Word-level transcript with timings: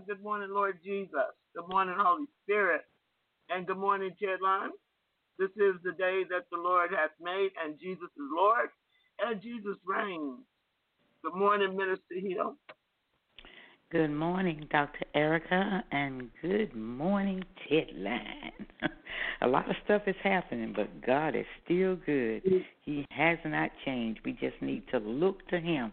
Good 0.00 0.22
morning, 0.22 0.48
Lord 0.50 0.78
Jesus. 0.82 1.10
Good 1.54 1.68
morning, 1.68 1.94
Holy 1.98 2.24
Spirit. 2.42 2.80
And 3.50 3.66
good 3.66 3.76
morning, 3.76 4.10
Tedline. 4.20 4.70
This 5.38 5.50
is 5.50 5.74
the 5.84 5.92
day 5.92 6.22
that 6.30 6.46
the 6.50 6.56
Lord 6.56 6.90
has 6.90 7.10
made, 7.20 7.50
and 7.62 7.78
Jesus 7.78 8.08
is 8.16 8.30
Lord, 8.34 8.70
and 9.20 9.42
Jesus 9.42 9.76
reigns. 9.86 10.40
Good 11.22 11.34
morning, 11.34 11.76
Minister 11.76 12.14
Hill. 12.26 12.56
Good 13.90 14.10
morning, 14.10 14.66
Dr. 14.72 15.04
Erica, 15.14 15.84
and 15.92 16.30
good 16.40 16.74
morning, 16.74 17.44
Tedline. 17.70 18.66
A 19.42 19.46
lot 19.46 19.68
of 19.68 19.76
stuff 19.84 20.02
is 20.06 20.16
happening, 20.22 20.72
but 20.74 21.04
God 21.04 21.36
is 21.36 21.44
still 21.64 21.96
good. 21.96 22.42
Mm. 22.44 22.64
He 22.80 23.04
has 23.10 23.38
not 23.44 23.70
changed. 23.84 24.20
We 24.24 24.32
just 24.32 24.60
need 24.62 24.84
to 24.90 24.98
look 24.98 25.46
to 25.48 25.60
Him 25.60 25.92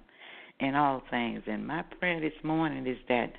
in 0.60 0.76
all 0.76 1.02
things. 1.10 1.44
And 1.48 1.66
my 1.66 1.84
prayer 2.00 2.20
this 2.20 2.44
morning 2.44 2.88
is 2.88 2.98
that 3.08 3.32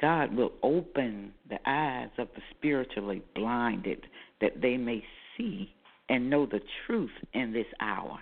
God 0.00 0.34
will 0.34 0.52
open 0.62 1.32
the 1.48 1.58
eyes 1.66 2.10
of 2.18 2.28
the 2.34 2.42
spiritually 2.56 3.22
blinded 3.34 4.06
that 4.40 4.60
they 4.60 4.76
may 4.76 5.02
see 5.36 5.72
and 6.08 6.30
know 6.30 6.46
the 6.46 6.60
truth 6.86 7.10
in 7.34 7.52
this 7.52 7.66
hour 7.80 8.18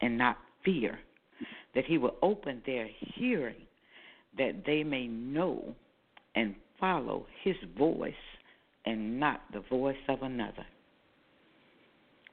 and 0.00 0.18
not 0.18 0.36
fear. 0.64 0.98
That 1.74 1.84
He 1.86 1.98
will 1.98 2.16
open 2.22 2.62
their 2.66 2.88
hearing 2.98 3.66
that 4.36 4.64
they 4.66 4.82
may 4.84 5.06
know 5.06 5.74
and 6.34 6.54
follow 6.78 7.26
His 7.42 7.56
voice 7.78 8.12
and 8.86 9.18
not 9.18 9.40
the 9.52 9.62
voice 9.70 9.96
of 10.08 10.22
another. 10.22 10.66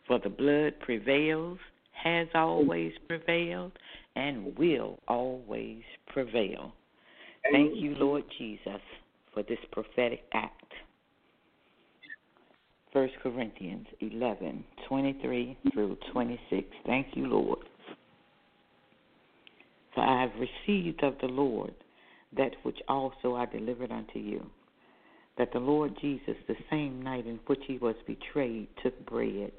For 0.07 0.19
the 0.19 0.29
blood 0.29 0.73
prevails, 0.81 1.59
has 1.91 2.27
always 2.33 2.91
prevailed, 3.07 3.71
and 4.15 4.57
will 4.57 4.99
always 5.07 5.81
prevail. 6.07 6.73
Thank 7.51 7.73
you, 7.75 7.95
Lord 7.95 8.23
Jesus, 8.37 8.81
for 9.33 9.43
this 9.43 9.59
prophetic 9.71 10.23
act. 10.33 10.55
1 12.93 13.09
Corinthians 13.23 13.87
11, 14.01 14.63
23 14.89 15.57
through 15.73 15.97
26. 16.11 16.67
Thank 16.85 17.07
you, 17.13 17.27
Lord. 17.27 17.59
For 19.95 20.01
I 20.01 20.21
have 20.21 20.31
received 20.35 21.03
of 21.03 21.15
the 21.21 21.27
Lord 21.27 21.73
that 22.35 22.51
which 22.63 22.79
also 22.87 23.35
I 23.35 23.45
delivered 23.45 23.91
unto 23.91 24.19
you, 24.19 24.45
that 25.37 25.53
the 25.53 25.59
Lord 25.59 25.97
Jesus, 26.01 26.35
the 26.47 26.55
same 26.69 27.01
night 27.01 27.25
in 27.25 27.39
which 27.47 27.61
he 27.65 27.77
was 27.77 27.95
betrayed, 28.05 28.67
took 28.83 29.05
bread. 29.05 29.51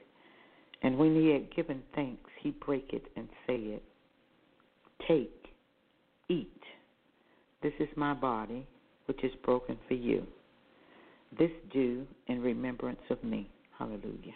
And 0.83 0.99
when 0.99 1.15
he 1.15 1.31
had 1.31 1.55
given 1.55 1.83
thanks, 1.95 2.29
he 2.41 2.51
brake 2.51 2.91
it 2.93 3.05
and 3.17 3.29
said, 3.47 3.81
Take, 5.07 5.49
eat. 6.29 6.49
This 7.63 7.73
is 7.79 7.89
my 7.97 8.15
body, 8.15 8.67
which 9.07 9.23
is 9.23 9.33
broken 9.45 9.79
for 9.87 9.95
you. 9.95 10.27
This 11.39 11.51
do 11.73 12.07
in 12.27 12.43
remembrance 12.43 13.01
of 13.11 13.23
me. 13.23 13.49
Hallelujah. 13.79 14.35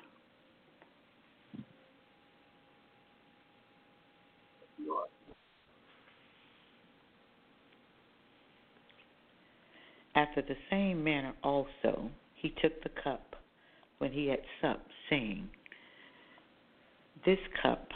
After 10.14 10.40
the 10.40 10.56
same 10.70 11.04
manner 11.04 11.34
also 11.42 12.10
he 12.34 12.54
took 12.62 12.82
the 12.82 12.88
cup 13.02 13.36
when 13.98 14.12
he 14.12 14.28
had 14.28 14.40
supped, 14.62 14.90
saying, 15.10 15.48
This 17.26 17.38
cup 17.60 17.88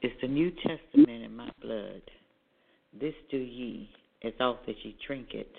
is 0.00 0.12
the 0.22 0.28
New 0.28 0.50
Testament 0.50 1.22
in 1.22 1.36
my 1.36 1.50
blood. 1.60 2.00
This 2.98 3.12
do 3.30 3.36
ye, 3.36 3.90
as 4.24 4.32
oft 4.40 4.66
as 4.66 4.76
ye 4.82 4.96
drink 5.06 5.34
it, 5.34 5.52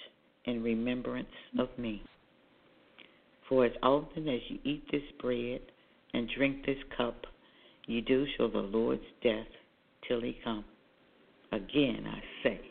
in 0.46 0.64
remembrance 0.64 1.28
of 1.60 1.70
me. 1.78 2.02
For 3.48 3.66
as 3.66 3.72
often 3.84 4.28
as 4.28 4.40
ye 4.50 4.60
eat 4.64 4.84
this 4.92 5.04
bread 5.22 5.62
and 6.16 6.28
drink 6.36 6.66
this 6.66 6.80
cup, 6.98 7.28
ye 7.86 8.02
do 8.02 8.26
show 8.36 8.48
the 8.48 8.58
Lord's 8.58 9.04
death 9.22 9.46
till 10.08 10.22
he 10.22 10.40
come. 10.44 10.66
Again 11.52 12.08
I 12.08 12.22
say, 12.42 12.62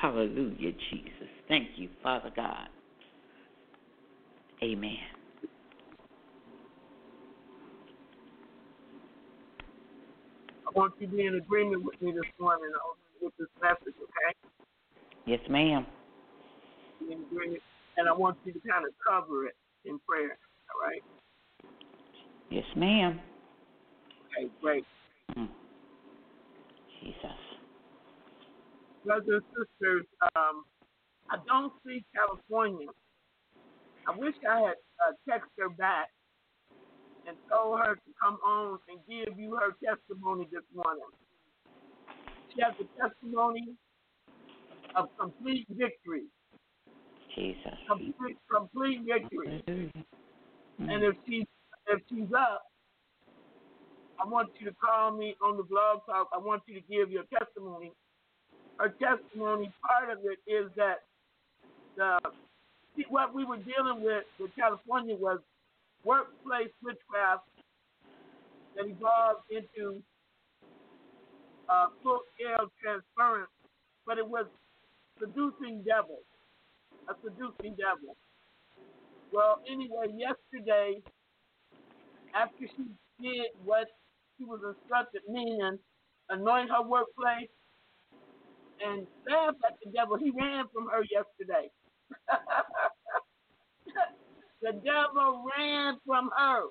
Hallelujah, 0.00 0.72
Jesus. 0.90 1.28
Thank 1.46 1.68
you, 1.76 1.90
Father 2.02 2.32
God. 2.34 2.68
Amen. 4.62 5.19
I 10.70 10.78
want 10.78 10.94
you 11.00 11.08
to 11.08 11.16
be 11.16 11.26
in 11.26 11.34
agreement 11.34 11.82
with 11.82 12.00
me 12.00 12.12
this 12.12 12.30
morning 12.38 12.70
with 13.20 13.32
this 13.38 13.48
message, 13.60 13.94
okay? 14.00 14.38
Yes, 15.26 15.40
ma'am. 15.50 15.84
In 17.00 17.24
agreement. 17.24 17.62
And 17.96 18.08
I 18.08 18.12
want 18.12 18.38
you 18.44 18.52
to 18.52 18.60
kind 18.60 18.84
of 18.86 18.92
cover 19.04 19.46
it 19.46 19.56
in 19.84 19.98
prayer, 20.08 20.38
all 20.70 20.88
right? 20.88 21.02
Yes, 22.50 22.64
ma'am. 22.76 23.18
Okay, 24.38 24.48
great. 24.62 24.84
Mm. 25.36 25.48
Jesus. 27.02 27.16
Brothers 29.04 29.42
and 29.56 29.66
sisters, 29.66 30.06
um, 30.36 30.64
I 31.30 31.36
don't 31.48 31.72
see 31.84 32.04
California. 32.14 32.86
I 34.06 34.16
wish 34.16 34.34
I 34.48 34.60
had 34.60 34.76
uh, 35.02 35.12
texted 35.28 35.58
her 35.58 35.68
back 35.70 36.10
and 37.30 37.38
told 37.48 37.78
her 37.78 37.94
to 37.94 38.10
come 38.20 38.38
on 38.44 38.78
and 38.88 38.98
give 39.06 39.38
you 39.38 39.54
her 39.54 39.70
testimony 39.78 40.48
this 40.50 40.66
morning. 40.74 41.06
She 42.52 42.60
has 42.60 42.74
a 42.80 43.00
testimony 43.00 43.68
of 44.96 45.08
complete 45.18 45.64
victory. 45.70 46.24
Jesus. 47.36 47.78
Complete, 47.86 48.36
complete 48.52 49.00
victory. 49.06 49.62
Mm. 49.68 49.90
And 50.80 51.04
if 51.04 51.14
she 51.28 51.46
if 51.86 52.00
she's 52.08 52.32
up, 52.36 52.62
I 54.20 54.26
want 54.26 54.50
you 54.58 54.66
to 54.66 54.74
call 54.84 55.12
me 55.12 55.36
on 55.40 55.56
the 55.56 55.62
blog 55.62 56.00
talk. 56.06 56.28
I 56.34 56.38
want 56.38 56.62
you 56.66 56.74
to 56.74 56.80
give 56.90 57.12
your 57.12 57.24
testimony. 57.38 57.92
Her 58.78 58.92
testimony, 59.00 59.72
part 59.86 60.10
of 60.10 60.18
it 60.24 60.38
is 60.50 60.68
that 60.76 61.04
the 61.96 62.18
what 63.08 63.32
we 63.32 63.44
were 63.44 63.58
dealing 63.58 64.02
with 64.02 64.24
with 64.40 64.50
California 64.56 65.14
was 65.14 65.38
workplace 66.04 66.70
witchcraft 66.82 67.44
that 68.76 68.86
evolved 68.86 69.42
into 69.50 70.02
uh, 71.68 71.86
full 72.02 72.20
scale 72.34 72.68
transference, 72.82 73.50
but 74.06 74.18
it 74.18 74.28
was 74.28 74.46
seducing 75.18 75.82
devils, 75.84 76.24
a 77.08 77.14
seducing 77.22 77.76
devil. 77.76 78.16
Well, 79.32 79.60
anyway, 79.70 80.06
yesterday, 80.16 81.02
after 82.34 82.66
she 82.76 82.84
did 83.22 83.48
what 83.64 83.88
she 84.38 84.44
was 84.44 84.60
instructed, 84.66 85.22
meaning 85.28 85.78
anoint 86.30 86.70
her 86.70 86.82
workplace 86.82 87.50
and 88.84 89.06
laugh 89.30 89.54
at 89.66 89.78
the 89.84 89.90
devil, 89.92 90.16
he 90.18 90.30
ran 90.30 90.66
from 90.72 90.88
her 90.88 91.02
yesterday. 91.10 91.70
the 94.62 94.72
devil 94.84 95.44
ran 95.58 95.98
from 96.06 96.30
her. 96.36 96.64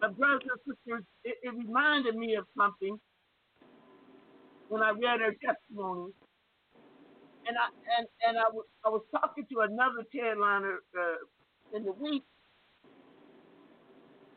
But 0.00 0.16
brothers 0.18 0.42
and 0.50 0.60
sisters, 0.76 1.04
it, 1.24 1.36
it 1.42 1.54
reminded 1.54 2.16
me 2.16 2.36
of 2.36 2.46
something 2.56 2.98
when 4.68 4.82
I 4.82 4.90
read 4.90 5.20
her 5.20 5.34
testimony. 5.44 6.12
And 7.46 7.56
I 7.58 7.68
and 7.98 8.08
and 8.28 8.38
I 8.38 8.50
was 8.52 8.66
I 8.84 8.90
was 8.90 9.02
talking 9.12 9.46
to 9.52 9.60
another 9.62 10.04
Tedliner 10.14 10.76
uh, 10.98 11.76
in 11.76 11.84
the 11.84 11.92
week, 11.92 12.24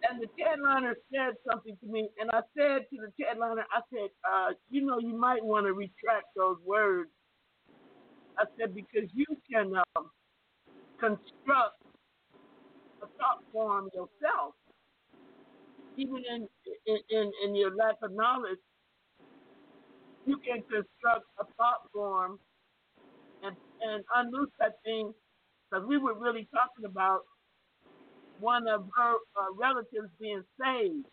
and 0.10 0.22
the 0.22 0.28
Tedliner 0.40 0.94
said 1.14 1.36
something 1.50 1.78
to 1.84 1.88
me, 1.92 2.10
and 2.20 2.32
I 2.32 2.42
said 2.58 2.86
to 2.92 2.98
the 2.98 3.12
Tedliner, 3.22 3.64
I 3.72 3.82
said, 3.94 4.10
uh, 4.30 4.50
you 4.70 4.86
know, 4.86 5.00
you 5.00 5.18
might 5.18 5.44
want 5.44 5.68
to 5.68 5.74
retract 5.74 6.28
those 6.36 6.58
words. 6.66 7.12
I 8.38 8.46
said 8.58 8.74
because 8.74 9.10
you 9.14 9.26
can 9.52 9.74
um, 9.96 10.10
construct 11.00 11.78
a 13.02 13.08
thought 13.18 13.44
form 13.52 13.90
yourself, 13.94 14.56
even 15.98 16.24
in 16.34 16.48
in, 16.88 17.32
in, 17.44 17.56
your 17.56 17.76
lack 17.76 17.96
of 18.02 18.12
knowledge. 18.12 18.60
You 20.26 20.38
can 20.38 20.62
construct 20.64 21.28
a 21.40 21.46
thought 21.58 21.90
form 21.94 22.40
and 23.44 23.56
and 23.82 24.04
unloose 24.16 24.50
that 24.60 24.78
thing 24.84 25.14
because 25.70 25.86
we 25.88 25.98
were 25.98 26.14
really 26.14 26.48
talking 26.54 26.86
about 26.86 27.22
one 28.40 28.68
of 28.68 28.86
her 28.98 29.14
uh, 29.36 29.54
relatives 29.58 30.10
being 30.20 30.44
saved. 30.60 31.06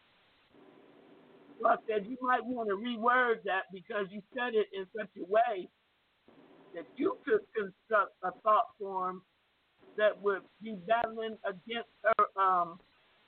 So 1.61 1.69
I 1.69 1.77
said 1.87 2.07
you 2.09 2.17
might 2.23 2.45
want 2.45 2.69
to 2.71 2.77
reword 2.77 3.43
that 3.45 3.65
because 3.73 4.07
you 4.11 4.23
said 4.35 4.55
it 4.55 4.69
in 4.73 4.87
such 4.97 5.11
a 5.19 5.25
way 5.31 5.69
that 6.75 6.87
you 6.97 7.17
could 7.25 7.41
construct 7.57 8.13
a 8.23 8.31
thought 8.43 8.67
form 8.79 9.23
that 9.97 10.21
would 10.23 10.43
be 10.63 10.77
battling 10.87 11.37
against 11.45 11.89
her 12.05 12.43
um, 12.43 12.79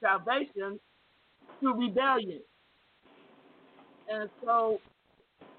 salvation 0.01 0.79
through 1.61 1.75
rebellion. 1.75 2.41
And 4.09 4.29
so 4.45 4.81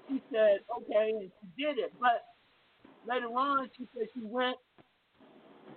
she 0.08 0.22
said, 0.32 0.58
okay, 0.78 1.10
and 1.10 1.30
she 1.40 1.62
did 1.62 1.78
it. 1.78 1.92
But 2.00 2.24
later 3.06 3.26
on, 3.26 3.68
she 3.76 3.88
said 3.96 4.08
she 4.14 4.20
went 4.22 4.56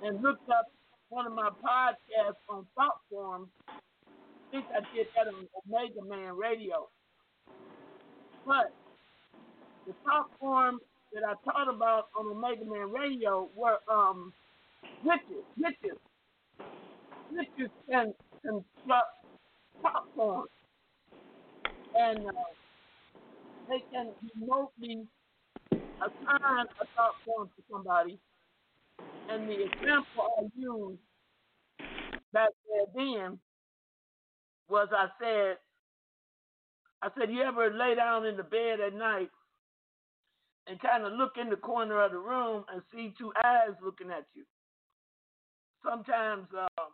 and 0.03 0.21
looked 0.21 0.49
up 0.49 0.65
one 1.09 1.25
of 1.25 1.33
my 1.33 1.49
podcasts 1.49 2.35
on 2.49 2.65
Thought 2.75 2.99
Forms. 3.09 3.47
I 3.67 4.51
think 4.51 4.65
I 4.71 4.95
did 4.95 5.07
that 5.15 5.27
on 5.27 5.47
Omega 5.67 6.03
Man 6.07 6.37
Radio. 6.37 6.87
But 8.45 8.73
the 9.85 9.93
thought 10.05 10.29
forms 10.39 10.81
that 11.13 11.23
I 11.23 11.33
taught 11.45 11.73
about 11.73 12.05
on 12.17 12.27
Omega 12.37 12.65
Man 12.65 12.91
Radio 12.91 13.49
were 13.55 13.77
um, 13.91 14.33
witches. 15.03 15.43
Witches. 15.57 15.97
Witches 17.31 17.71
can 17.89 18.13
construct 18.41 19.07
thought 19.81 20.05
forms. 20.15 20.49
And 21.95 22.27
uh, 22.27 22.31
they 23.69 23.83
can 23.91 24.11
remotely 24.35 25.07
assign 25.71 26.65
a 26.81 26.85
form 27.25 27.49
to 27.55 27.63
somebody. 27.71 28.19
And 29.29 29.49
the 29.49 29.63
example 29.65 30.23
I 30.39 30.43
used 30.55 30.99
back 32.33 32.49
there 32.67 32.85
then 32.95 33.39
was 34.69 34.89
I 34.91 35.07
said, 35.19 35.57
I 37.01 37.09
said, 37.17 37.31
you 37.31 37.41
ever 37.41 37.71
lay 37.71 37.95
down 37.95 38.25
in 38.25 38.37
the 38.37 38.43
bed 38.43 38.79
at 38.79 38.93
night 38.93 39.29
and 40.67 40.79
kind 40.79 41.05
of 41.05 41.13
look 41.13 41.33
in 41.39 41.49
the 41.49 41.55
corner 41.55 42.01
of 42.03 42.11
the 42.11 42.17
room 42.17 42.65
and 42.71 42.81
see 42.93 43.13
two 43.17 43.31
eyes 43.43 43.75
looking 43.83 44.11
at 44.11 44.25
you? 44.35 44.43
Sometimes 45.83 46.47
um, 46.53 46.91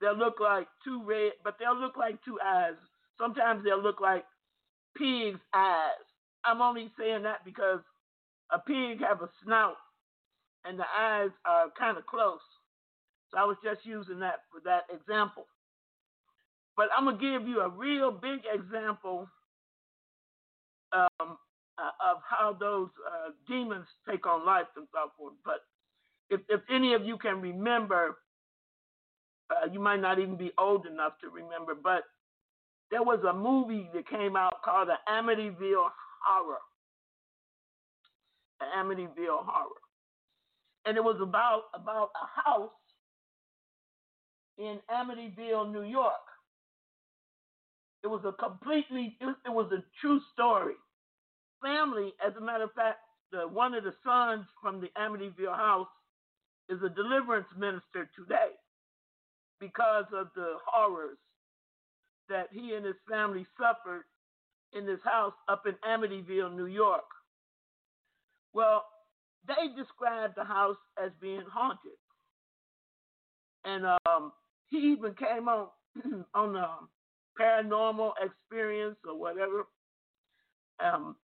they'll 0.00 0.16
look 0.16 0.40
like 0.40 0.66
two 0.84 1.02
red, 1.04 1.32
but 1.42 1.56
they'll 1.58 1.78
look 1.78 1.96
like 1.96 2.22
two 2.24 2.38
eyes. 2.44 2.74
Sometimes 3.18 3.64
they'll 3.64 3.82
look 3.82 4.00
like 4.00 4.24
pig's 4.96 5.40
eyes. 5.54 6.04
I'm 6.44 6.60
only 6.60 6.90
saying 6.98 7.22
that 7.22 7.44
because 7.44 7.80
a 8.52 8.58
pig 8.58 9.00
have 9.00 9.22
a 9.22 9.30
snout 9.44 9.76
and 10.64 10.78
the 10.78 10.84
eyes 10.84 11.30
are 11.44 11.70
kind 11.78 11.96
of 11.96 12.06
close. 12.06 12.40
So 13.30 13.38
I 13.38 13.44
was 13.44 13.56
just 13.64 13.80
using 13.84 14.20
that 14.20 14.40
for 14.52 14.60
that 14.64 14.84
example. 14.92 15.46
But 16.76 16.88
I'm 16.96 17.04
gonna 17.04 17.18
give 17.18 17.48
you 17.48 17.60
a 17.60 17.68
real 17.68 18.10
big 18.10 18.40
example 18.52 19.28
uh, 21.78 22.12
of 22.12 22.18
how 22.28 22.56
those 22.58 22.88
uh, 23.06 23.30
demons 23.48 23.86
take 24.08 24.26
on 24.26 24.46
life 24.46 24.66
and 24.76 24.86
so 24.92 25.10
forth. 25.16 25.34
But 25.44 25.60
if, 26.30 26.40
if 26.48 26.60
any 26.70 26.94
of 26.94 27.04
you 27.04 27.18
can 27.18 27.40
remember, 27.40 28.16
uh, 29.50 29.70
you 29.70 29.80
might 29.80 30.00
not 30.00 30.18
even 30.18 30.36
be 30.36 30.52
old 30.58 30.86
enough 30.86 31.14
to 31.20 31.28
remember, 31.28 31.74
but 31.74 32.04
there 32.90 33.02
was 33.02 33.20
a 33.28 33.32
movie 33.32 33.88
that 33.94 34.08
came 34.08 34.36
out 34.36 34.62
called 34.64 34.88
The 34.88 34.98
Amityville 35.10 35.88
Horror. 36.24 36.58
The 38.60 38.66
Amityville 38.76 39.44
Horror. 39.44 39.80
And 40.86 40.96
it 40.96 41.02
was 41.02 41.16
about 41.20 41.64
about 41.74 42.10
a 42.14 42.42
house 42.42 42.70
in 44.58 44.78
Amityville, 44.90 45.72
New 45.72 45.82
York. 45.82 46.12
It 48.02 48.08
was 48.08 48.20
a 48.24 48.32
completely, 48.32 49.16
it 49.20 49.24
was, 49.24 49.34
it 49.46 49.50
was 49.50 49.72
a 49.72 49.82
true 50.00 50.20
story. 50.34 50.74
Family, 51.62 52.12
as 52.24 52.34
a 52.36 52.40
matter 52.40 52.64
of 52.64 52.72
fact, 52.72 52.98
the, 53.32 53.48
one 53.48 53.74
of 53.74 53.84
the 53.84 53.94
sons 54.04 54.46
from 54.60 54.80
the 54.80 54.88
Amityville 54.98 55.56
house 55.56 55.88
is 56.68 56.78
a 56.82 56.88
deliverance 56.88 57.46
minister 57.58 58.08
today 58.16 58.52
because 59.60 60.04
of 60.14 60.28
the 60.34 60.54
horrors 60.66 61.18
that 62.28 62.48
he 62.52 62.74
and 62.74 62.84
his 62.84 62.96
family 63.08 63.46
suffered 63.58 64.04
in 64.72 64.86
this 64.86 65.00
house 65.04 65.34
up 65.48 65.64
in 65.66 65.74
Amityville, 65.88 66.54
New 66.54 66.66
York. 66.66 67.04
Well, 68.52 68.84
they 69.46 69.74
described 69.76 70.34
the 70.36 70.44
house 70.44 70.76
as 71.02 71.10
being 71.20 71.44
haunted. 71.52 71.98
And 73.64 73.84
um, 74.06 74.32
he 74.68 74.78
even 74.78 75.14
came 75.14 75.48
on 75.48 75.68
on 76.34 76.56
um, 76.56 76.88
paranormal 77.40 78.12
experience 78.22 78.96
or 79.06 79.18
whatever. 79.18 79.66
Um, 80.84 81.16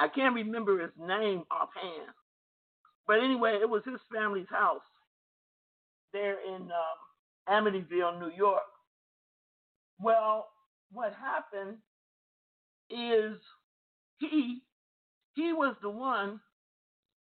I 0.00 0.08
can't 0.08 0.34
remember 0.34 0.80
his 0.80 0.92
name 0.98 1.44
offhand, 1.50 2.12
but 3.06 3.18
anyway, 3.18 3.58
it 3.60 3.68
was 3.68 3.82
his 3.84 4.00
family's 4.12 4.48
house 4.50 4.82
there 6.12 6.38
in 6.46 6.62
um, 6.64 7.48
Amityville, 7.48 8.20
New 8.20 8.32
York. 8.36 8.62
Well, 10.00 10.48
what 10.92 11.14
happened 11.14 11.78
is 12.90 13.38
he 14.18 14.62
he 15.34 15.52
was 15.52 15.76
the 15.82 15.90
one 15.90 16.40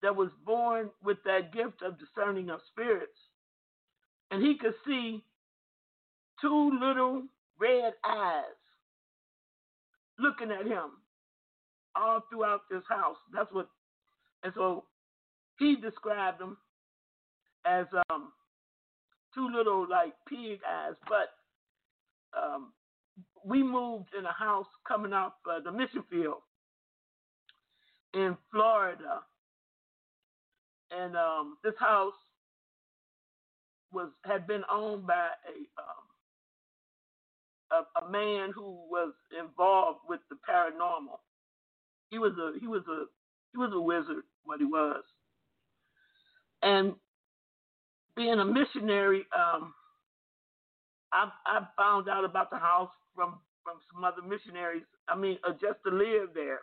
that 0.02 0.16
was 0.16 0.30
born 0.44 0.90
with 1.04 1.18
that 1.24 1.52
gift 1.52 1.82
of 1.82 1.98
discerning 1.98 2.50
of 2.50 2.60
spirits, 2.70 3.18
and 4.30 4.42
he 4.42 4.56
could 4.58 4.74
see 4.86 5.24
two 6.40 6.70
little 6.80 7.24
red 7.60 7.94
eyes 8.04 8.44
looking 10.18 10.50
at 10.50 10.66
him 10.66 10.90
all 11.96 12.20
throughout 12.30 12.62
this 12.70 12.82
house. 12.88 13.16
That's 13.32 13.52
what, 13.52 13.68
and 14.42 14.52
so 14.54 14.84
he 15.58 15.76
described 15.76 16.40
them 16.40 16.56
as 17.64 17.86
um, 18.10 18.32
two 19.34 19.48
little 19.54 19.86
like 19.88 20.14
pig 20.28 20.60
eyes. 20.68 20.94
But 21.08 21.30
um, 22.38 22.72
we 23.44 23.62
moved 23.62 24.08
in 24.18 24.24
a 24.24 24.32
house 24.32 24.66
coming 24.86 25.12
off 25.12 25.32
uh, 25.50 25.60
the 25.64 25.72
mission 25.72 26.04
field 26.10 26.42
in 28.14 28.36
Florida, 28.50 29.20
and 30.90 31.16
um, 31.16 31.58
this 31.62 31.74
house 31.78 32.14
was 33.92 34.08
had 34.24 34.46
been 34.46 34.62
owned 34.70 35.06
by 35.06 35.28
a 35.48 35.80
um, 35.80 36.04
a, 37.72 38.06
a 38.06 38.10
man 38.10 38.50
who 38.54 38.78
was 38.90 39.12
involved 39.38 40.00
with 40.08 40.20
the 40.28 40.36
paranormal. 40.48 41.18
He 42.10 42.18
was 42.18 42.32
a 42.38 42.58
he 42.60 42.66
was 42.66 42.82
a 42.88 43.04
he 43.52 43.58
was 43.58 43.70
a 43.72 43.80
wizard, 43.80 44.24
what 44.44 44.60
he 44.60 44.66
was. 44.66 45.02
And 46.62 46.94
being 48.16 48.38
a 48.38 48.44
missionary, 48.44 49.24
um, 49.34 49.72
I 51.12 51.30
I 51.46 51.66
found 51.76 52.08
out 52.08 52.24
about 52.24 52.50
the 52.50 52.58
house 52.58 52.90
from 53.14 53.38
from 53.62 53.78
some 53.92 54.04
other 54.04 54.22
missionaries. 54.22 54.82
I 55.08 55.16
mean, 55.16 55.38
uh, 55.46 55.52
just 55.52 55.82
to 55.86 55.90
live 55.94 56.30
there, 56.34 56.60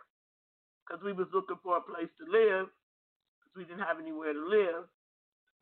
because 0.86 1.02
we 1.02 1.12
was 1.12 1.28
looking 1.32 1.58
for 1.62 1.78
a 1.78 1.80
place 1.80 2.08
to 2.20 2.24
live, 2.30 2.68
because 3.40 3.54
we 3.56 3.64
didn't 3.64 3.86
have 3.86 3.98
anywhere 4.00 4.32
to 4.32 4.48
live. 4.48 4.84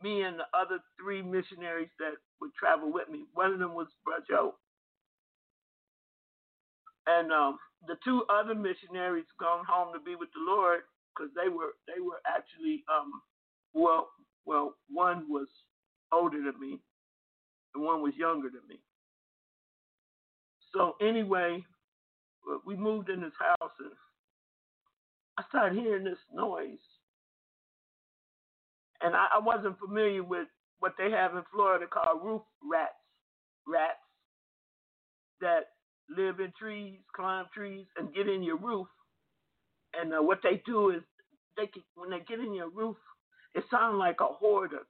Me 0.03 0.23
and 0.23 0.39
the 0.39 0.45
other 0.53 0.79
three 1.01 1.23
missionaries 1.23 1.89
that 1.99 2.13
would 2.41 2.53
travel 2.55 2.93
with 2.93 3.09
me. 3.09 3.25
One 3.33 3.53
of 3.53 3.59
them 3.59 3.75
was 3.75 3.87
Brother 4.05 4.25
Joe 4.29 4.55
and 7.07 7.33
um, 7.33 7.59
the 7.87 7.97
two 8.05 8.25
other 8.29 8.55
missionaries 8.55 9.27
gone 9.39 9.65
home 9.65 9.93
to 9.93 10.01
be 10.01 10.15
with 10.17 10.29
the 10.35 10.41
Lord 10.47 10.81
because 11.15 11.31
they 11.35 11.49
were 11.49 11.75
they 11.87 12.01
were 12.01 12.21
actually 12.27 12.85
um, 12.93 13.23
well 13.75 14.09
well 14.45 14.75
one 14.89 15.27
was 15.29 15.49
older 16.13 16.39
than 16.39 16.59
me 16.61 16.79
and 17.75 17.85
one 17.85 18.03
was 18.03 18.15
younger 18.17 18.49
than 18.49 18.67
me. 18.69 18.81
So 20.73 20.97
anyway, 21.01 21.65
we 22.67 22.77
moved 22.77 23.09
in 23.09 23.21
this 23.21 23.33
house 23.39 23.73
and 23.79 23.91
I 25.39 25.43
started 25.49 25.79
hearing 25.79 26.05
this 26.05 26.19
noise, 26.33 26.79
and 29.03 29.15
I, 29.15 29.27
I 29.37 29.39
wasn't 29.39 29.79
familiar 29.79 30.23
with 30.23 30.49
what 30.79 30.95
they 30.99 31.11
have 31.11 31.35
in 31.37 31.43
Florida 31.53 31.87
called 31.87 32.25
roof 32.25 32.43
rats, 32.63 32.95
rats 33.67 33.99
that 35.41 35.76
live 36.15 36.41
in 36.41 36.53
trees, 36.59 36.99
climb 37.15 37.47
trees, 37.55 37.87
and 37.97 38.15
get 38.15 38.29
in 38.29 38.43
your 38.43 38.57
roof. 38.57 38.87
And 40.01 40.13
uh, 40.13 40.23
what 40.23 40.41
they 40.43 40.63
do 40.67 40.91
is 40.91 41.03
they 41.57 41.67
can, 41.67 41.83
when 41.95 42.11
they 42.11 42.21
get 42.21 42.41
in 42.41 42.55
your 42.55 42.71
roof, 42.71 42.97
it 43.55 43.65
sounds 43.71 43.97
like 43.99 44.21
a 44.21 44.27
horde 44.27 44.75
of 44.75 44.81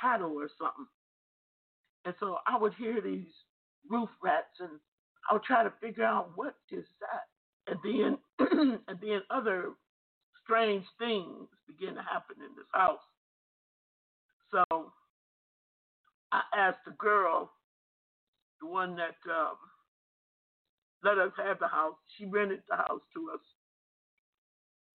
cattle 0.00 0.32
or 0.32 0.48
something. 0.58 0.86
And 2.04 2.14
so 2.20 2.38
I 2.46 2.58
would 2.58 2.74
hear 2.74 3.00
these 3.00 3.26
roof 3.88 4.08
rats, 4.22 4.60
and 4.60 4.70
I 5.30 5.34
would 5.34 5.42
try 5.42 5.62
to 5.62 5.72
figure 5.80 6.04
out 6.04 6.30
what 6.34 6.54
is 6.70 6.84
that. 7.00 7.26
And 7.68 7.78
then, 7.82 8.78
and 8.88 8.98
then 9.00 9.20
other 9.30 9.70
strange 10.42 10.84
things 10.98 11.48
begin 11.66 11.94
to 11.94 12.02
happen 12.02 12.36
in 12.38 12.54
this 12.56 12.66
house. 12.72 13.00
So 14.52 14.92
I 16.32 16.42
asked 16.56 16.84
the 16.86 16.92
girl, 16.92 17.50
the 18.60 18.68
one 18.68 18.96
that 18.96 19.16
um, 19.28 19.56
let 21.02 21.18
us 21.18 21.32
have 21.36 21.58
the 21.58 21.68
house. 21.68 21.96
She 22.16 22.26
rented 22.26 22.62
the 22.68 22.76
house 22.76 23.02
to 23.14 23.30
us. 23.34 23.40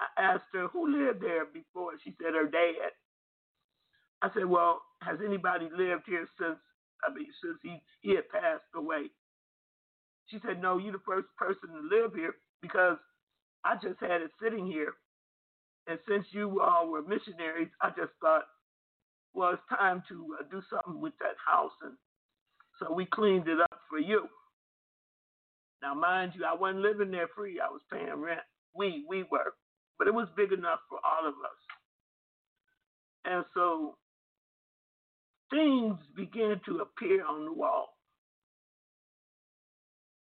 I 0.01 0.21
asked 0.21 0.49
her 0.53 0.67
who 0.67 0.89
lived 0.89 1.21
there 1.21 1.45
before. 1.45 1.91
She 2.03 2.15
said 2.21 2.33
her 2.33 2.47
dad. 2.47 2.91
I 4.21 4.29
said, 4.33 4.45
well, 4.45 4.81
has 5.01 5.19
anybody 5.25 5.69
lived 5.75 6.03
here 6.05 6.27
since? 6.39 6.57
I 7.03 7.13
mean, 7.13 7.27
since 7.41 7.57
he 7.63 7.81
he 8.01 8.15
had 8.15 8.29
passed 8.29 8.69
away. 8.75 9.09
She 10.27 10.39
said, 10.45 10.61
no, 10.61 10.77
you're 10.77 10.93
the 10.93 11.05
first 11.05 11.27
person 11.37 11.69
to 11.69 11.95
live 11.95 12.13
here 12.15 12.35
because 12.61 12.97
I 13.65 13.75
just 13.75 13.99
had 13.99 14.21
it 14.21 14.31
sitting 14.41 14.65
here. 14.65 14.93
And 15.87 15.99
since 16.07 16.25
you 16.31 16.61
all 16.61 16.89
were 16.89 17.01
missionaries, 17.01 17.69
I 17.81 17.89
just 17.89 18.13
thought, 18.21 18.43
well, 19.33 19.51
it's 19.53 19.63
time 19.69 20.03
to 20.09 20.37
uh, 20.39 20.43
do 20.49 20.61
something 20.69 21.01
with 21.01 21.13
that 21.19 21.35
house. 21.45 21.71
And 21.83 21.93
so 22.79 22.93
we 22.93 23.05
cleaned 23.05 23.47
it 23.47 23.59
up 23.59 23.79
for 23.89 23.99
you. 23.99 24.27
Now, 25.83 25.93
mind 25.95 26.33
you, 26.35 26.45
I 26.45 26.55
wasn't 26.55 26.81
living 26.83 27.11
there 27.11 27.29
free. 27.35 27.59
I 27.59 27.69
was 27.69 27.81
paying 27.91 28.13
rent. 28.15 28.41
We, 28.75 29.05
we 29.09 29.23
were. 29.31 29.53
But 29.99 30.07
it 30.07 30.13
was 30.13 30.27
big 30.37 30.51
enough 30.53 30.79
for 30.89 30.99
all 31.05 31.27
of 31.27 31.35
us. 31.35 31.59
And 33.25 33.45
so 33.53 33.97
things 35.51 35.97
began 36.15 36.61
to 36.67 36.79
appear 36.79 37.25
on 37.25 37.45
the 37.45 37.53
wall. 37.53 37.89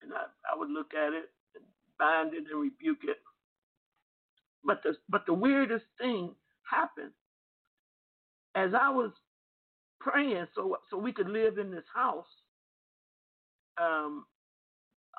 And 0.04 0.14
I, 0.14 0.26
I 0.54 0.58
would 0.58 0.70
look 0.70 0.94
at 0.96 1.14
it 1.14 1.30
and 1.56 1.66
bind 2.00 2.34
it 2.34 2.46
and 2.52 2.62
rebuke 2.62 3.04
it. 3.04 3.18
But 4.66 4.82
the 4.84 4.96
but 5.10 5.26
the 5.28 5.34
weirdest 5.34 5.86
thing 6.00 6.36
happened 6.70 7.12
as 8.56 8.72
I 8.74 8.90
was 8.90 9.12
praying 10.02 10.48
so 10.56 10.78
so 10.90 10.98
we 10.98 11.14
could 11.14 11.30
live 11.30 11.58
in 11.60 11.72
this 11.72 11.86
house. 11.96 12.28
Um, 13.82 14.26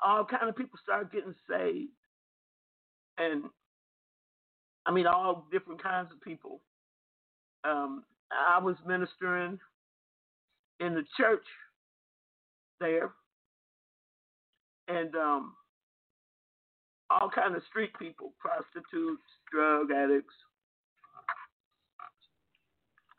all 0.03 0.25
kind 0.25 0.49
of 0.49 0.55
people 0.55 0.77
started 0.83 1.11
getting 1.11 1.35
saved, 1.49 1.91
and 3.17 3.43
I 4.85 4.91
mean 4.91 5.07
all 5.07 5.47
different 5.51 5.81
kinds 5.81 6.09
of 6.11 6.21
people. 6.21 6.61
Um, 7.63 8.03
I 8.31 8.59
was 8.59 8.75
ministering 8.85 9.59
in 10.79 10.93
the 10.93 11.03
church 11.15 11.45
there, 12.79 13.11
and 14.87 15.15
um, 15.15 15.53
all 17.09 17.29
kind 17.29 17.55
of 17.55 17.61
street 17.69 17.91
people, 17.97 18.33
prostitutes, 18.39 19.23
drug 19.51 19.91
addicts, 19.91 20.33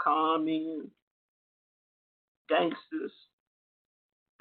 con 0.02 0.44
gangsters. 2.48 3.12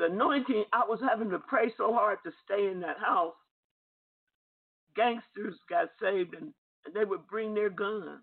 The 0.03 0.09
anointing, 0.11 0.65
I 0.73 0.83
was 0.85 0.99
having 1.01 1.29
to 1.29 1.39
pray 1.39 1.71
so 1.77 1.93
hard 1.93 2.17
to 2.25 2.31
stay 2.43 2.67
in 2.69 2.81
that 2.81 2.99
house. 2.99 3.35
Gangsters 4.97 5.55
got 5.69 5.91
saved 6.01 6.33
and, 6.33 6.53
and 6.85 6.93
they 6.93 7.05
would 7.05 7.25
bring 7.27 7.53
their 7.53 7.69
guns. 7.69 8.19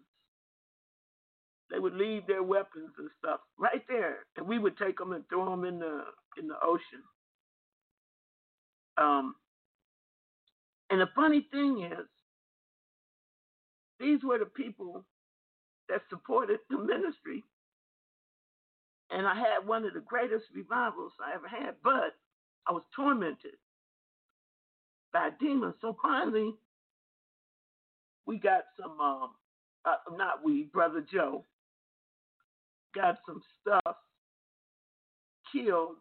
They 1.71 1.79
would 1.79 1.95
leave 1.95 2.27
their 2.27 2.43
weapons 2.43 2.91
and 2.99 3.09
stuff 3.19 3.41
right 3.59 3.83
there, 3.89 4.19
and 4.37 4.47
we 4.47 4.59
would 4.59 4.77
take 4.77 4.99
them 4.99 5.13
and 5.13 5.27
throw 5.31 5.49
them 5.51 5.65
in 5.65 5.79
the 5.79 6.03
in 6.37 6.49
the 6.49 6.57
ocean. 6.63 7.03
Um, 8.99 9.35
and 10.91 11.01
the 11.01 11.09
funny 11.17 11.47
thing 11.51 11.89
is, 11.91 12.07
these 13.99 14.21
were 14.23 14.39
the 14.39 14.47
people 14.47 15.07
that 15.89 16.03
supported 16.11 16.59
the 16.69 16.79
ministry. 16.79 17.45
And 19.11 19.27
I 19.27 19.35
had 19.35 19.67
one 19.67 19.85
of 19.85 19.95
the 19.95 20.01
greatest 20.01 20.45
revivals 20.55 21.13
I 21.25 21.35
ever 21.35 21.49
had, 21.49 21.75
but 21.83 22.15
I 22.67 22.73
was 22.73 22.83
tormented 22.95 23.59
by 25.13 25.31
demons. 25.41 25.75
So 25.81 25.97
finally, 26.01 26.55
we 28.27 28.39
got 28.39 28.63
some, 28.81 29.01
um, 29.01 29.31
uh, 29.85 29.97
not 30.13 30.45
we, 30.45 30.65
Brother 30.73 31.05
Joe, 31.13 31.45
got 32.95 33.19
some 33.27 33.43
stuff, 33.61 33.97
killed 35.53 35.97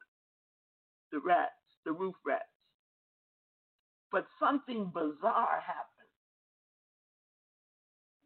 the 1.12 1.20
rats, 1.20 1.52
the 1.86 1.92
roof 1.92 2.16
rats. 2.26 2.44
But 4.12 4.26
something 4.40 4.92
bizarre 4.94 5.62
happened. 5.66 5.86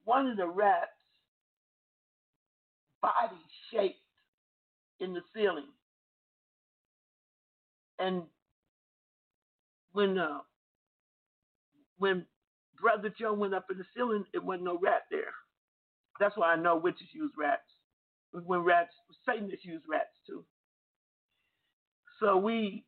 One 0.05 0.27
of 0.27 0.37
the 0.37 0.47
rats' 0.47 0.91
body 3.01 3.41
shaped 3.71 4.02
in 5.03 5.13
the 5.13 5.21
ceiling. 5.35 5.67
And 7.99 8.23
when 9.91 10.17
uh, 10.17 10.39
when 11.97 12.25
Brother 12.81 13.13
Joe 13.17 13.33
went 13.33 13.53
up 13.53 13.67
in 13.71 13.77
the 13.77 13.85
ceiling, 13.95 14.25
it 14.33 14.43
wasn't 14.43 14.65
no 14.65 14.79
rat 14.81 15.03
there. 15.11 15.33
That's 16.19 16.37
why 16.37 16.53
I 16.53 16.55
know 16.55 16.75
witches 16.75 17.07
use 17.13 17.31
rats. 17.37 17.61
When 18.31 18.61
rats, 18.61 18.93
Satanists 19.25 19.65
use 19.65 19.81
rats 19.89 20.09
too. 20.27 20.43
So 22.19 22.37
we 22.37 22.85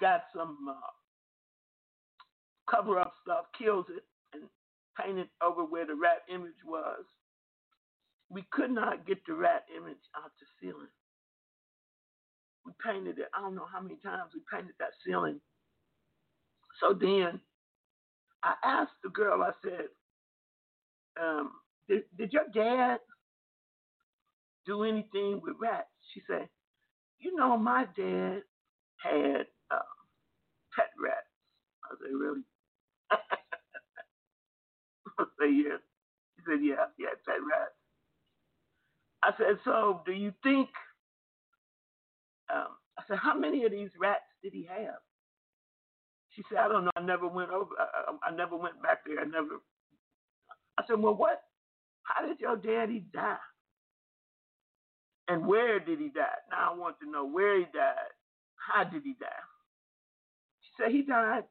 got 0.00 0.22
some 0.34 0.56
uh, 0.70 0.92
cover 2.70 2.98
up 2.98 3.12
stuff, 3.22 3.46
kills 3.58 3.86
it, 3.94 4.04
and 4.32 4.44
paint 5.00 5.18
it 5.18 5.28
over 5.42 5.64
where 5.64 5.86
the 5.86 5.94
rat 5.94 6.22
image 6.32 6.52
was. 6.64 7.04
We 8.30 8.44
could 8.52 8.70
not 8.72 9.06
get 9.06 9.18
the 9.26 9.34
rat 9.34 9.64
image 9.76 9.98
out 10.16 10.32
the 10.40 10.46
ceiling. 10.60 10.88
We 12.66 12.72
painted 12.84 13.18
it, 13.18 13.28
I 13.34 13.42
don't 13.42 13.54
know 13.56 13.66
how 13.72 13.80
many 13.80 13.96
times 14.04 14.32
we 14.34 14.42
painted 14.52 14.74
that 14.80 14.90
ceiling. 15.06 15.40
So 16.80 16.94
then 16.94 17.40
I 18.44 18.54
asked 18.64 18.94
the 19.04 19.10
girl, 19.10 19.42
I 19.42 19.52
said, 19.62 19.88
um, 21.20 21.52
did, 21.88 22.04
did 22.18 22.32
your 22.32 22.46
dad 22.54 22.98
do 24.66 24.84
anything 24.84 25.40
with 25.42 25.56
rats? 25.60 25.88
She 26.14 26.22
said, 26.28 26.48
You 27.20 27.36
know, 27.36 27.56
my 27.58 27.86
dad 27.96 28.42
had 28.98 29.46
uh, 29.70 29.78
pet 30.76 30.90
rats. 31.02 31.28
I 31.84 31.96
said, 32.02 32.14
Really? 32.14 32.42
I 35.18 35.24
said, 35.40 35.50
yeah. 35.50 35.78
He 36.36 36.42
said, 36.46 36.60
yeah, 36.62 36.86
yeah, 36.98 37.14
pet 37.26 37.40
rats. 37.42 37.73
I 39.24 39.30
said, 39.38 39.58
so 39.64 40.02
do 40.04 40.12
you 40.12 40.32
think, 40.42 40.68
um, 42.54 42.76
I 42.98 43.02
said, 43.08 43.18
how 43.18 43.34
many 43.36 43.64
of 43.64 43.72
these 43.72 43.90
rats 43.98 44.22
did 44.42 44.52
he 44.52 44.66
have? 44.68 45.00
She 46.34 46.42
said, 46.48 46.58
I 46.58 46.68
don't 46.68 46.84
know. 46.84 46.90
I 46.96 47.00
never 47.00 47.26
went 47.26 47.50
over, 47.50 47.70
I, 47.78 48.10
I, 48.10 48.30
I 48.30 48.36
never 48.36 48.56
went 48.56 48.82
back 48.82 48.98
there. 49.06 49.20
I 49.20 49.24
never. 49.24 49.62
I 50.78 50.82
said, 50.86 51.00
well, 51.00 51.14
what? 51.14 51.42
How 52.02 52.26
did 52.26 52.38
your 52.38 52.56
daddy 52.56 53.04
die? 53.14 53.36
And 55.28 55.46
where 55.46 55.80
did 55.80 56.00
he 56.00 56.08
die? 56.08 56.38
Now 56.50 56.72
I 56.74 56.76
want 56.76 56.96
to 57.00 57.10
know 57.10 57.24
where 57.26 57.58
he 57.58 57.64
died. 57.72 58.12
How 58.56 58.84
did 58.84 59.02
he 59.04 59.14
die? 59.18 59.26
She 60.60 60.82
said, 60.82 60.92
he 60.92 61.02
died 61.02 61.44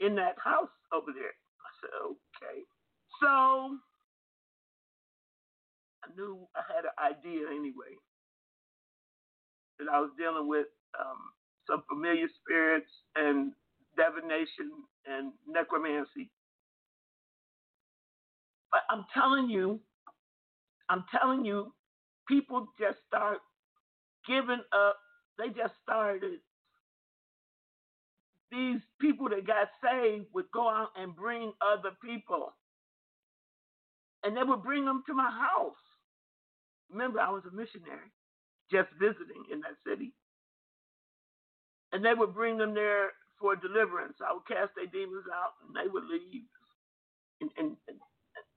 in 0.00 0.14
that 0.14 0.36
house 0.42 0.70
over 0.94 1.12
there. 1.12 1.34
I 1.60 1.70
said, 1.80 1.90
okay. 2.06 2.62
So 3.20 3.76
I 6.10 6.16
knew 6.16 6.48
I 6.56 6.62
had 6.74 6.84
an 6.86 6.96
idea 7.00 7.48
anyway 7.50 7.94
that 9.78 9.88
I 9.92 10.00
was 10.00 10.10
dealing 10.18 10.48
with 10.48 10.66
um, 10.98 11.18
some 11.68 11.82
familiar 11.88 12.28
spirits 12.42 12.90
and 13.16 13.52
divination 13.96 14.72
and 15.06 15.32
necromancy. 15.48 16.30
But 18.72 18.82
I'm 18.90 19.04
telling 19.14 19.50
you, 19.50 19.80
I'm 20.90 21.04
telling 21.16 21.44
you, 21.44 21.74
people 22.28 22.68
just 22.80 22.98
start 23.08 23.38
giving 24.28 24.62
up. 24.72 24.96
They 25.38 25.48
just 25.48 25.74
started 25.82 26.40
these 28.52 28.80
people 29.00 29.28
that 29.30 29.46
got 29.46 29.68
saved 29.82 30.26
would 30.34 30.50
go 30.52 30.68
out 30.68 30.90
and 30.96 31.16
bring 31.16 31.52
other 31.62 31.90
people. 32.04 32.54
And 34.24 34.36
they 34.36 34.42
would 34.44 34.62
bring 34.62 34.84
them 34.86 35.02
to 35.08 35.14
my 35.14 35.30
house. 35.30 35.74
Remember, 36.92 37.20
I 37.20 37.30
was 37.30 37.44
a 37.50 37.54
missionary 37.54 38.12
just 38.70 38.88
visiting 39.00 39.44
in 39.52 39.60
that 39.62 39.76
city. 39.86 40.12
And 41.92 42.04
they 42.04 42.14
would 42.14 42.34
bring 42.34 42.58
them 42.58 42.74
there 42.74 43.10
for 43.38 43.56
deliverance. 43.56 44.16
I 44.26 44.32
would 44.32 44.46
cast 44.48 44.72
their 44.76 44.86
demons 44.86 45.26
out 45.34 45.54
and 45.66 45.74
they 45.76 45.90
would 45.90 46.04
leave. 46.04 46.44
And, 47.40 47.50
and, 47.58 47.76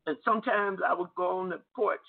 and 0.08 0.18
sometimes 0.26 0.80
I 0.88 0.94
would 0.94 1.10
go 1.18 1.40
on 1.40 1.50
the 1.50 1.62
porch 1.76 2.06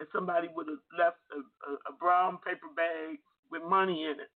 and 0.00 0.08
somebody 0.14 0.48
would 0.54 0.68
have 0.68 0.84
left 0.98 1.18
a, 1.32 1.40
a, 1.70 1.74
a 1.90 1.96
brown 2.00 2.38
paper 2.46 2.68
bag 2.76 3.18
with 3.50 3.62
money 3.62 4.04
in 4.04 4.12
it 4.12 4.28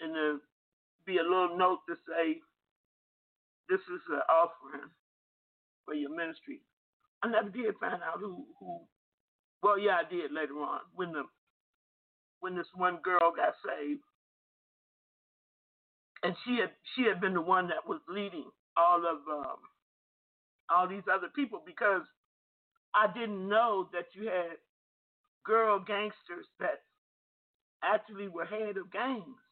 and 0.00 0.14
there'd 0.14 0.40
be 1.06 1.18
a 1.18 1.22
little 1.22 1.56
note 1.56 1.80
to 1.88 1.96
say, 2.08 2.40
"This 3.68 3.80
is 3.80 4.02
an 4.10 4.22
offering 4.30 4.90
for 5.84 5.94
your 5.94 6.10
ministry." 6.14 6.60
I 7.22 7.28
never 7.28 7.48
did 7.48 7.74
find 7.80 8.02
out 8.02 8.20
who 8.20 8.44
who. 8.58 8.80
Well, 9.62 9.78
yeah, 9.78 10.00
I 10.04 10.10
did 10.10 10.32
later 10.32 10.54
on 10.54 10.80
when 10.94 11.12
the 11.12 11.22
when 12.40 12.56
this 12.56 12.66
one 12.74 12.98
girl 13.02 13.32
got 13.34 13.54
saved, 13.64 14.02
and 16.22 16.34
she 16.44 16.58
had 16.60 16.70
she 16.94 17.04
had 17.04 17.20
been 17.20 17.34
the 17.34 17.40
one 17.40 17.68
that 17.68 17.86
was 17.86 18.00
leading 18.08 18.50
all 18.76 18.98
of 19.06 19.18
um, 19.30 19.58
all 20.70 20.88
these 20.88 21.04
other 21.12 21.28
people 21.34 21.62
because 21.64 22.02
I 22.94 23.06
didn't 23.12 23.48
know 23.48 23.88
that 23.92 24.06
you 24.14 24.26
had 24.26 24.58
girl 25.44 25.78
gangsters 25.78 26.46
that 26.60 26.82
actually 27.84 28.28
were 28.28 28.44
head 28.44 28.76
of 28.76 28.90
gangs 28.92 29.42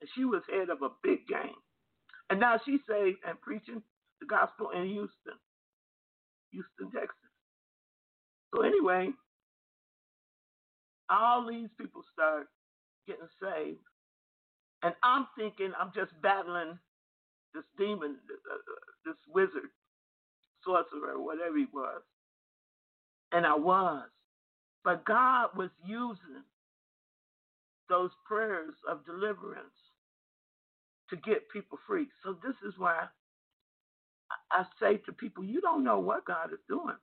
and 0.00 0.10
she 0.14 0.24
was 0.24 0.42
head 0.50 0.68
of 0.68 0.82
a 0.82 0.90
big 1.02 1.26
gang. 1.28 1.54
And 2.30 2.40
now 2.40 2.58
she's 2.64 2.80
saved 2.88 3.18
and 3.26 3.40
preaching 3.40 3.82
the 4.20 4.26
gospel 4.26 4.70
in 4.70 4.86
Houston, 4.86 5.38
Houston, 6.52 6.90
Texas. 6.92 7.16
So 8.54 8.62
anyway, 8.62 9.10
all 11.10 11.46
these 11.48 11.70
people 11.78 12.02
start 12.12 12.46
getting 13.06 13.28
saved. 13.42 13.80
And 14.82 14.94
I'm 15.02 15.26
thinking 15.38 15.72
I'm 15.78 15.92
just 15.94 16.12
battling 16.22 16.78
this 17.54 17.64
demon, 17.78 18.16
uh, 18.30 18.54
uh, 18.54 18.58
this 19.06 19.16
wizard, 19.34 19.70
sorcerer, 20.64 21.20
whatever 21.20 21.58
he 21.58 21.66
was. 21.72 22.02
And 23.32 23.46
I 23.46 23.54
was. 23.56 24.08
But 24.84 25.04
God 25.04 25.50
was 25.56 25.70
using 25.86 26.44
those 27.88 28.10
prayers 28.26 28.74
of 28.88 29.04
deliverance 29.06 29.74
to 31.10 31.16
get 31.16 31.50
people 31.50 31.78
free. 31.86 32.06
So 32.24 32.36
this 32.42 32.56
is 32.66 32.74
why 32.78 33.06
I 34.52 34.64
say 34.80 34.98
to 35.06 35.12
people, 35.12 35.44
you 35.44 35.60
don't 35.60 35.84
know 35.84 36.00
what 36.00 36.24
God 36.26 36.52
is 36.52 36.60
doing. 36.68 36.96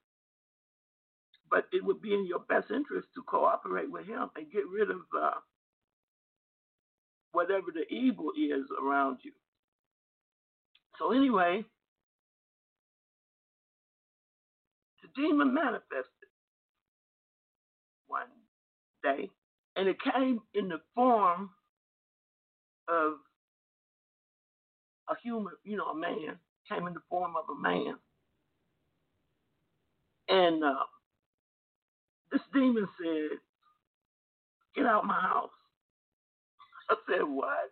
But 1.49 1.65
it 1.73 1.83
would 1.83 2.01
be 2.01 2.13
in 2.13 2.27
your 2.27 2.39
best 2.39 2.71
interest 2.71 3.07
to 3.15 3.23
cooperate 3.23 3.91
with 3.91 4.05
Him 4.07 4.29
and 4.35 4.51
get 4.51 4.63
rid 4.71 4.91
of 4.91 5.01
uh, 5.19 5.31
whatever 7.31 7.67
the 7.73 7.87
evil 7.93 8.31
is 8.37 8.65
around 8.81 9.19
you. 9.23 9.31
So, 10.99 11.11
anyway, 11.13 11.65
the 15.01 15.09
demon 15.21 15.53
manifested 15.53 16.29
one 18.07 18.27
day, 19.03 19.29
and 19.75 19.87
it 19.87 19.97
came 20.01 20.41
in 20.53 20.69
the 20.69 20.79
form 20.95 21.51
of 22.89 23.13
a 25.09 25.15
human, 25.23 25.53
you 25.63 25.77
know, 25.77 25.87
a 25.87 25.95
man, 25.95 26.39
came 26.69 26.87
in 26.87 26.93
the 26.93 27.01
form 27.09 27.33
of 27.35 27.45
a 27.49 27.61
man. 27.61 27.95
And 30.29 30.63
uh, 30.63 30.85
this 32.31 32.41
demon 32.53 32.87
said, 33.01 33.39
Get 34.75 34.85
out 34.85 35.05
my 35.05 35.19
house. 35.19 35.49
I 36.89 36.95
said, 37.09 37.23
What? 37.23 37.71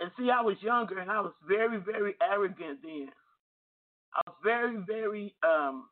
And 0.00 0.10
see, 0.18 0.30
I 0.30 0.40
was 0.42 0.56
younger 0.60 0.98
and 0.98 1.10
I 1.10 1.20
was 1.20 1.32
very, 1.46 1.78
very 1.78 2.14
arrogant 2.22 2.80
then. 2.82 3.08
I 4.14 4.20
was 4.26 4.36
very, 4.42 4.76
very, 4.86 5.34
um, 5.46 5.88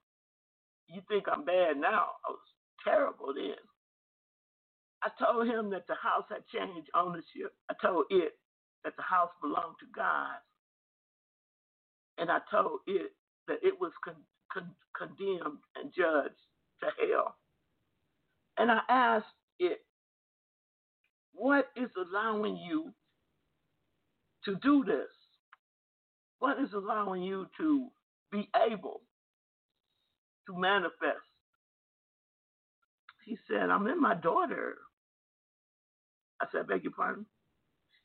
you 0.89 1.01
think 1.09 1.25
I'm 1.33 1.45
bad 1.45 1.77
now. 1.77 2.07
I 2.27 2.31
was 2.31 2.41
terrible 2.85 3.33
then. 3.35 3.55
I 5.03 5.11
told 5.23 5.47
him 5.47 5.71
that 5.71 5.87
the 5.87 5.95
house 5.95 6.25
had 6.29 6.47
changed 6.53 6.91
ownership. 6.95 7.55
I 7.71 7.75
told 7.81 8.07
it 8.11 8.33
that 8.85 8.97
the 8.97 9.03
house 9.03 9.31
belonged 9.41 9.77
to 9.81 9.87
God. 9.95 10.37
And 12.21 12.31
I 12.31 12.41
told 12.53 12.81
it 12.89 13.13
that 13.49 13.59
it 13.65 13.81
was 13.81 13.93
con- 14.05 14.27
con- 14.53 14.77
condemned 14.97 15.61
and 15.77 15.93
judged 15.97 16.37
to 16.83 16.89
hell. 17.01 17.37
And 18.59 18.71
I 18.73 18.81
asked 18.91 19.27
it, 19.61 19.81
what 21.35 21.67
is 21.77 21.91
allowing 21.97 22.57
you 22.59 22.93
to 24.45 24.57
do 24.57 24.85
this? 24.85 25.11
What 26.41 26.61
is 26.61 26.71
allowing 26.75 27.23
you 27.23 27.49
to 27.59 27.89
be 28.33 28.51
able 28.71 29.03
to 30.49 30.59
manifest? 30.59 31.27
He 33.25 33.39
said, 33.49 33.71
I'm 33.71 33.87
in 33.89 34.01
my 34.01 34.15
daughter. 34.15 34.77
I 36.41 36.47
said, 36.53 36.69
beg 36.69 36.85
your 36.85 36.93
pardon? 36.93 37.27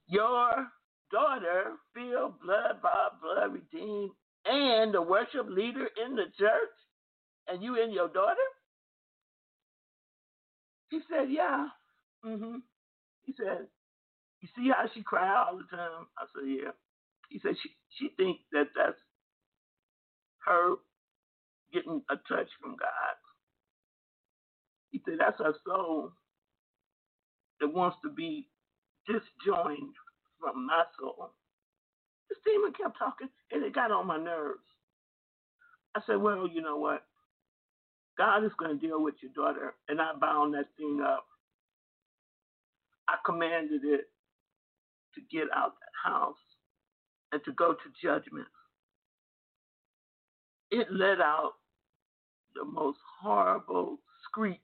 Your 0.08 0.68
daughter, 1.12 1.74
filled 1.96 2.40
blood, 2.42 2.82
by 2.84 3.10
blood, 3.22 3.54
redeemed, 3.54 4.12
and 4.46 4.94
the 4.94 5.02
worship 5.02 5.48
leader 5.50 5.90
in 6.06 6.16
the 6.16 6.26
church, 6.40 6.76
and 7.48 7.64
you 7.64 7.82
and 7.82 7.94
your 7.94 8.10
daughter? 8.10 8.42
He 10.90 11.00
said, 11.10 11.28
Yeah. 11.32 11.68
Mm-hmm. 12.26 12.58
He 13.24 13.34
said, 13.38 13.68
You 14.42 14.50
see 14.58 14.70
how 14.70 14.86
she 14.94 15.04
cry 15.04 15.46
all 15.48 15.58
the 15.58 15.78
time? 15.78 16.08
I 16.18 16.26
said, 16.36 16.48
Yeah. 16.50 16.72
He 17.30 17.40
said 17.44 17.56
she 17.62 17.70
she 18.00 18.10
thinks 18.18 18.42
that 18.54 18.68
that's 18.76 18.98
her 20.46 20.76
getting 21.74 22.04
a 22.10 22.16
touch 22.16 22.50
from 22.62 22.72
God. 22.78 23.16
He 24.92 25.02
said 25.06 25.16
that's 25.20 25.40
her 25.40 25.56
soul 25.66 26.14
that 27.62 27.70
wants 27.70 27.98
to 28.04 28.12
be 28.12 28.50
disjoined 29.08 29.96
from 30.46 30.68
my 30.68 30.84
soul. 31.00 31.32
This 32.30 32.38
demon 32.46 32.74
kept 32.74 32.98
talking 33.00 33.30
and 33.52 33.64
it 33.64 33.74
got 33.74 33.92
on 33.92 34.06
my 34.08 34.18
nerves. 34.18 34.62
I 35.96 36.02
said, 36.06 36.18
Well, 36.18 36.48
you 36.48 36.62
know 36.62 36.78
what? 36.78 37.04
God 38.18 38.46
is 38.46 38.52
going 38.60 38.80
to 38.80 38.88
deal 38.88 39.02
with 39.02 39.16
your 39.22 39.32
daughter. 39.34 39.74
And 39.90 40.00
I 40.00 40.12
bound 40.20 40.54
that 40.54 40.68
thing 40.78 41.02
up. 41.06 41.26
I 43.08 43.16
commanded 43.26 43.82
it 43.84 44.06
to 45.16 45.22
get 45.32 45.48
out 45.56 45.74
that 45.80 46.12
house 46.12 46.36
and 47.32 47.42
to 47.46 47.52
go 47.54 47.74
to 47.74 48.08
judgment. 48.08 48.48
It 50.72 50.88
let 50.92 51.22
out 51.22 51.54
the 52.56 52.66
most 52.66 53.00
horrible 53.22 54.00
screech. 54.26 54.60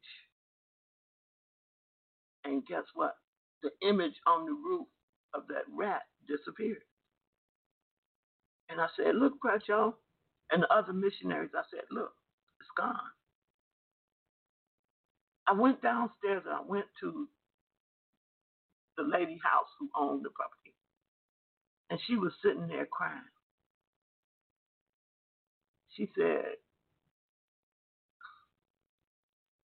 And 2.46 2.66
guess 2.66 2.84
what? 2.94 3.16
The 3.64 3.70
image 3.88 4.16
on 4.28 4.46
the 4.46 4.54
roof 4.54 4.88
of 5.34 5.48
that 5.50 5.66
rat 5.74 6.04
disappeared. 6.28 6.84
And 8.70 8.82
I 8.82 8.88
said, 8.98 9.16
Look, 9.16 9.40
Brother 9.42 9.62
Joe, 9.66 9.96
and 10.52 10.64
the 10.64 10.74
other 10.74 10.94
missionaries, 10.94 11.52
I 11.56 11.64
said, 11.72 11.86
Look, 11.92 12.14
it's 12.62 12.70
gone. 12.78 12.96
I 15.48 15.54
went 15.54 15.82
downstairs 15.82 16.44
and 16.46 16.56
I 16.56 16.62
went 16.66 16.86
to 17.02 17.28
the 18.98 19.04
lady 19.04 19.40
house 19.44 19.68
who 19.80 19.90
owned 19.98 20.26
the 20.26 20.30
property. 20.32 20.76
And 21.90 22.00
she 22.08 22.16
was 22.18 22.34
sitting 22.44 22.68
there 22.68 22.88
crying. 22.88 23.22
She 25.98 26.10
said, 26.18 26.56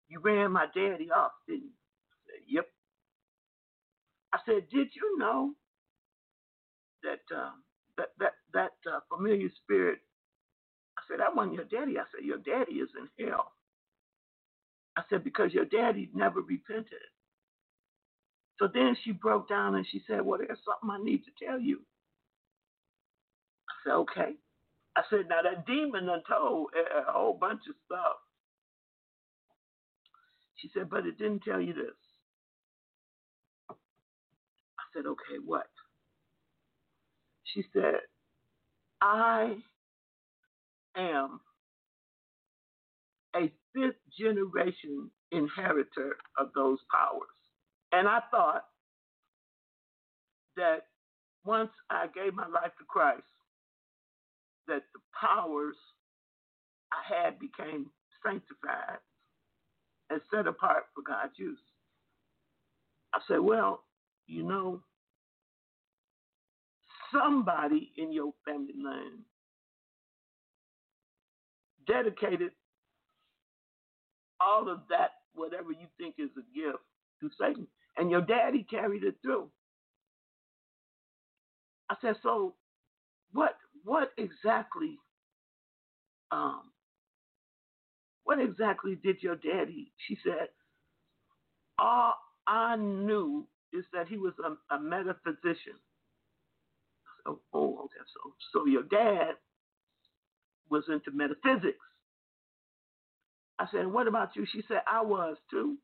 You 0.09 0.21
ran 0.21 0.53
my 0.53 0.67
daddy 0.75 1.11
off, 1.11 1.33
didn't 1.49 1.65
you? 1.65 1.71
I 1.71 2.17
said, 2.27 2.43
Yep. 2.49 2.67
I 4.37 4.41
said, 4.47 4.69
Did 4.71 4.89
you 4.95 5.19
know 5.19 5.55
that 7.05 7.23
um, 7.37 7.65
that 7.99 8.11
that 8.21 8.35
that 8.55 8.73
uh, 8.93 9.01
familiar 9.15 9.49
spirit? 9.65 10.01
I 10.99 11.03
said, 11.09 11.21
That 11.21 11.37
wasn't 11.37 11.57
your 11.57 11.67
daddy. 11.67 11.99
I 11.99 12.05
said, 12.15 12.25
Your 12.25 12.39
daddy 12.39 12.75
is 12.81 12.91
in 12.99 13.29
hell. 13.29 13.53
I 14.97 15.03
said, 15.11 15.25
Because 15.25 15.53
your 15.55 15.67
daddy 15.67 16.11
never 16.15 16.41
repented. 16.43 17.05
So 18.59 18.69
then 18.73 18.97
she 19.05 19.13
broke 19.13 19.49
down 19.49 19.77
and 19.77 19.87
she 19.91 20.03
said, 20.09 20.23
Well, 20.25 20.39
there's 20.39 20.59
something 20.65 20.91
I 20.91 21.05
need 21.05 21.23
to 21.25 21.47
tell 21.47 21.61
you. 21.61 21.81
I 23.71 23.75
said, 23.85 23.95
Okay. 23.95 24.33
I 24.97 25.03
said, 25.11 25.29
Now 25.29 25.43
that 25.43 25.67
demon 25.67 26.07
done 26.07 26.23
told 26.29 26.71
a, 26.77 27.09
a 27.09 27.13
whole 27.13 27.35
bunch 27.41 27.63
of 27.69 27.77
stuff. 27.87 28.17
She 30.57 30.71
said, 30.75 30.91
But 30.91 31.07
it 31.07 31.19
didn't 31.19 31.45
tell 31.45 31.61
you 31.61 31.75
this. 31.75 32.06
Said, 34.97 35.07
Okay, 35.07 35.39
what? 35.45 35.69
She 37.45 37.65
said, 37.75 38.01
I 39.03 39.57
am 40.97 41.41
a 43.37 43.53
fifth 43.75 43.97
generation 44.19 45.11
inheritor 45.33 46.17
of 46.39 46.51
those 46.55 46.79
powers. 46.93 47.29
And 47.93 48.09
I 48.09 48.21
thought 48.31 48.65
that 50.57 50.87
once 51.45 51.71
I 51.91 52.07
gave 52.15 52.35
my 52.35 52.49
life 52.49 52.73
to 52.79 52.85
Christ, 52.89 53.23
that 54.69 54.83
the 54.95 55.01
powers 55.21 55.77
I 56.93 57.15
had 57.15 57.39
became 57.39 57.91
sanctified 58.25 58.99
and 60.11 60.21
set 60.35 60.47
apart 60.49 60.85
for 60.95 61.03
God's 61.03 61.39
use. 61.39 61.59
I 63.15 63.21
said, 63.29 63.41
well, 63.41 63.85
you 64.27 64.43
know, 64.43 64.83
somebody 67.13 67.93
in 67.97 68.13
your 68.13 68.33
family 68.45 68.75
line 68.83 69.25
dedicated 71.87 72.53
all 74.41 74.69
of 74.71 74.81
that, 74.91 75.11
whatever 75.35 75.71
you 75.73 75.87
think 75.99 76.17
is 76.19 76.31
a 76.37 76.59
gift, 76.59 76.83
to 77.21 77.31
Satan. 77.41 77.67
And 77.97 78.11
your 78.11 78.21
daddy 78.21 78.67
carried 78.69 79.05
it 79.05 79.17
through. 79.23 79.51
I 81.89 81.97
said, 82.03 82.17
so 82.23 82.55
what 83.33 83.57
what 83.85 84.13
exactly 84.19 84.99
um 86.33 86.63
what 88.25 88.41
exactly 88.41 88.97
did 88.97 89.23
your 89.23 89.37
daddy? 89.37 89.93
She 90.09 90.19
said, 90.25 90.49
all 91.79 92.15
I 92.47 92.77
knew 92.77 93.47
is 93.73 93.85
that 93.93 94.09
he 94.09 94.19
was 94.19 94.35
a, 94.45 94.77
a 94.77 94.81
metaphysician. 94.81 95.75
oh, 97.27 97.41
oh, 97.55 97.79
okay. 97.85 98.05
So, 98.15 98.35
so 98.53 98.67
your 98.67 98.85
dad 98.85 99.37
was 100.71 100.85
into 100.89 101.11
metaphysics. 101.13 101.79
I 103.59 103.67
said, 103.73 103.87
what 103.89 104.09
about 104.09 104.37
you? 104.37 104.47
She 104.53 104.63
said, 104.69 104.81
I 104.89 105.03
was 105.03 105.37
too, 105.51 105.77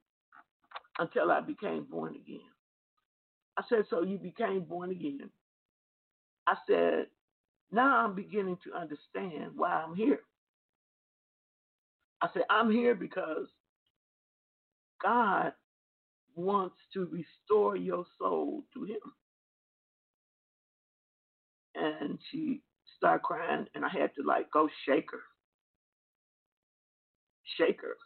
until 0.99 1.31
I 1.31 1.41
became 1.41 1.85
born 1.91 2.17
again. 2.17 2.41
I 3.59 3.63
said, 3.69 3.85
so 3.91 4.03
you 4.03 4.19
became 4.19 4.63
born 4.65 4.91
again. 4.91 5.31
I 6.47 6.57
said, 6.69 7.07
now 7.73 8.05
I'm 8.05 8.15
beginning 8.15 8.59
to 8.65 8.79
understand 8.79 9.53
why 9.57 9.71
I'm 9.73 9.95
here. 9.97 10.21
I 12.23 12.29
said, 12.35 12.45
I'm 12.51 12.71
here 12.71 12.95
because 12.95 13.49
God 15.03 15.53
wants 16.35 16.77
to 16.95 17.07
restore 17.07 17.77
your 17.77 18.05
soul 18.19 18.63
to 18.75 18.85
Him. 18.85 19.01
And 21.75 22.19
she 22.31 22.63
started 22.97 23.23
crying, 23.23 23.67
and 23.75 23.85
I 23.85 23.89
had 23.89 24.15
to 24.17 24.23
like 24.27 24.51
go 24.53 24.69
shake 24.87 25.11
her. 25.11 25.23
Shake 27.59 27.81
her. 27.83 27.97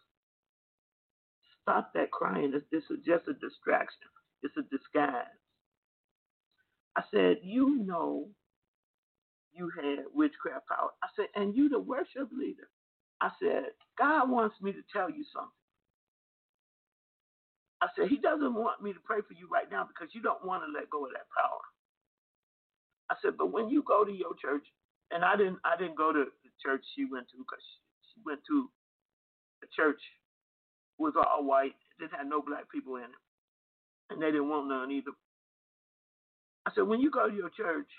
Stop 1.62 1.92
that 1.94 2.10
crying. 2.12 2.52
This, 2.52 2.82
is 2.90 2.98
just 3.04 3.28
a 3.28 3.34
distraction, 3.34 4.08
it's 4.42 4.54
a 4.56 4.62
disguise. 4.74 5.26
I 6.96 7.02
said, 7.12 7.38
You 7.42 7.84
know 7.84 8.28
you 9.52 9.70
had 9.80 10.04
witchcraft 10.14 10.68
power. 10.68 10.90
I 11.02 11.08
said, 11.16 11.26
And 11.34 11.56
you, 11.56 11.68
the 11.68 11.80
worship 11.80 12.28
leader. 12.36 12.68
I 13.20 13.30
said, 13.42 13.64
God 13.98 14.30
wants 14.30 14.56
me 14.60 14.72
to 14.72 14.82
tell 14.92 15.10
you 15.10 15.24
something. 15.32 15.50
I 17.86 17.90
said, 17.96 18.10
He 18.10 18.18
doesn't 18.18 18.54
want 18.54 18.82
me 18.82 18.92
to 18.92 19.00
pray 19.06 19.20
for 19.22 19.34
you 19.38 19.48
right 19.52 19.70
now 19.70 19.86
because 19.86 20.10
you 20.14 20.22
don't 20.22 20.44
want 20.44 20.64
to 20.66 20.72
let 20.74 20.90
go 20.90 21.06
of 21.06 21.12
that 21.14 21.30
power. 21.38 21.62
I 23.10 23.16
said, 23.22 23.38
but 23.38 23.52
when 23.52 23.70
you 23.70 23.82
go 23.82 24.04
to 24.04 24.12
your 24.12 24.34
church, 24.40 24.66
and 25.10 25.24
I 25.24 25.36
didn't, 25.36 25.58
I 25.64 25.76
didn't 25.78 25.96
go 25.96 26.12
to 26.12 26.24
the 26.24 26.50
church 26.62 26.84
she 26.96 27.06
went 27.06 27.28
to 27.30 27.38
because 27.38 27.62
she, 27.62 27.78
she 28.14 28.20
went 28.26 28.40
to 28.48 28.70
a 29.64 29.68
church 29.76 30.00
was 30.98 31.14
all 31.16 31.44
white, 31.44 31.74
it 31.74 32.00
didn't 32.00 32.18
have 32.18 32.26
no 32.28 32.42
black 32.42 32.70
people 32.70 32.96
in 32.96 33.04
it, 33.04 33.22
and 34.10 34.22
they 34.22 34.28
didn't 34.28 34.48
want 34.48 34.68
none 34.68 34.90
either. 34.92 35.12
I 36.66 36.72
said, 36.74 36.84
when 36.88 37.00
you 37.00 37.10
go 37.10 37.28
to 37.28 37.34
your 37.36 37.50
church 37.50 37.90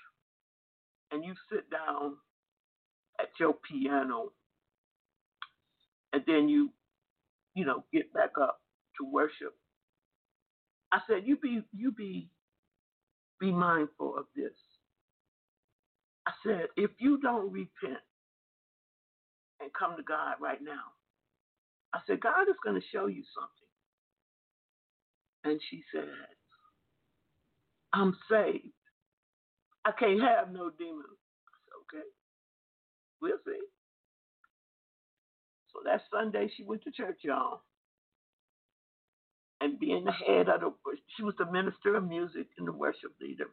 and 1.12 1.24
you 1.24 1.34
sit 1.52 1.70
down 1.72 2.16
at 3.20 3.30
your 3.40 3.54
piano, 3.70 4.32
and 6.14 6.24
then 6.28 6.50
you, 6.50 6.72
you 7.56 7.66
know, 7.66 7.84
get 7.94 8.14
back 8.14 8.32
up 8.42 8.62
to 9.00 9.06
worship. 9.12 9.56
I 10.92 11.00
said, 11.10 11.24
you 11.26 11.38
be, 11.38 11.62
you 11.74 11.92
be, 11.92 12.30
be 13.40 13.52
mindful 13.52 14.18
of 14.18 14.26
this. 14.36 14.54
I 16.28 16.34
said, 16.46 16.68
if 16.78 16.92
you 17.00 17.20
don't 17.22 17.52
repent 17.52 18.02
and 19.62 19.72
come 19.78 19.98
to 19.98 20.04
God 20.04 20.36
right 20.42 20.62
now, 20.62 20.94
I 21.94 22.00
said, 22.08 22.22
God 22.22 22.50
is 22.50 22.56
going 22.64 22.80
to 22.80 22.88
show 22.94 23.08
you 23.08 23.24
something. 23.36 23.70
And 25.54 25.62
she 25.70 25.84
said, 25.94 26.10
I'm 27.94 28.18
saved. 28.30 28.74
I 29.86 29.92
can't 29.98 30.22
have 30.22 30.52
no 30.52 30.72
demons. 30.72 31.20
I 31.50 31.58
said, 31.66 32.00
okay, 32.00 32.08
we'll 33.22 33.40
see. 33.46 33.62
So 35.74 35.80
that 35.86 36.02
Sunday, 36.12 36.52
she 36.58 36.64
went 36.64 36.84
to 36.84 36.92
church, 36.92 37.20
y'all. 37.24 37.62
And 39.60 39.80
being 39.80 40.06
the 40.06 40.12
head 40.12 40.50
of 40.50 40.62
the, 40.62 40.72
she 41.16 41.24
was 41.24 41.34
the 41.38 41.52
minister 41.52 41.96
of 41.96 42.08
music 42.08 42.48
and 42.58 42.68
the 42.68 42.72
worship 42.72 43.12
leader. 43.20 43.48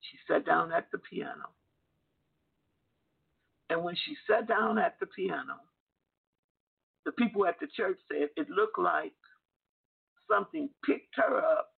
She 0.00 0.18
sat 0.28 0.44
down 0.44 0.72
at 0.72 0.90
the 0.92 0.98
piano. 0.98 1.48
And 3.70 3.82
when 3.82 3.94
she 3.96 4.14
sat 4.28 4.46
down 4.46 4.78
at 4.78 4.96
the 5.00 5.06
piano, 5.06 5.56
the 7.06 7.12
people 7.12 7.46
at 7.46 7.58
the 7.60 7.66
church 7.74 7.98
said 8.10 8.28
it 8.36 8.48
looked 8.50 8.78
like 8.78 9.12
something 10.30 10.68
picked 10.84 11.14
her 11.16 11.38
up, 11.38 11.70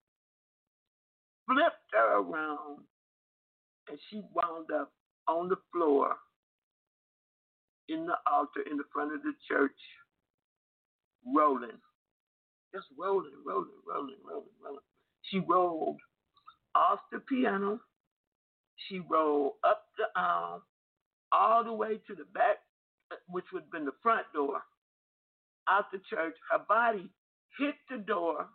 flipped 1.47 1.93
her 1.93 2.19
around, 2.19 2.81
and 3.89 3.99
she 4.11 4.23
wound 4.35 4.71
up 4.73 4.93
on 5.29 5.49
the 5.49 5.57
floor 5.73 6.17
in 7.89 8.07
the 8.07 8.17
altar 8.31 8.63
in 8.69 8.77
the 8.77 8.85
front 8.93 9.15
of 9.15 9.23
the 9.23 9.33
church, 9.49 9.79
rolling. 11.35 11.79
Just 12.77 12.89
rolling, 12.99 13.33
rolling, 13.47 13.71
rolling, 13.89 14.17
rolling, 14.23 14.51
rolling. 14.63 14.81
She 15.23 15.41
rolled 15.41 15.99
off 16.75 16.99
the 17.11 17.21
piano. 17.21 17.81
She 18.87 19.01
rolled 19.01 19.55
up 19.65 19.85
the 19.97 20.05
aisle, 20.15 20.63
all 21.33 21.65
the 21.65 21.73
way 21.73 21.95
to 22.07 22.15
the 22.15 22.27
back, 22.35 22.59
which 23.29 23.47
would 23.55 23.63
have 23.63 23.73
been 23.73 23.87
the 23.87 23.95
front 24.03 24.27
door, 24.35 24.61
out 25.67 25.91
the 25.91 26.01
church. 26.11 26.35
Her 26.51 26.59
body 26.69 27.09
hit 27.59 27.77
the 27.91 27.97
door, 27.97 28.47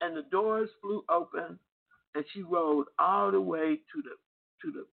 and 0.00 0.16
the 0.16 0.24
doors 0.30 0.70
flew 0.80 1.04
open, 1.10 1.58
and 2.14 2.24
she 2.32 2.40
rolled 2.42 2.86
all 2.98 3.30
the 3.30 3.40
way 3.40 3.76
to 3.92 4.02
the 4.02 4.16
to 4.62 4.72
the 4.72 4.86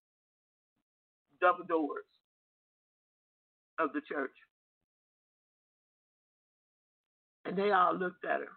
double 1.40 1.64
doors 1.64 2.04
of 3.80 3.94
the 3.94 4.02
church. 4.02 4.36
And 7.46 7.58
they 7.58 7.72
all 7.72 7.96
looked 7.98 8.26
at 8.26 8.42
her. 8.42 8.48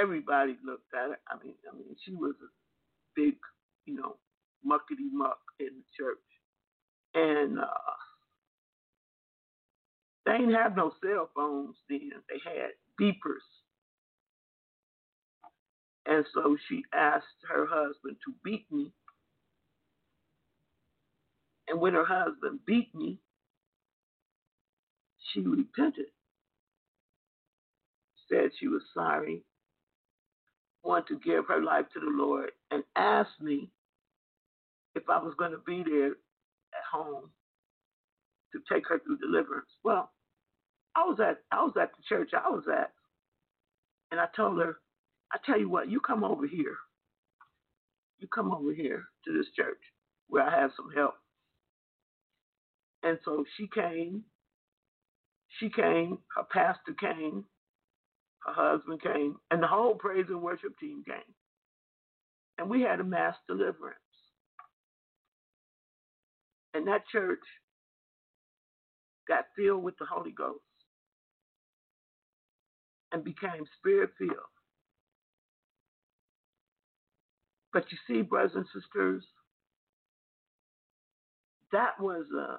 Everybody 0.00 0.56
looked 0.64 0.92
at 0.94 1.10
her. 1.10 1.18
I 1.28 1.42
mean, 1.44 1.54
I 1.70 1.76
mean, 1.76 1.96
she 2.04 2.14
was 2.14 2.34
a 2.42 2.48
big, 3.14 3.34
you 3.86 3.94
know, 3.96 4.16
muckety 4.66 5.10
muck 5.12 5.38
in 5.60 5.66
the 5.66 5.84
church. 5.96 6.18
And 7.14 7.58
uh, 7.58 7.64
they 10.26 10.38
didn't 10.38 10.54
have 10.54 10.76
no 10.76 10.92
cell 11.02 11.30
phones 11.34 11.76
then. 11.88 12.10
They 12.28 12.40
had 12.44 12.70
beepers. 13.00 13.44
And 16.06 16.24
so 16.34 16.56
she 16.68 16.82
asked 16.94 17.26
her 17.48 17.66
husband 17.66 18.16
to 18.24 18.34
beat 18.44 18.66
me. 18.70 18.92
And 21.68 21.80
when 21.80 21.94
her 21.94 22.04
husband 22.04 22.60
beat 22.66 22.94
me, 22.94 23.18
she 25.32 25.40
repented. 25.40 26.06
Said 28.30 28.50
she 28.58 28.68
was 28.68 28.82
sorry, 28.94 29.42
wanted 30.84 31.08
to 31.08 31.20
give 31.20 31.46
her 31.48 31.62
life 31.62 31.86
to 31.94 32.00
the 32.00 32.10
Lord, 32.10 32.50
and 32.70 32.84
asked 32.96 33.40
me 33.40 33.70
if 34.94 35.04
I 35.08 35.18
was 35.22 35.34
going 35.38 35.52
to 35.52 35.58
be 35.66 35.82
there 35.84 36.10
at 36.12 36.84
home 36.92 37.30
to 38.52 38.60
take 38.72 38.88
her 38.88 38.98
through 39.00 39.18
deliverance. 39.18 39.68
Well, 39.84 40.10
I 40.96 41.00
was 41.04 41.18
at 41.20 41.40
I 41.52 41.62
was 41.62 41.74
at 41.80 41.90
the 41.96 42.02
church 42.08 42.30
I 42.34 42.50
was 42.50 42.64
at, 42.72 42.92
and 44.10 44.20
I 44.20 44.26
told 44.36 44.58
her, 44.60 44.78
I 45.32 45.38
tell 45.44 45.58
you 45.58 45.68
what, 45.68 45.90
you 45.90 46.00
come 46.00 46.24
over 46.24 46.46
here. 46.46 46.76
You 48.18 48.28
come 48.28 48.52
over 48.52 48.72
here 48.72 49.04
to 49.26 49.32
this 49.36 49.46
church 49.56 49.80
where 50.28 50.44
I 50.44 50.60
have 50.60 50.72
some 50.76 50.90
help. 50.94 51.14
And 53.02 53.18
so 53.24 53.44
she 53.56 53.68
came. 53.68 54.24
She 55.58 55.70
came. 55.70 56.18
Her 56.36 56.44
pastor 56.50 56.94
came. 56.98 57.44
Her 58.46 58.52
husband 58.52 59.02
came, 59.02 59.36
and 59.50 59.62
the 59.62 59.66
whole 59.66 59.94
praise 59.94 60.26
and 60.28 60.40
worship 60.40 60.78
team 60.78 61.02
came. 61.06 61.34
And 62.58 62.70
we 62.70 62.82
had 62.82 63.00
a 63.00 63.04
mass 63.04 63.34
deliverance. 63.46 63.98
And 66.74 66.86
that 66.86 67.06
church 67.10 67.40
got 69.26 69.44
filled 69.56 69.82
with 69.82 69.98
the 69.98 70.06
Holy 70.06 70.32
Ghost 70.32 70.60
and 73.12 73.24
became 73.24 73.64
spirit 73.78 74.10
filled. 74.18 74.32
But 77.72 77.84
you 77.90 77.98
see, 78.06 78.22
brothers 78.22 78.52
and 78.54 78.66
sisters, 78.66 79.24
that 81.72 82.00
was, 82.00 82.24
uh, 82.36 82.56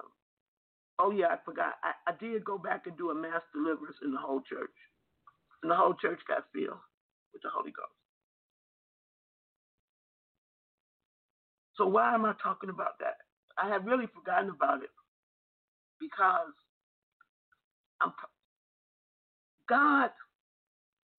oh 1.00 1.10
yeah, 1.10 1.28
I 1.28 1.36
forgot. 1.44 1.74
I, 1.82 1.92
I 2.10 2.12
did 2.20 2.44
go 2.44 2.58
back 2.58 2.86
and 2.86 2.96
do 2.98 3.10
a 3.10 3.14
mass 3.14 3.42
deliverance 3.54 3.96
in 4.04 4.12
the 4.12 4.18
whole 4.18 4.42
church. 4.42 4.70
And 5.62 5.70
the 5.70 5.76
whole 5.76 5.94
church 5.94 6.20
got 6.28 6.44
filled 6.52 6.80
with 7.32 7.42
the 7.42 7.50
Holy 7.52 7.72
Ghost. 7.72 7.92
So 11.76 11.86
why 11.86 12.14
am 12.14 12.24
I 12.24 12.34
talking 12.42 12.70
about 12.70 12.98
that? 13.00 13.16
I 13.58 13.68
had 13.68 13.86
really 13.86 14.06
forgotten 14.14 14.50
about 14.50 14.82
it 14.82 14.90
because 16.00 16.52
I'm, 18.00 18.12
God 19.68 20.10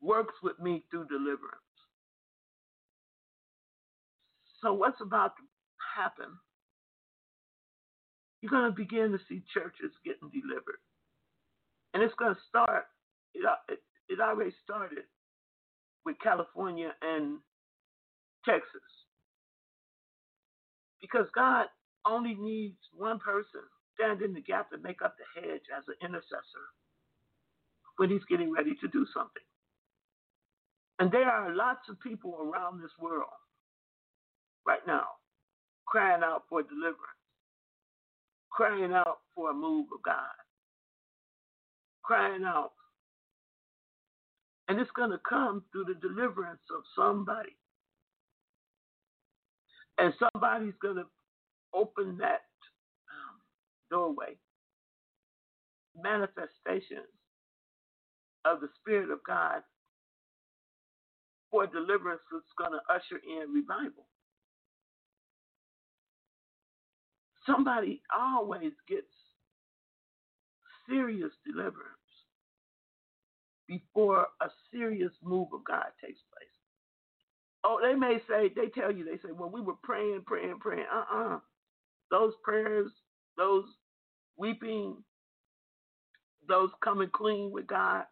works 0.02 0.36
with 0.44 0.60
me 0.60 0.84
through 0.92 1.08
deliverance. 1.08 1.62
So, 4.62 4.74
what's 4.74 5.02
about 5.02 5.36
to 5.38 5.44
happen? 5.98 6.38
You're 8.42 8.52
going 8.52 8.70
to 8.70 8.76
begin 8.76 9.12
to 9.12 9.20
see 9.30 9.44
churches 9.54 9.92
getting 10.04 10.30
delivered. 10.30 10.82
And 11.94 12.02
it's 12.02 12.16
going 12.16 12.34
to 12.34 12.42
start, 12.50 12.86
it, 13.34 13.46
it, 13.70 13.80
it 14.10 14.20
already 14.20 14.54
started 14.64 15.06
with 16.06 16.16
California 16.24 16.92
and 17.02 17.38
Texas. 18.46 18.82
Because 21.02 21.28
God 21.36 21.68
only 22.06 22.36
needs 22.36 22.78
one 22.96 23.20
person 23.20 23.62
stand 23.96 24.22
in 24.22 24.34
the 24.34 24.42
gap 24.42 24.70
and 24.72 24.82
make 24.82 25.02
up 25.02 25.16
the 25.18 25.42
hedge 25.42 25.62
as 25.76 25.84
an 25.88 25.96
intercessor 26.02 26.66
when 27.98 28.10
he's 28.10 28.26
getting 28.30 28.52
ready 28.52 28.74
to 28.82 28.88
do 28.88 29.06
something. 29.14 29.44
And 31.00 31.12
there 31.12 31.30
are 31.30 31.54
lots 31.54 31.90
of 31.90 32.00
people 32.00 32.38
around 32.42 32.82
this 32.82 32.92
world 33.00 33.30
right 34.66 34.86
now 34.88 35.06
crying 35.86 36.24
out 36.24 36.44
for 36.50 36.64
deliverance, 36.64 37.21
crying 38.52 38.94
out 38.94 39.20
for 39.36 39.52
a 39.52 39.54
move 39.54 39.88
of 39.94 40.04
God, 40.04 40.16
crying 42.04 42.44
out. 42.46 42.72
And 44.68 44.80
it's 44.80 44.92
going 44.92 45.12
to 45.12 45.20
come 45.28 45.64
through 45.72 45.86
the 45.86 45.96
deliverance 45.96 46.62
of 46.76 46.84
somebody. 46.96 47.58
And 49.98 50.14
somebody's 50.34 50.74
going 50.82 50.96
to 50.96 51.06
open 51.74 52.18
that 52.20 52.42
um, 53.12 53.40
doorway. 53.90 54.38
Manifestations 56.02 57.12
of 58.46 58.62
the 58.62 58.70
Spirit 58.80 59.12
of 59.12 59.20
God 59.28 59.62
for 61.52 61.68
deliverance 61.68 62.22
that's 62.32 62.46
going 62.58 62.72
to 62.72 62.94
usher 62.94 63.22
in 63.28 63.54
revival. 63.54 64.08
Somebody 67.48 68.02
always 68.18 68.74
gets 68.88 69.08
serious 70.90 71.32
deliverance 71.46 71.76
before 73.68 74.28
a 74.42 74.48
serious 74.74 75.14
move 75.24 75.50
of 75.54 75.64
God 75.66 75.86
takes 76.04 76.20
place. 76.34 76.50
Oh, 77.66 77.80
they 77.84 77.96
may 77.96 78.18
say, 78.30 78.52
they 78.56 78.70
tell 78.70 78.92
you, 78.92 79.06
they 79.06 79.18
say, 79.18 79.34
well, 79.34 79.50
we 79.52 79.62
were 79.62 79.76
praying, 79.84 80.24
praying, 80.28 80.60
praying. 80.62 80.86
Uh 80.94 81.06
uh 81.16 81.40
Those 82.12 82.34
prayers, 82.44 82.92
those 83.38 83.66
weeping, 84.38 84.98
those 86.48 86.70
coming 86.84 87.10
clean 87.14 87.52
with 87.52 87.68
God, 87.68 88.06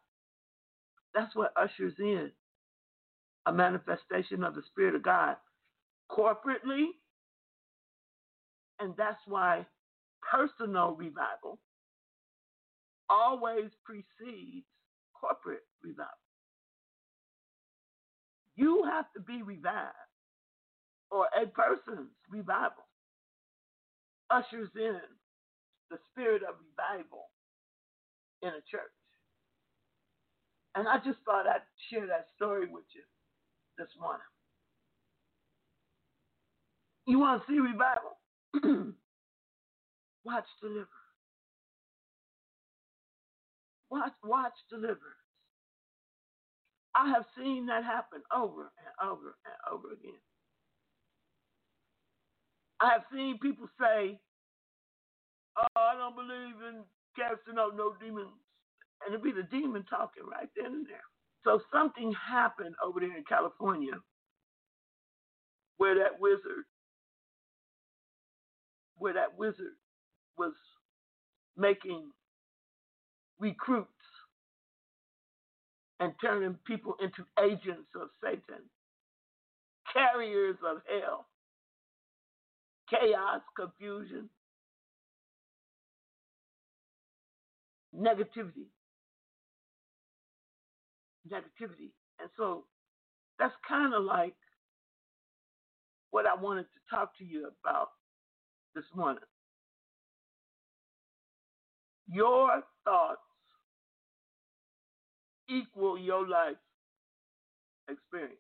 that's 1.16 1.36
what 1.36 1.54
ushers 1.58 1.94
in 2.00 2.32
a 3.48 3.54
manifestation 3.54 4.44
of 4.44 4.56
the 4.56 4.64
Spirit 4.72 4.96
of 4.96 5.04
God 5.04 5.38
corporately. 6.12 6.88
And 8.80 8.94
that's 8.98 9.22
why 9.28 9.66
personal 10.22 10.96
revival 10.96 11.60
always 13.10 13.72
precedes 13.86 14.66
corporate 15.20 15.66
revival. 15.84 16.12
You 18.56 18.84
have 18.86 19.06
to 19.16 19.22
be 19.22 19.42
revived, 19.42 19.96
or 21.12 21.28
a 21.42 21.48
person's 21.48 22.12
revival 22.30 22.86
ushers 24.30 24.70
in 24.76 25.00
the 25.92 25.98
spirit 26.12 26.44
of 26.44 26.56
revival 26.62 27.32
in 28.44 28.50
a 28.50 28.64
church. 28.70 28.94
And 30.76 30.88
I 30.88 30.98
just 30.98 31.20
thought 31.26 31.48
I'd 31.48 31.66
share 31.92 32.08
that 32.08 32.28
story 32.36 32.68
with 32.70 32.86
you 32.96 33.04
this 33.78 33.90
morning. 34.00 34.22
You 37.08 37.20
want 37.20 37.42
to 37.42 37.52
see 37.52 37.60
revival? 37.60 38.19
watch 40.26 40.48
deliverance. 40.62 40.90
Watch, 43.92 44.14
watch. 44.24 44.54
I 46.96 47.10
have 47.10 47.26
seen 47.38 47.68
that 47.68 47.84
happen 47.86 48.22
over 48.36 48.64
and 48.64 49.10
over 49.12 49.38
and 49.46 49.56
over 49.74 49.94
again. 49.94 50.20
I 52.82 52.94
have 52.94 53.04
seen 53.14 53.40
people 53.40 53.70
say, 53.80 54.20
Oh, 55.58 55.68
I 55.78 55.96
don't 55.98 56.16
believe 56.16 56.56
in 56.70 56.86
casting 57.16 57.60
out 57.60 57.76
no 57.78 57.96
demons. 58.02 58.30
And 59.06 59.14
it'd 59.14 59.24
be 59.24 59.32
the 59.34 59.48
demon 59.52 59.86
talking 59.90 60.24
right 60.26 60.50
then 60.58 60.68
and 60.74 60.88
there. 60.88 61.04
So 61.46 61.62
something 61.74 62.14
happened 62.14 62.76
over 62.84 63.00
there 63.02 63.16
in 63.18 63.24
California 63.26 63.94
where 65.78 65.96
that 65.96 66.20
wizard, 66.20 66.66
where 69.00 69.14
that 69.14 69.38
wizard 69.38 69.76
was 70.38 70.54
making 71.58 72.12
recruits 73.40 73.90
and 76.00 76.14
turning 76.22 76.58
people 76.68 76.96
into 77.02 77.26
agents 77.44 77.90
of 77.96 78.10
Satan, 78.24 78.64
carriers 79.94 80.58
of 80.66 80.78
hell, 80.88 81.28
chaos, 82.90 83.42
confusion, 83.58 84.30
negativity 87.96 88.68
negativity. 91.28 91.92
And 92.20 92.30
so 92.38 92.66
that's 93.40 93.54
kind 93.68 93.94
of 93.94 94.04
like 94.04 94.36
what 96.12 96.26
I 96.26 96.36
wanted 96.42 96.64
to 96.64 96.96
talk 96.96 97.18
to 97.20 97.26
you 97.26 97.50
about 97.64 97.90
this 98.76 98.86
morning. 98.96 99.24
Your 102.08 102.64
thoughts 102.86 103.22
equal 105.50 105.98
your 105.98 106.28
life 106.28 106.58
experience. 107.90 108.40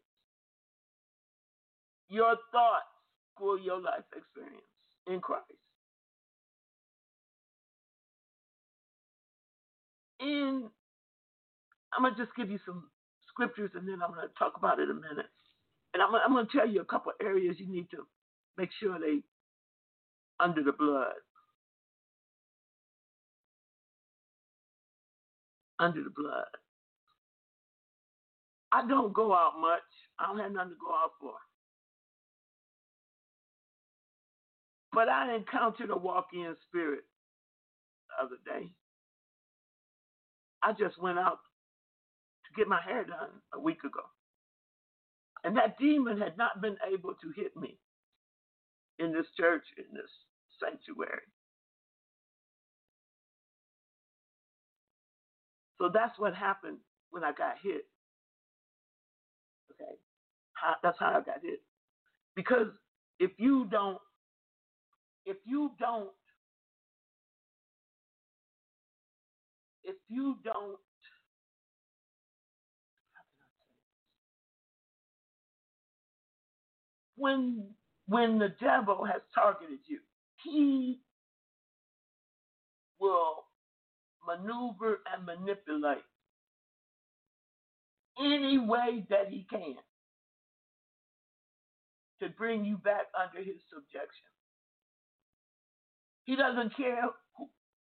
Your 2.09 2.35
thoughts 2.51 2.85
equal 3.35 3.59
your 3.59 3.81
life 3.81 4.05
experience 4.15 4.63
in 5.07 5.19
Christ. 5.21 5.45
In 10.19 10.69
I'm 11.93 12.03
going 12.03 12.15
to 12.15 12.21
just 12.23 12.35
give 12.35 12.49
you 12.49 12.59
some 12.65 12.85
scriptures 13.29 13.71
and 13.75 13.87
then 13.87 13.99
I'm 14.03 14.13
going 14.13 14.27
to 14.27 14.33
talk 14.37 14.53
about 14.57 14.79
it 14.79 14.89
in 14.89 14.91
a 14.91 14.93
minute. 14.93 15.31
And 15.93 16.03
I'm, 16.03 16.13
I'm 16.13 16.33
going 16.33 16.45
to 16.45 16.57
tell 16.57 16.67
you 16.67 16.81
a 16.81 16.85
couple 16.85 17.11
areas 17.21 17.55
you 17.59 17.67
need 17.67 17.89
to 17.91 18.05
make 18.57 18.69
sure 18.79 18.99
they 18.99 19.21
under 20.39 20.63
the 20.63 20.71
blood. 20.71 21.13
Under 25.79 26.03
the 26.03 26.09
blood. 26.09 26.45
I 28.71 28.87
don't 28.87 29.13
go 29.13 29.33
out 29.33 29.53
much. 29.59 29.81
I 30.19 30.27
don't 30.27 30.39
have 30.39 30.51
nothing 30.51 30.71
to 30.71 30.77
go 30.85 30.93
out 30.93 31.11
for. 31.19 31.33
But 34.93 35.09
I 35.09 35.35
encountered 35.35 35.89
a 35.89 35.97
walk 35.97 36.27
in 36.33 36.55
spirit 36.67 37.03
the 38.09 38.25
other 38.25 38.37
day. 38.45 38.69
I 40.63 40.73
just 40.73 41.01
went 41.01 41.19
out 41.19 41.39
to 42.45 42.59
get 42.59 42.67
my 42.67 42.81
hair 42.81 43.05
done 43.05 43.29
a 43.53 43.59
week 43.59 43.83
ago. 43.83 44.01
And 45.43 45.55
that 45.57 45.77
demon 45.79 46.19
had 46.19 46.37
not 46.37 46.61
been 46.61 46.75
able 46.91 47.13
to 47.13 47.31
hit 47.41 47.55
me 47.55 47.77
in 48.99 49.13
this 49.13 49.27
church, 49.37 49.63
in 49.77 49.85
this 49.93 50.11
sanctuary. 50.61 51.23
So 55.79 55.89
that's 55.93 56.19
what 56.19 56.35
happened 56.35 56.79
when 57.11 57.23
I 57.23 57.31
got 57.33 57.57
hit. 57.63 57.83
Okay. 59.73 59.93
How, 60.53 60.75
that's 60.83 60.99
how 60.99 61.09
I 61.09 61.21
got 61.21 61.41
hit. 61.43 61.61
Because 62.35 62.67
if 63.19 63.31
you 63.37 63.65
don't, 63.71 63.99
if 65.25 65.37
you 65.45 65.71
don't, 65.79 66.11
if 69.83 69.95
you 70.09 70.37
don't 70.43 70.77
when 77.17 77.69
when 78.07 78.39
the 78.39 78.49
devil 78.61 79.05
has 79.05 79.21
targeted 79.35 79.79
you, 79.87 79.99
he 80.43 81.01
will 82.99 83.45
maneuver 84.25 84.99
and 85.13 85.25
manipulate 85.25 86.03
any 88.19 88.57
way 88.59 89.05
that 89.09 89.29
he 89.29 89.45
can 89.49 89.75
to 92.21 92.29
bring 92.29 92.65
you 92.65 92.77
back 92.77 93.07
under 93.19 93.39
his 93.39 93.57
subjection. 93.73 94.27
He 96.25 96.35
doesn't 96.35 96.75
care 96.75 97.09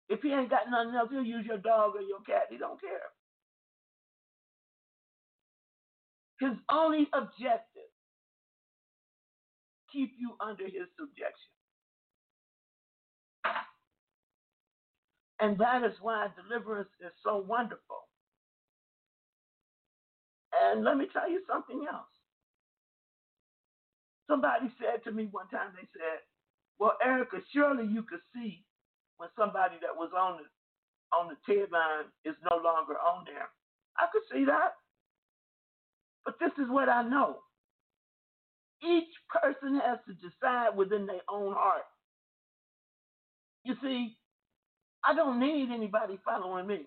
if 0.08 0.20
he 0.22 0.32
ain't 0.32 0.50
got 0.50 0.70
nothing 0.70 0.94
else. 0.94 1.10
He'll 1.10 1.24
use 1.24 1.46
your 1.46 1.58
dog 1.58 1.94
or 1.96 2.02
your 2.02 2.20
cat. 2.26 2.48
He 2.50 2.58
don't 2.58 2.80
care. 2.80 3.12
His 6.40 6.58
only 6.70 7.08
objective 7.12 7.92
keep 9.92 10.12
you 10.18 10.34
under 10.40 10.64
his 10.64 10.88
subjection. 10.98 11.52
And 15.42 15.58
that 15.58 15.84
is 15.84 15.94
why 16.00 16.28
deliverance 16.38 16.90
is 17.04 17.12
so 17.24 17.38
wonderful. 17.38 18.06
And 20.54 20.84
let 20.84 20.96
me 20.96 21.06
tell 21.12 21.30
you 21.30 21.42
something 21.50 21.84
else. 21.92 22.06
Somebody 24.28 24.72
said 24.80 25.04
to 25.04 25.12
me 25.12 25.28
one 25.32 25.48
time, 25.48 25.72
they 25.74 25.88
said, 25.92 26.22
Well, 26.78 26.96
Erica, 27.04 27.38
surely 27.52 27.86
you 27.86 28.04
could 28.04 28.22
see 28.34 28.64
when 29.18 29.28
somebody 29.38 29.76
that 29.82 29.96
was 29.96 30.10
on 30.16 30.38
the 30.38 30.44
on 31.16 31.28
the 31.28 31.36
TED 31.46 31.70
line 31.72 32.06
is 32.24 32.36
no 32.50 32.56
longer 32.56 32.94
on 32.94 33.24
there. 33.26 33.48
I 33.98 34.06
could 34.12 34.22
see 34.32 34.44
that. 34.46 34.74
But 36.24 36.36
this 36.40 36.52
is 36.58 36.70
what 36.70 36.88
I 36.88 37.02
know. 37.02 37.40
Each 38.82 39.12
person 39.28 39.80
has 39.84 39.98
to 40.08 40.14
decide 40.14 40.76
within 40.76 41.06
their 41.06 41.22
own 41.30 41.54
heart. 41.54 41.84
You 43.64 43.76
see, 43.82 44.16
I 45.04 45.14
don't 45.14 45.40
need 45.40 45.70
anybody 45.72 46.18
following 46.24 46.66
me. 46.66 46.80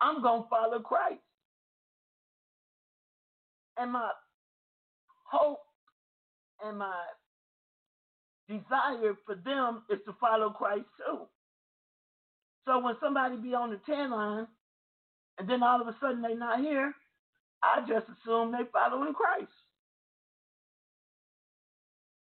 I'm 0.00 0.22
going 0.22 0.42
to 0.42 0.48
follow 0.48 0.80
Christ. 0.80 1.20
And 3.78 3.92
my 3.92 4.10
hope 5.30 5.60
and 6.64 6.78
my 6.78 6.94
desire 8.48 9.14
for 9.26 9.34
them 9.36 9.82
is 9.90 9.98
to 10.06 10.14
follow 10.20 10.50
Christ 10.50 10.86
too. 10.98 11.20
So 12.66 12.80
when 12.80 12.96
somebody 13.00 13.36
be 13.36 13.54
on 13.54 13.70
the 13.70 13.80
TED 13.86 14.10
line 14.10 14.46
and 15.38 15.48
then 15.48 15.62
all 15.62 15.80
of 15.80 15.88
a 15.88 15.96
sudden 16.00 16.22
they're 16.22 16.38
not 16.38 16.60
here, 16.60 16.92
I 17.62 17.80
just 17.88 18.06
assume 18.08 18.52
they 18.52 18.64
following 18.72 19.14
Christ. 19.14 19.52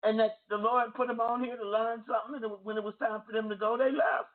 And 0.03 0.19
that 0.19 0.39
the 0.49 0.57
Lord 0.57 0.93
put 0.95 1.07
them 1.07 1.19
on 1.21 1.43
here 1.43 1.57
to 1.57 1.67
learn 1.67 2.03
something, 2.07 2.43
and 2.43 2.53
when 2.63 2.77
it 2.77 2.83
was 2.83 2.95
time 2.99 3.21
for 3.25 3.33
them 3.33 3.49
to 3.49 3.55
go, 3.57 3.77
they 3.77 3.91
left. 3.91 4.29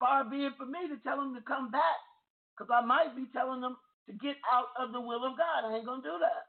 Far 0.00 0.24
be 0.24 0.46
it 0.46 0.54
for 0.58 0.66
me 0.66 0.88
to 0.88 0.98
tell 1.04 1.16
them 1.18 1.34
to 1.34 1.42
come 1.42 1.70
back, 1.70 2.00
because 2.56 2.70
I 2.72 2.84
might 2.86 3.16
be 3.16 3.26
telling 3.32 3.60
them 3.62 3.76
to 4.08 4.14
get 4.14 4.36
out 4.52 4.68
of 4.80 4.92
the 4.92 5.00
will 5.00 5.24
of 5.26 5.38
God. 5.38 5.66
I 5.66 5.76
ain't 5.76 5.86
going 5.86 6.02
to 6.02 6.08
do 6.08 6.18
that. 6.20 6.48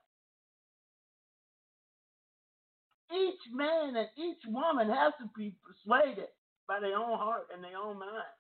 Each 3.16 3.42
man 3.54 3.96
and 3.98 4.10
each 4.18 4.42
woman 4.48 4.90
has 4.90 5.14
to 5.22 5.30
be 5.38 5.56
persuaded 5.64 6.30
by 6.68 6.80
their 6.80 6.98
own 6.98 7.18
heart 7.20 7.48
and 7.54 7.64
their 7.64 7.78
own 7.78 8.00
mind. 8.00 8.34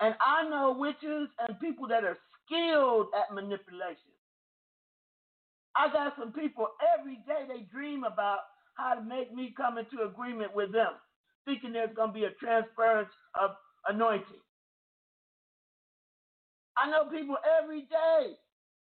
And 0.00 0.14
I 0.20 0.48
know 0.48 0.76
witches 0.78 1.28
and 1.40 1.60
people 1.60 1.88
that 1.88 2.04
are 2.04 2.18
skilled 2.46 3.08
at 3.16 3.34
manipulation. 3.34 4.11
I 5.76 5.92
got 5.92 6.14
some 6.18 6.32
people 6.32 6.68
every 6.98 7.16
day 7.26 7.46
they 7.48 7.62
dream 7.72 8.04
about 8.04 8.40
how 8.76 8.94
to 8.94 9.02
make 9.02 9.32
me 9.34 9.54
come 9.56 9.78
into 9.78 10.04
agreement 10.04 10.54
with 10.54 10.72
them, 10.72 10.92
thinking 11.46 11.72
there's 11.72 11.94
going 11.96 12.10
to 12.10 12.14
be 12.14 12.24
a 12.24 12.34
transference 12.42 13.10
of 13.40 13.52
anointing. 13.88 14.42
I 16.78 16.90
know 16.90 17.10
people 17.10 17.36
every 17.60 17.82
day 17.82 18.36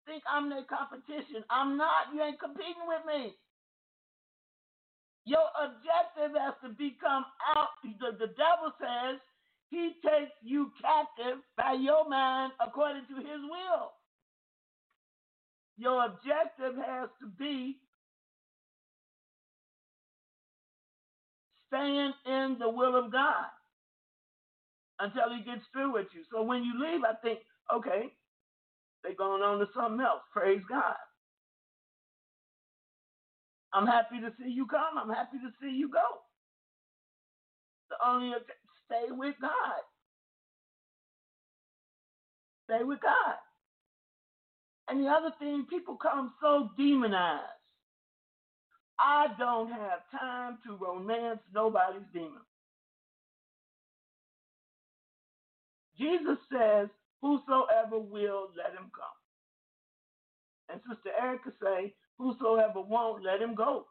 think 0.08 0.24
I'm 0.30 0.50
their 0.50 0.66
competition. 0.66 1.44
I'm 1.50 1.78
not. 1.78 2.14
You 2.14 2.24
ain't 2.24 2.40
competing 2.40 2.86
with 2.88 3.04
me. 3.08 3.36
Your 5.26 5.46
objective 5.62 6.38
has 6.40 6.56
to 6.64 6.70
become 6.76 7.26
out. 7.56 7.70
The, 7.84 8.14
the 8.18 8.34
devil 8.40 8.74
says 8.80 9.20
he 9.70 9.94
takes 10.04 10.34
you 10.42 10.72
captive 10.82 11.40
by 11.58 11.74
your 11.80 12.10
mind 12.10 12.54
according 12.62 13.06
to 13.10 13.16
his 13.18 13.42
will. 13.44 13.94
Your 15.80 16.06
objective 16.06 16.76
has 16.86 17.10
to 17.22 17.28
be 17.40 17.78
staying 21.68 22.14
in 22.28 22.58
the 22.60 22.70
will 22.70 22.96
of 22.98 23.12
God 23.12 23.48
until 25.00 25.30
he 25.36 25.44
gets 25.44 25.64
through 25.74 25.94
with 25.94 26.08
you. 26.14 26.24
So 26.32 26.44
when 26.44 26.64
you 26.64 26.74
leave, 26.80 27.02
I 27.04 27.16
think, 27.24 27.40
okay, 27.76 28.14
they're 29.04 29.16
going 29.16 29.44
on 29.44 29.60
to 29.60 29.68
something 29.76 30.02
else. 30.02 30.22
Praise 30.34 30.62
God. 30.70 30.96
I'm 33.74 33.88
happy 33.88 34.22
to 34.22 34.32
see 34.40 34.50
you 34.52 34.68
come. 34.68 34.98
I'm 35.02 35.10
happy 35.10 35.38
to 35.40 35.52
see 35.62 35.72
you 35.76 35.90
go. 35.92 36.06
The 37.92 37.98
only 38.08 38.34
Stay 38.88 39.12
with 39.12 39.36
God. 39.42 39.82
Stay 42.66 42.84
with 42.84 43.02
God. 43.02 43.38
And 44.90 45.06
the 45.06 45.10
other 45.10 45.32
thing, 45.40 45.66
people 45.70 45.98
come 45.98 46.34
so 46.42 46.70
demonized. 46.78 47.46
I 49.00 49.28
don't 49.40 49.72
have 49.72 50.02
time 50.20 50.58
to 50.66 50.76
romance 50.76 51.40
nobody's 51.54 52.04
demon. 52.14 52.42
Jesus 55.98 56.38
says, 56.52 56.90
Whosoever 57.22 58.00
will, 58.00 58.50
let 58.58 58.74
him 58.74 58.92
come. 58.96 59.18
And 60.70 60.82
Sister 60.90 61.12
Erica 61.22 61.52
say, 61.62 61.94
Whosoever 62.18 62.82
won't, 62.82 63.24
let 63.24 63.42
him 63.42 63.56
go. 63.56 63.86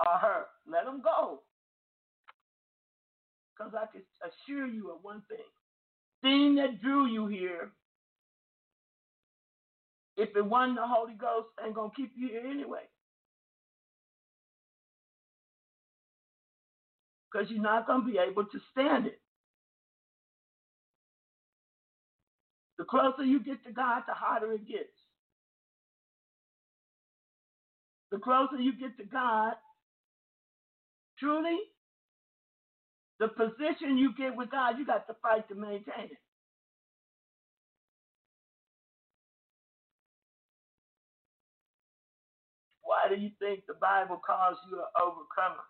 or 0.00 0.18
her. 0.18 0.44
Let 0.70 0.86
him 0.86 1.02
go. 1.02 1.42
Because 3.56 3.72
I 3.74 3.86
can 3.92 4.02
assure 4.24 4.66
you 4.66 4.90
of 4.92 5.02
one 5.02 5.22
thing. 5.28 5.46
Thing 6.22 6.56
that 6.56 6.80
drew 6.82 7.06
you 7.06 7.26
here, 7.28 7.72
if 10.16 10.30
it 10.36 10.44
wasn't 10.44 10.76
the 10.76 10.86
Holy 10.86 11.14
Ghost, 11.14 11.48
ain't 11.64 11.74
going 11.74 11.90
to 11.90 11.96
keep 11.96 12.12
you 12.16 12.28
here 12.28 12.44
anyway. 12.46 12.82
Because 17.32 17.50
you're 17.50 17.62
not 17.62 17.86
going 17.86 18.02
to 18.02 18.12
be 18.12 18.18
able 18.18 18.44
to 18.44 18.60
stand 18.72 19.06
it. 19.06 19.20
The 22.78 22.84
closer 22.84 23.24
you 23.24 23.42
get 23.42 23.64
to 23.66 23.72
God, 23.72 24.02
the 24.08 24.14
harder 24.14 24.52
it 24.52 24.66
gets. 24.68 24.90
The 28.12 28.18
closer 28.18 28.56
you 28.58 28.72
get 28.78 28.96
to 28.98 29.04
God, 29.04 29.54
Truly, 31.18 31.58
the 33.20 33.28
position 33.28 33.98
you 33.98 34.14
get 34.16 34.36
with 34.36 34.50
God, 34.50 34.78
you 34.78 34.86
got 34.86 35.06
to 35.08 35.16
fight 35.22 35.48
to 35.48 35.56
maintain 35.56 36.10
it. 36.12 36.22
Why 42.82 43.08
do 43.08 43.16
you 43.20 43.30
think 43.40 43.64
the 43.66 43.74
Bible 43.80 44.20
calls 44.24 44.58
you 44.70 44.78
an 44.78 44.90
overcomer? 45.00 45.64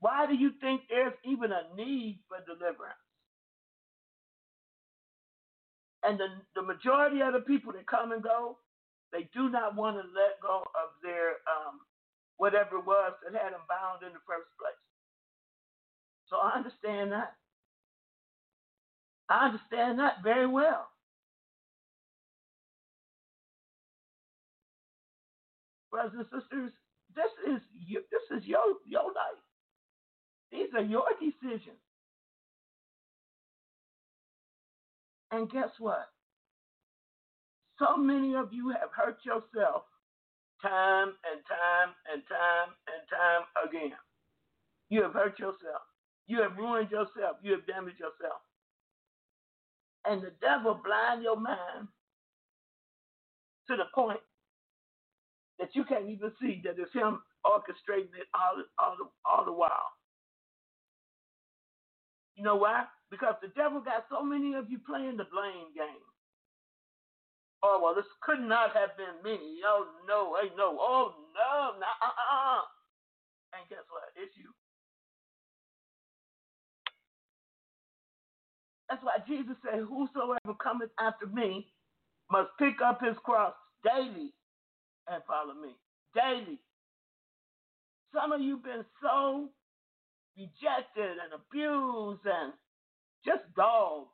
Why 0.00 0.26
do 0.26 0.34
you 0.34 0.52
think 0.60 0.82
there's 0.90 1.14
even 1.24 1.52
a 1.52 1.74
need 1.76 2.20
for 2.28 2.38
deliverance? 2.46 3.00
And 6.04 6.18
the, 6.20 6.28
the 6.54 6.62
majority 6.62 7.20
of 7.22 7.32
the 7.34 7.40
people 7.42 7.72
that 7.74 7.86
come 7.86 8.12
and 8.12 8.22
go, 8.22 8.58
they 9.12 9.28
do 9.34 9.50
not 9.50 9.76
want 9.76 9.96
to 9.96 10.04
let 10.14 10.40
go 10.42 10.62
of 10.62 10.90
their 11.02 11.42
um, 11.50 11.80
whatever 12.38 12.78
it 12.78 12.86
was 12.86 13.14
that 13.24 13.34
had 13.34 13.52
them 13.54 13.66
bound 13.68 14.02
in 14.06 14.12
the 14.14 14.22
first 14.26 14.50
place. 14.60 14.91
So 16.32 16.38
I 16.38 16.56
understand 16.56 17.12
that. 17.12 17.34
I 19.28 19.46
understand 19.48 19.98
that 19.98 20.22
very 20.24 20.46
well. 20.46 20.88
Brothers 25.90 26.12
and 26.16 26.26
sisters, 26.42 26.72
this 27.14 27.32
is 27.46 27.60
this 28.10 28.38
is 28.38 28.46
your 28.46 28.62
your 28.86 29.04
life. 29.04 29.44
These 30.50 30.68
are 30.74 30.82
your 30.82 31.04
decisions. 31.20 31.76
And 35.30 35.50
guess 35.50 35.70
what? 35.78 36.08
So 37.78 37.98
many 37.98 38.34
of 38.36 38.54
you 38.54 38.70
have 38.70 38.88
hurt 38.96 39.18
yourself 39.24 39.82
time 40.62 41.08
and 41.30 41.42
time 41.44 41.94
and 42.10 42.22
time 42.26 42.70
and 42.88 43.02
time 43.10 43.68
again. 43.68 43.98
You 44.88 45.02
have 45.02 45.12
hurt 45.12 45.38
yourself. 45.38 45.82
You 46.32 46.40
have 46.40 46.56
ruined 46.56 46.90
yourself. 46.90 47.36
You 47.42 47.52
have 47.52 47.66
damaged 47.66 48.00
yourself. 48.00 48.40
And 50.08 50.22
the 50.22 50.32
devil 50.40 50.80
blind 50.82 51.22
your 51.22 51.36
mind 51.36 51.92
to 53.68 53.76
the 53.76 53.84
point 53.94 54.24
that 55.58 55.68
you 55.74 55.84
can't 55.84 56.08
even 56.08 56.32
see 56.40 56.62
that 56.64 56.80
it's 56.80 56.92
him 56.94 57.20
orchestrating 57.44 58.16
it 58.16 58.32
all, 58.32 58.56
all, 58.80 58.96
the, 58.96 59.06
all 59.28 59.44
the 59.44 59.52
while. 59.52 59.92
You 62.34 62.44
know 62.44 62.56
why? 62.56 62.84
Because 63.10 63.34
the 63.42 63.48
devil 63.54 63.80
got 63.80 64.06
so 64.10 64.24
many 64.24 64.54
of 64.54 64.70
you 64.70 64.78
playing 64.88 65.18
the 65.18 65.28
blame 65.30 65.68
game 65.76 66.00
oh 67.62 67.78
well, 67.82 67.94
this 67.94 68.08
could 68.22 68.42
not 68.42 68.74
have 68.74 68.98
been 68.98 69.22
me. 69.22 69.62
Oh 69.64 69.86
no, 70.06 70.34
hey 70.40 70.50
no, 70.58 70.76
oh 70.78 71.14
no, 71.34 71.78
nah, 71.78 71.96
uh, 72.02 72.10
uh, 72.10 72.58
uh. 72.58 72.64
And 73.54 73.68
guess 73.70 73.86
what? 73.92 74.10
It's 74.16 74.31
That's 78.92 79.04
why 79.04 79.24
Jesus 79.26 79.56
said, 79.64 79.80
Whosoever 79.88 80.54
cometh 80.62 80.90
after 81.00 81.24
me 81.26 81.66
must 82.30 82.50
pick 82.58 82.82
up 82.84 83.00
his 83.00 83.16
cross 83.24 83.54
daily 83.82 84.34
and 85.08 85.22
follow 85.26 85.54
me. 85.54 85.70
Daily. 86.14 86.58
Some 88.14 88.32
of 88.32 88.42
you 88.42 88.58
been 88.58 88.84
so 89.00 89.48
rejected 90.36 91.16
and 91.24 91.32
abused 91.32 92.20
and 92.26 92.52
just 93.24 93.44
dogged 93.56 94.10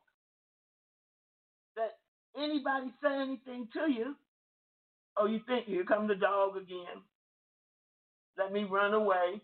that 1.75 1.97
anybody 2.41 2.93
say 3.03 3.21
anything 3.21 3.67
to 3.73 3.91
you, 3.91 4.15
oh, 5.17 5.25
you 5.25 5.41
think 5.45 5.65
here 5.65 5.83
come 5.83 6.07
the 6.07 6.15
dog 6.15 6.55
again. 6.55 7.03
Let 8.37 8.53
me 8.53 8.63
run 8.63 8.93
away. 8.93 9.41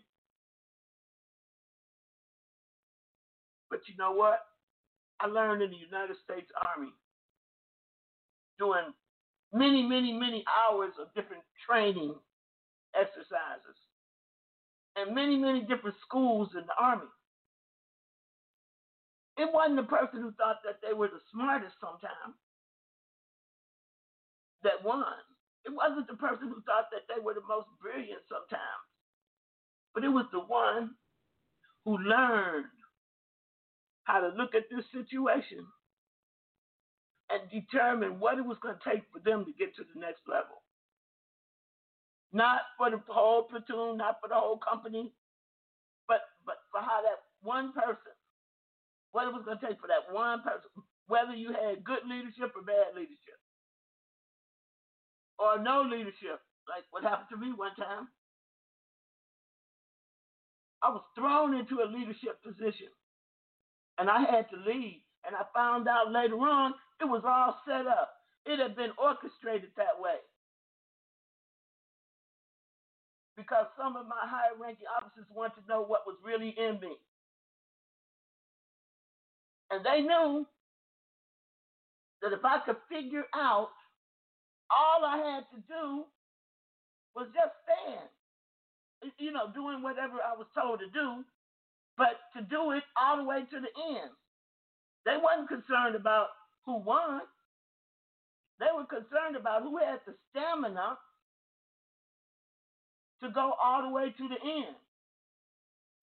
But 3.68 3.80
you 3.86 3.96
know 3.98 4.12
what? 4.12 4.40
I 5.20 5.26
learned 5.26 5.62
in 5.62 5.70
the 5.70 5.76
United 5.76 6.16
States 6.24 6.50
Army 6.76 6.92
doing 8.58 8.92
many, 9.52 9.82
many, 9.82 10.12
many 10.12 10.44
hours 10.48 10.92
of 11.00 11.12
different 11.14 11.42
training 11.66 12.14
exercises 12.94 13.78
and 14.96 15.14
many, 15.14 15.36
many 15.36 15.60
different 15.62 15.96
schools 16.06 16.50
in 16.54 16.66
the 16.66 16.76
Army. 16.80 17.08
It 19.38 19.52
wasn't 19.52 19.76
the 19.76 19.88
person 19.88 20.22
who 20.22 20.32
thought 20.32 20.60
that 20.64 20.80
they 20.86 20.94
were 20.94 21.08
the 21.08 21.20
smartest 21.32 21.76
sometimes 21.80 22.36
that 24.62 24.82
won. 24.84 25.04
It 25.66 25.72
wasn't 25.74 26.08
the 26.08 26.16
person 26.16 26.48
who 26.48 26.62
thought 26.62 26.88
that 26.92 27.04
they 27.08 27.20
were 27.22 27.34
the 27.34 27.46
most 27.48 27.68
brilliant 27.80 28.22
sometimes. 28.28 28.86
But 29.94 30.04
it 30.04 30.08
was 30.08 30.26
the 30.32 30.40
one 30.40 30.96
who 31.84 31.98
learned 31.98 32.66
how 34.06 34.20
to 34.22 34.30
look 34.38 34.54
at 34.54 34.70
this 34.70 34.86
situation 34.94 35.66
and 37.30 37.42
determine 37.50 38.18
what 38.22 38.38
it 38.38 38.46
was 38.46 38.56
going 38.62 38.78
to 38.78 38.86
take 38.86 39.02
for 39.12 39.18
them 39.18 39.44
to 39.44 39.52
get 39.58 39.74
to 39.76 39.82
the 39.82 40.00
next 40.00 40.22
level. 40.30 40.62
Not 42.32 42.62
for 42.78 42.90
the 42.90 43.02
whole 43.08 43.44
platoon, 43.50 43.98
not 43.98 44.18
for 44.22 44.28
the 44.28 44.38
whole 44.38 44.58
company, 44.58 45.12
but 46.06 46.22
but 46.46 46.58
for 46.70 46.80
how 46.80 47.02
that 47.02 47.18
one 47.42 47.72
person, 47.72 48.14
what 49.10 49.26
it 49.26 49.34
was 49.34 49.42
going 49.44 49.58
to 49.58 49.66
take 49.66 49.80
for 49.80 49.88
that 49.90 50.06
one 50.14 50.42
person, 50.42 50.70
whether 51.08 51.34
you 51.34 51.50
had 51.50 51.82
good 51.82 52.06
leadership 52.06 52.54
or 52.54 52.62
bad 52.62 52.94
leadership, 52.94 53.38
or 55.38 55.58
no 55.58 55.82
leadership, 55.82 56.38
like 56.70 56.86
what 56.90 57.02
happened 57.02 57.30
to 57.30 57.38
me 57.38 57.50
one 57.54 57.74
time. 57.74 58.06
I 60.82 60.90
was 60.90 61.02
thrown 61.16 61.56
into 61.56 61.82
a 61.82 61.90
leadership 61.90 62.38
position 62.44 62.94
and 63.98 64.10
I 64.10 64.20
had 64.20 64.48
to 64.50 64.56
leave. 64.66 65.00
And 65.26 65.34
I 65.34 65.42
found 65.54 65.88
out 65.88 66.12
later 66.12 66.36
on 66.36 66.74
it 67.00 67.04
was 67.04 67.22
all 67.24 67.58
set 67.66 67.86
up. 67.86 68.12
It 68.44 68.60
had 68.60 68.76
been 68.76 68.92
orchestrated 68.98 69.70
that 69.76 69.98
way. 69.98 70.22
Because 73.36 73.66
some 73.76 73.96
of 73.96 74.06
my 74.06 74.22
higher 74.22 74.56
ranking 74.58 74.86
officers 74.96 75.26
wanted 75.34 75.60
to 75.60 75.68
know 75.68 75.82
what 75.82 76.06
was 76.06 76.16
really 76.24 76.54
in 76.56 76.80
me. 76.80 76.96
And 79.70 79.84
they 79.84 80.00
knew 80.00 80.46
that 82.22 82.32
if 82.32 82.44
I 82.44 82.60
could 82.64 82.76
figure 82.88 83.24
out, 83.34 83.70
all 84.70 85.04
I 85.04 85.18
had 85.18 85.44
to 85.54 85.60
do 85.68 86.04
was 87.14 87.26
just 87.34 87.52
stand. 87.64 88.08
You 89.18 89.32
know, 89.32 89.50
doing 89.52 89.82
whatever 89.82 90.14
I 90.24 90.36
was 90.36 90.46
told 90.54 90.80
to 90.80 90.86
do, 90.88 91.24
but 91.96 92.20
to 92.36 92.42
do 92.42 92.72
it 92.72 92.84
all 93.00 93.18
the 93.18 93.24
way 93.24 93.40
to 93.40 93.60
the 93.60 93.72
end. 93.96 94.10
They 95.04 95.16
wasn't 95.16 95.48
concerned 95.48 95.96
about 95.96 96.28
who 96.66 96.78
won. 96.78 97.22
They 98.60 98.66
were 98.74 98.86
concerned 98.86 99.36
about 99.36 99.62
who 99.62 99.78
had 99.78 100.00
the 100.06 100.14
stamina 100.30 100.98
to 103.22 103.30
go 103.30 103.54
all 103.62 103.82
the 103.82 103.90
way 103.94 104.14
to 104.16 104.28
the 104.28 104.40
end. 104.42 104.76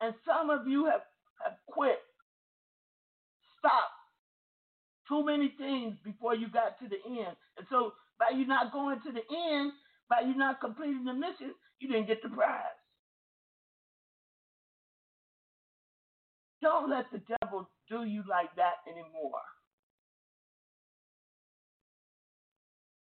And 0.01 0.13
some 0.25 0.49
of 0.49 0.67
you 0.67 0.85
have, 0.85 1.01
have 1.43 1.57
quit, 1.67 1.99
stopped 3.59 3.99
too 5.07 5.25
many 5.25 5.53
things 5.57 5.95
before 6.03 6.35
you 6.35 6.49
got 6.49 6.79
to 6.79 6.87
the 6.89 6.99
end. 7.07 7.35
And 7.57 7.67
so 7.69 7.93
by 8.19 8.35
you 8.35 8.47
not 8.47 8.71
going 8.73 8.99
to 9.05 9.11
the 9.11 9.23
end, 9.51 9.73
by 10.09 10.21
you 10.21 10.35
not 10.35 10.61
completing 10.61 11.05
the 11.05 11.13
mission, 11.13 11.53
you 11.79 11.87
didn't 11.89 12.07
get 12.07 12.21
the 12.23 12.29
prize. 12.29 12.77
Don't 16.63 16.89
let 16.89 17.11
the 17.11 17.19
devil 17.41 17.69
do 17.89 18.05
you 18.05 18.23
like 18.29 18.55
that 18.55 18.79
anymore. 18.87 19.43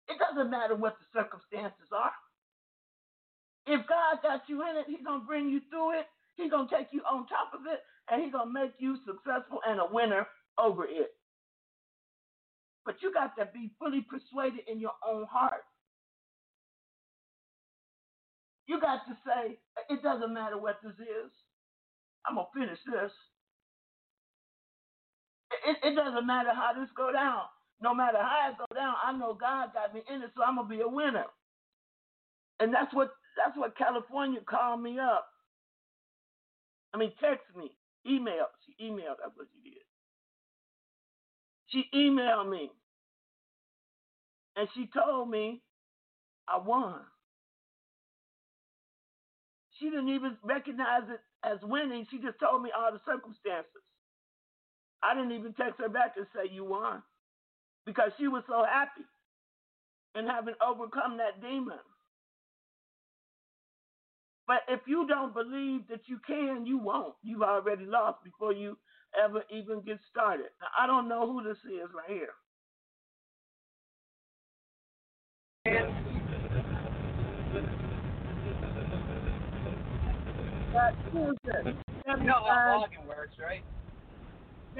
It 0.08 0.18
doesn't 0.18 0.50
matter 0.50 0.76
what 0.76 0.96
the 0.98 1.06
circumstances 1.12 1.92
are. 1.92 2.16
If 3.68 3.86
God 3.88 4.24
got 4.24 4.44
you 4.48 4.62
in 4.62 4.78
it, 4.78 4.86
He's 4.88 5.06
going 5.06 5.22
to 5.22 5.28
bring 5.28 5.50
you 5.50 5.60
through 5.70 6.00
it. 6.00 6.08
He's 6.38 6.52
going 6.52 6.70
to 6.70 6.76
take 6.76 6.88
you 6.92 7.02
on 7.04 7.28
top 7.28 7.52
of 7.54 7.68
it, 7.68 7.80
and 8.10 8.24
He's 8.24 8.32
going 8.32 8.48
to 8.48 8.54
make 8.54 8.74
you 8.80 8.96
successful 9.06 9.60
and 9.68 9.80
a 9.80 9.88
winner 9.92 10.26
over 10.58 10.86
it. 10.86 11.12
But 12.86 12.96
you 13.02 13.14
got 13.14 13.36
to 13.38 13.50
be 13.54 13.72
fully 13.78 14.06
persuaded 14.08 14.62
in 14.68 14.80
your 14.80 14.96
own 15.06 15.26
heart. 15.26 15.64
You 18.68 18.80
got 18.80 19.02
to 19.08 19.18
say, 19.28 19.60
it 19.90 20.02
doesn't 20.02 20.34
matter 20.34 20.58
what 20.58 20.80
this 20.84 20.96
is. 20.96 21.32
I'm 22.26 22.36
going 22.36 22.48
to 22.54 22.60
finish 22.60 22.80
this 22.88 23.12
it, 25.68 25.78
it 25.84 25.96
doesn't 25.96 26.28
matter 26.28 26.52
how 26.54 26.74
this 26.80 26.90
go 26.98 27.12
down. 27.12 27.44
No 27.82 27.94
matter 27.94 28.20
how 28.20 28.52
it 28.52 28.58
go 28.60 28.68
down, 28.76 28.96
I 29.04 29.14
know 29.14 29.34
God 29.36 29.74
got 29.74 29.94
me 29.94 30.02
in 30.14 30.22
it, 30.24 30.32
so 30.38 30.44
I'm 30.44 30.58
gonna 30.58 30.70
be 30.70 30.82
a 30.82 30.88
winner. 30.88 31.26
And 32.60 32.74
that's 32.74 32.94
what 32.94 33.12
that's 33.38 33.58
what 33.58 33.78
California 33.78 34.42
called 34.48 34.82
me 34.82 35.00
up. 35.00 35.28
I 36.94 36.98
mean, 36.98 37.14
text 37.22 37.46
me, 37.58 37.72
email. 38.08 38.48
She 38.66 38.86
emailed. 38.86 39.18
That's 39.24 39.36
what 39.36 39.48
she 39.54 39.72
did. 39.72 39.84
She 41.70 41.86
emailed 41.98 42.50
me, 42.50 42.72
and 44.58 44.68
she 44.76 44.90
told 44.94 45.30
me 45.30 45.62
I 46.48 46.58
won. 46.60 47.02
She 49.80 49.90
didn't 49.90 50.10
even 50.10 50.38
recognize 50.44 51.04
it 51.10 51.22
as 51.44 51.60
winning. 51.64 52.08
She 52.12 52.20
just 52.20 52.40
told 52.40 52.64
me 52.64 52.72
all 52.78 52.92
the 52.92 53.02
circumstances. 53.06 53.84
I 55.04 55.14
didn't 55.14 55.34
even 55.34 55.54
text 55.54 55.80
her 55.80 55.90
back 55.90 56.14
and 56.18 56.26
say 56.34 56.50
you 56.52 56.64
won 56.64 57.04
because 57.86 58.12
she 58.18 58.28
was 58.28 58.44
so 58.48 58.64
happy 58.64 59.04
in 60.16 60.26
having 60.26 60.54
overcome 60.66 61.18
that 61.18 61.42
demon. 61.42 61.80
But 64.48 64.62
if 64.68 64.82
you 64.88 65.08
don't 65.08 65.34
believe 65.34 65.88
that 65.90 66.02
you 66.08 66.20
can, 66.26 66.66
you 66.66 66.78
won't. 66.78 67.16
You've 67.24 67.42
already 67.42 67.86
lost 67.86 68.24
before 68.24 68.54
you 68.54 68.78
ever 69.22 69.44
even 69.50 69.82
get 69.82 70.00
started. 70.10 70.48
Now, 70.62 70.68
I 70.78 70.88
don't 70.88 71.08
know 71.08 71.26
who 71.26 71.44
this 71.44 71.58
is 71.60 71.90
right 71.96 72.10
here. 72.10 72.34
You 82.06 82.26
know 82.26 82.44
how 82.46 82.86
blogging 82.86 83.08
works, 83.08 83.36
right? 83.42 83.64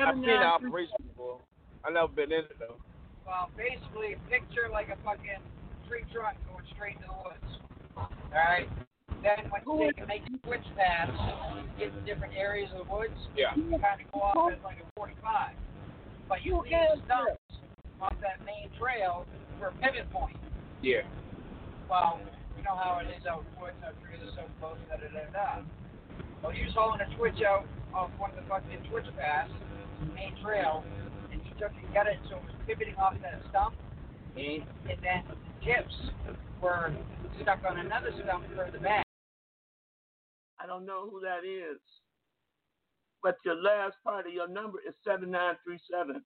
I've 0.02 0.16
seen 0.16 0.26
the 0.26 0.44
operation 0.44 0.98
before. 1.08 1.40
I've 1.86 1.94
never 1.94 2.08
been 2.08 2.32
in 2.32 2.48
it 2.48 2.58
though. 2.60 2.78
Well, 3.26 3.50
basically, 3.56 4.16
picture 4.30 4.68
like 4.72 4.90
a 4.90 4.98
fucking 5.04 5.42
tree 5.88 6.04
trunk 6.12 6.38
going 6.50 6.66
straight 6.76 6.96
into 6.98 7.08
the 7.08 7.20
woods. 7.24 7.52
All 7.98 8.10
right. 8.34 8.68
Then 9.24 9.48
when 9.48 9.64
you 9.64 9.92
take, 9.94 10.08
make 10.08 10.24
a 10.28 10.36
switch 10.44 10.68
pass, 10.76 11.08
you 11.80 11.86
get 11.86 11.96
to 11.96 12.02
different 12.04 12.34
areas 12.36 12.70
of 12.76 12.88
the 12.88 12.90
woods. 12.92 13.16
Yeah. 13.38 13.56
You 13.56 13.80
kind 13.80 14.02
of 14.02 14.12
go 14.12 14.20
off 14.20 14.52
at 14.52 14.64
like 14.64 14.84
a 14.84 14.88
45, 14.98 15.56
but 16.28 16.44
you 16.44 16.60
leave 16.60 17.00
stumps 17.06 17.40
off 18.02 18.16
that 18.20 18.44
main 18.44 18.68
trail 18.76 19.26
for 19.60 19.72
a 19.72 19.76
pivot 19.80 20.12
point. 20.12 20.36
Yeah. 20.82 21.08
Well, 21.90 22.20
you 22.58 22.64
know 22.64 22.76
how 22.76 23.00
it 23.00 23.08
is 23.16 23.24
out 23.24 23.48
in 23.48 23.56
the 23.56 23.62
woods. 23.64 23.80
How 23.80 23.96
trees 24.04 24.20
are 24.28 24.36
so 24.36 24.44
close. 24.60 24.76
Da 24.92 25.00
da 25.00 25.08
da 25.08 25.24
da. 25.32 25.64
Well, 26.44 26.52
you're 26.52 26.66
just 26.66 26.76
hauling 26.76 27.00
a 27.00 27.08
twitch 27.16 27.40
out 27.48 27.64
off 27.96 28.12
one 28.18 28.32
of 28.32 28.36
the 28.36 28.44
fucking 28.50 28.84
twitch 28.92 29.08
paths 29.16 29.54
main 30.12 30.36
trail, 30.44 30.84
and 31.32 31.42
he 31.42 31.50
took 31.60 31.72
and 31.72 31.94
got 31.94 32.08
it 32.08 32.18
so 32.30 32.38
it 32.38 32.44
was 32.44 32.56
pivoting 32.68 32.96
off 32.96 33.14
that 33.22 33.42
stump, 33.50 33.76
and, 34.36 34.64
and 34.90 35.00
then 35.02 35.24
the 35.28 35.66
tips 35.66 35.94
were 36.62 36.94
stuck 37.42 37.60
on 37.70 37.80
another 37.80 38.12
stump 38.24 38.44
further 38.56 38.80
back. 38.80 39.06
I 40.60 40.66
don't 40.66 40.86
know 40.86 41.10
who 41.10 41.20
that 41.22 41.46
is, 41.46 41.80
but 43.22 43.36
your 43.46 43.56
last 43.56 43.96
part 44.04 44.28
of 44.28 44.34
your 44.34 44.48
number 44.48 44.80
is 44.88 44.94
7937. 45.06 46.24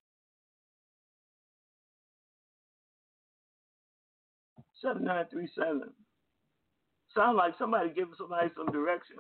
7937. 4.82 5.90
Sound 7.16 7.38
like 7.38 7.54
somebody 7.58 7.90
giving 7.90 8.14
somebody 8.18 8.50
some 8.56 8.72
direction. 8.72 9.18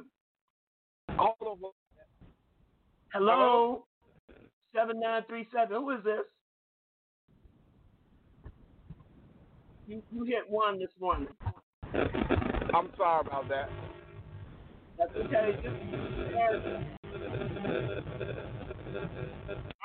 All 1.18 1.36
of 1.42 1.60
them. 1.60 1.72
Hello? 3.12 3.87
7937. 4.74 5.78
Who 5.78 5.92
is 5.92 6.04
this? 6.04 6.26
You, 9.88 10.04
you 10.12 10.24
hit 10.26 10.44
one 10.50 10.80
this 10.80 10.90
morning. 11.00 11.30
I'm 11.94 12.90
sorry 12.98 13.26
about 13.26 13.48
that. 13.50 13.70
That's 14.98 15.12
okay. 15.16 15.58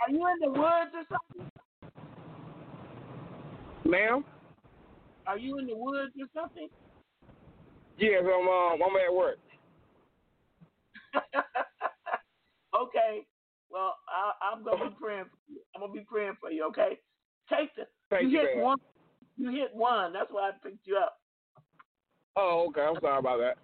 Are 0.02 0.10
you 0.10 0.26
in 0.26 0.38
the 0.40 0.50
woods 0.50 0.92
or 0.94 1.04
something? 1.08 1.50
Ma'am? 3.84 4.24
Are 5.26 5.38
you 5.38 5.58
in 5.58 5.66
the 5.66 5.76
woods 5.76 6.12
or 6.20 6.26
something? 6.34 6.68
Yes, 7.98 8.22
I'm 8.24 8.48
um, 8.48 8.80
I'm 8.82 8.96
at 8.96 9.14
work. 9.14 9.38
okay. 12.82 13.26
Well, 13.72 13.96
I, 14.06 14.52
am 14.52 14.62
gonna 14.62 14.90
be 14.90 14.96
praying. 15.00 15.24
For 15.24 15.52
you. 15.52 15.60
I'm 15.74 15.80
gonna 15.80 15.92
be 15.94 16.04
praying 16.06 16.36
for 16.38 16.50
you. 16.50 16.66
Okay. 16.66 16.98
Take 17.48 17.74
the. 17.74 17.84
Thank 18.10 18.24
you, 18.24 18.28
you 18.28 18.40
hit 18.40 18.56
one. 18.58 18.78
You 19.38 19.50
hit 19.50 19.74
one. 19.74 20.12
That's 20.12 20.30
why 20.30 20.50
I 20.50 20.52
picked 20.62 20.86
you 20.86 20.98
up. 20.98 21.16
Oh, 22.36 22.66
okay. 22.68 22.82
I'm 22.82 23.00
sorry 23.00 23.18
about 23.18 23.38
that. 23.38 23.56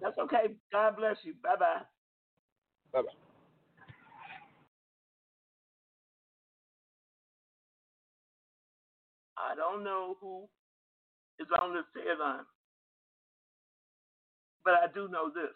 That's 0.00 0.16
okay. 0.18 0.54
God 0.70 0.96
bless 0.96 1.16
you. 1.24 1.34
Bye 1.42 1.56
bye. 1.58 1.82
Bye 2.92 3.02
bye. 3.02 3.08
I 9.36 9.56
don't 9.56 9.82
know 9.82 10.16
who 10.20 10.44
is 11.40 11.48
on 11.60 11.74
this 11.74 11.84
line, 12.20 12.44
but 14.64 14.74
I 14.74 14.86
do 14.94 15.08
know 15.08 15.30
this. 15.34 15.50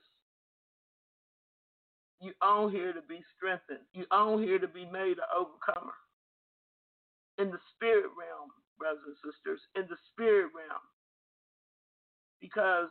You 2.21 2.33
on 2.41 2.71
here 2.71 2.93
to 2.93 3.03
be 3.03 3.21
strengthened. 3.37 3.85
You 3.93 4.07
on 4.11 4.43
here 4.43 4.59
to 4.59 4.69
be 4.69 4.85
made 4.87 5.19
an 5.19 5.31
overcomer. 5.37 5.93
In 7.39 7.51
the 7.51 7.59
spirit 7.75 8.11
realm, 8.17 8.51
brothers 8.79 9.05
and 9.07 9.17
sisters, 9.33 9.61
in 9.75 9.83
the 9.89 9.97
spirit 10.12 10.51
realm. 10.57 10.81
Because 12.41 12.89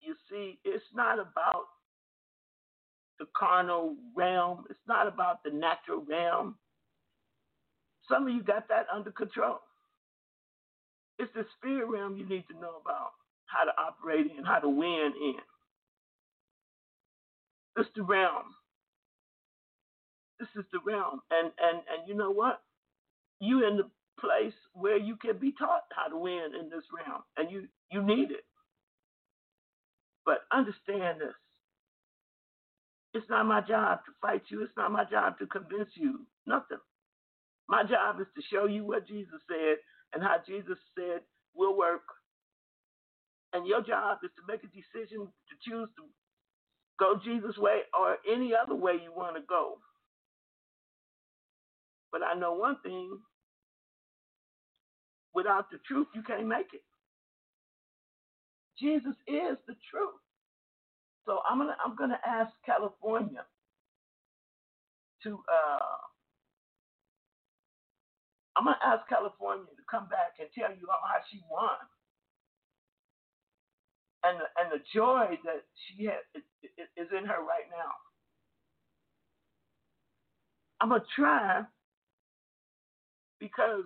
you 0.00 0.14
see, 0.30 0.58
it's 0.64 0.84
not 0.94 1.18
about 1.18 1.66
the 3.18 3.26
carnal 3.36 3.96
realm, 4.14 4.64
it's 4.68 4.78
not 4.86 5.06
about 5.06 5.42
the 5.44 5.50
natural 5.50 6.04
realm. 6.06 6.56
Some 8.10 8.28
of 8.28 8.34
you 8.34 8.42
got 8.42 8.68
that 8.68 8.86
under 8.94 9.10
control. 9.10 9.60
It's 11.18 11.32
the 11.34 11.46
spirit 11.56 11.88
realm 11.88 12.16
you 12.16 12.28
need 12.28 12.44
to 12.48 12.54
know 12.60 12.80
about 12.82 13.12
how 13.46 13.64
to 13.64 13.72
operate 13.78 14.26
in, 14.36 14.44
how 14.44 14.58
to 14.58 14.68
win 14.68 15.12
in. 15.22 15.40
It's 17.76 17.88
the 17.96 18.02
realm. 18.02 18.54
This 20.38 20.48
is 20.56 20.64
the 20.72 20.80
realm. 20.84 21.20
And 21.30 21.52
and 21.58 21.78
and 21.78 22.08
you 22.08 22.14
know 22.14 22.30
what? 22.30 22.62
You 23.40 23.66
in 23.66 23.76
the 23.76 23.90
place 24.20 24.54
where 24.74 24.96
you 24.96 25.16
can 25.16 25.38
be 25.38 25.52
taught 25.58 25.84
how 25.94 26.08
to 26.08 26.18
win 26.18 26.52
in 26.58 26.68
this 26.70 26.84
realm. 26.94 27.22
And 27.36 27.50
you 27.50 27.68
you 27.90 28.02
need 28.02 28.30
it. 28.30 28.44
But 30.24 30.40
understand 30.52 31.20
this. 31.20 31.34
It's 33.14 33.28
not 33.30 33.46
my 33.46 33.60
job 33.60 34.00
to 34.06 34.12
fight 34.20 34.42
you. 34.48 34.62
It's 34.62 34.76
not 34.76 34.90
my 34.92 35.04
job 35.04 35.38
to 35.38 35.46
convince 35.46 35.90
you. 35.94 36.26
Nothing. 36.46 36.78
My 37.68 37.82
job 37.84 38.20
is 38.20 38.26
to 38.36 38.42
show 38.52 38.66
you 38.66 38.84
what 38.84 39.06
Jesus 39.06 39.40
said 39.48 39.76
and 40.12 40.22
how 40.22 40.36
Jesus 40.46 40.78
said 40.96 41.20
will 41.54 41.76
work. 41.76 42.02
And 43.52 43.66
your 43.66 43.82
job 43.82 44.18
is 44.24 44.30
to 44.36 44.42
make 44.48 44.64
a 44.64 44.68
decision 44.74 45.28
to 45.28 45.54
choose 45.62 45.88
to 45.96 46.02
go 46.98 47.20
Jesus' 47.24 47.58
way 47.58 47.80
or 47.98 48.18
any 48.30 48.52
other 48.54 48.74
way 48.76 48.94
you 49.02 49.12
want 49.16 49.36
to 49.36 49.42
go. 49.48 49.78
But 52.12 52.22
I 52.22 52.34
know 52.38 52.54
one 52.54 52.78
thing 52.82 53.18
without 55.34 55.70
the 55.70 55.78
truth, 55.86 56.08
you 56.14 56.22
can't 56.22 56.48
make 56.48 56.74
it. 56.74 56.82
Jesus 58.80 59.16
is 59.28 59.58
the 59.68 59.76
truth. 59.90 60.20
So 61.26 61.40
I'm 61.48 61.58
gonna 61.58 61.76
I'm 61.84 61.96
gonna 61.96 62.20
ask 62.26 62.52
California 62.66 63.44
to 65.24 65.30
uh, 65.48 65.96
I'm 68.56 68.64
gonna 68.66 68.78
ask 68.84 69.08
California 69.08 69.66
to 69.76 69.84
come 69.90 70.08
back 70.08 70.36
and 70.40 70.48
tell 70.54 70.70
you 70.70 70.86
how 70.90 71.20
she 71.30 71.40
won, 71.50 71.78
and 74.24 74.38
and 74.58 74.72
the 74.72 74.84
joy 74.94 75.38
that 75.44 75.64
she 75.86 76.06
has 76.06 76.22
is 76.96 77.08
in 77.18 77.26
her 77.26 77.40
right 77.44 77.68
now. 77.70 77.92
I'm 80.80 80.90
gonna 80.90 81.04
try 81.16 81.62
because 83.40 83.84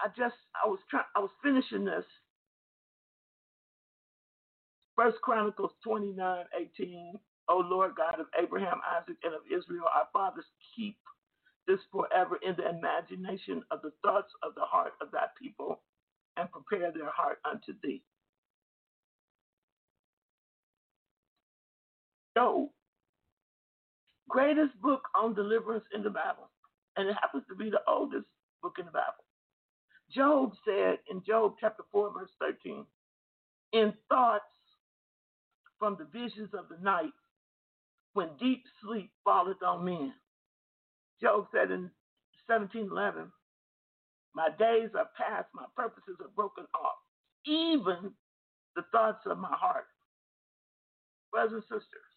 I 0.00 0.08
just 0.16 0.36
I 0.64 0.68
was 0.68 0.80
trying 0.90 1.06
I 1.16 1.20
was 1.20 1.30
finishing 1.42 1.84
this. 1.84 2.04
First 4.96 5.18
Chronicles 5.22 5.72
29, 5.84 6.46
18. 6.78 7.14
O 7.48 7.58
Lord 7.58 7.94
God 7.96 8.20
of 8.20 8.26
Abraham, 8.42 8.80
Isaac, 8.96 9.16
and 9.24 9.34
of 9.34 9.42
Israel, 9.46 9.86
our 9.94 10.08
fathers, 10.12 10.44
keep 10.76 10.96
this 11.68 11.80
forever 11.92 12.38
in 12.42 12.56
the 12.56 12.68
imagination 12.70 13.62
of 13.70 13.82
the 13.82 13.92
thoughts 14.04 14.32
of 14.42 14.54
the 14.56 14.62
heart 14.64 14.94
of 15.02 15.10
thy 15.12 15.26
people 15.40 15.82
and 16.36 16.48
prepare 16.52 16.92
their 16.92 17.10
heart 17.10 17.38
unto 17.44 17.74
thee. 17.82 18.02
So, 22.36 22.70
greatest 24.28 24.80
book 24.82 25.02
on 25.16 25.34
deliverance 25.34 25.84
in 25.94 26.02
the 26.02 26.10
Bible, 26.10 26.50
and 26.96 27.08
it 27.08 27.16
happens 27.20 27.44
to 27.48 27.54
be 27.56 27.70
the 27.70 27.82
oldest 27.88 28.26
book 28.62 28.76
in 28.78 28.86
the 28.86 28.92
Bible. 28.92 29.24
Job 30.14 30.52
said 30.64 30.98
in 31.10 31.22
Job 31.26 31.54
chapter 31.60 31.82
4, 31.92 32.12
verse 32.12 32.30
13, 32.40 32.84
in 33.72 33.92
thoughts 34.08 34.44
from 35.78 35.96
the 35.98 36.06
visions 36.06 36.50
of 36.54 36.68
the 36.68 36.82
night, 36.82 37.12
when 38.14 38.28
deep 38.40 38.62
sleep 38.82 39.10
falleth 39.24 39.62
on 39.66 39.84
men, 39.84 40.12
Job 41.20 41.46
said 41.52 41.70
in 41.70 41.90
1711, 42.46 43.32
My 44.34 44.48
days 44.58 44.90
are 44.96 45.08
past, 45.16 45.48
my 45.54 45.64
purposes 45.76 46.16
are 46.20 46.30
broken 46.36 46.64
off, 46.74 46.98
even 47.46 48.12
the 48.76 48.82
thoughts 48.92 49.24
of 49.26 49.38
my 49.38 49.52
heart. 49.52 49.86
Brothers 51.32 51.64
and 51.70 51.80
sisters, 51.80 52.11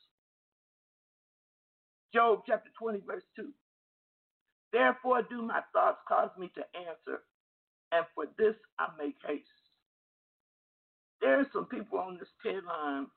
Job 2.16 2.44
chapter 2.48 2.72
20, 2.80 3.02
verse 3.08 3.24
2. 3.38 3.50
Therefore 4.74 5.24
do 5.30 5.42
my 5.44 5.62
thoughts 5.74 6.00
cause 6.08 6.32
me 6.40 6.52
to 6.56 6.64
answer, 6.78 7.22
and 7.92 8.06
for 8.16 8.26
this 8.38 8.56
I 8.80 8.90
make 9.00 9.16
haste. 9.28 9.48
There 11.22 11.40
are 11.40 11.48
some 11.54 11.66
people 11.68 12.00
on 12.00 12.18
this 12.20 12.30
TED 12.46 12.64
line 12.66 13.08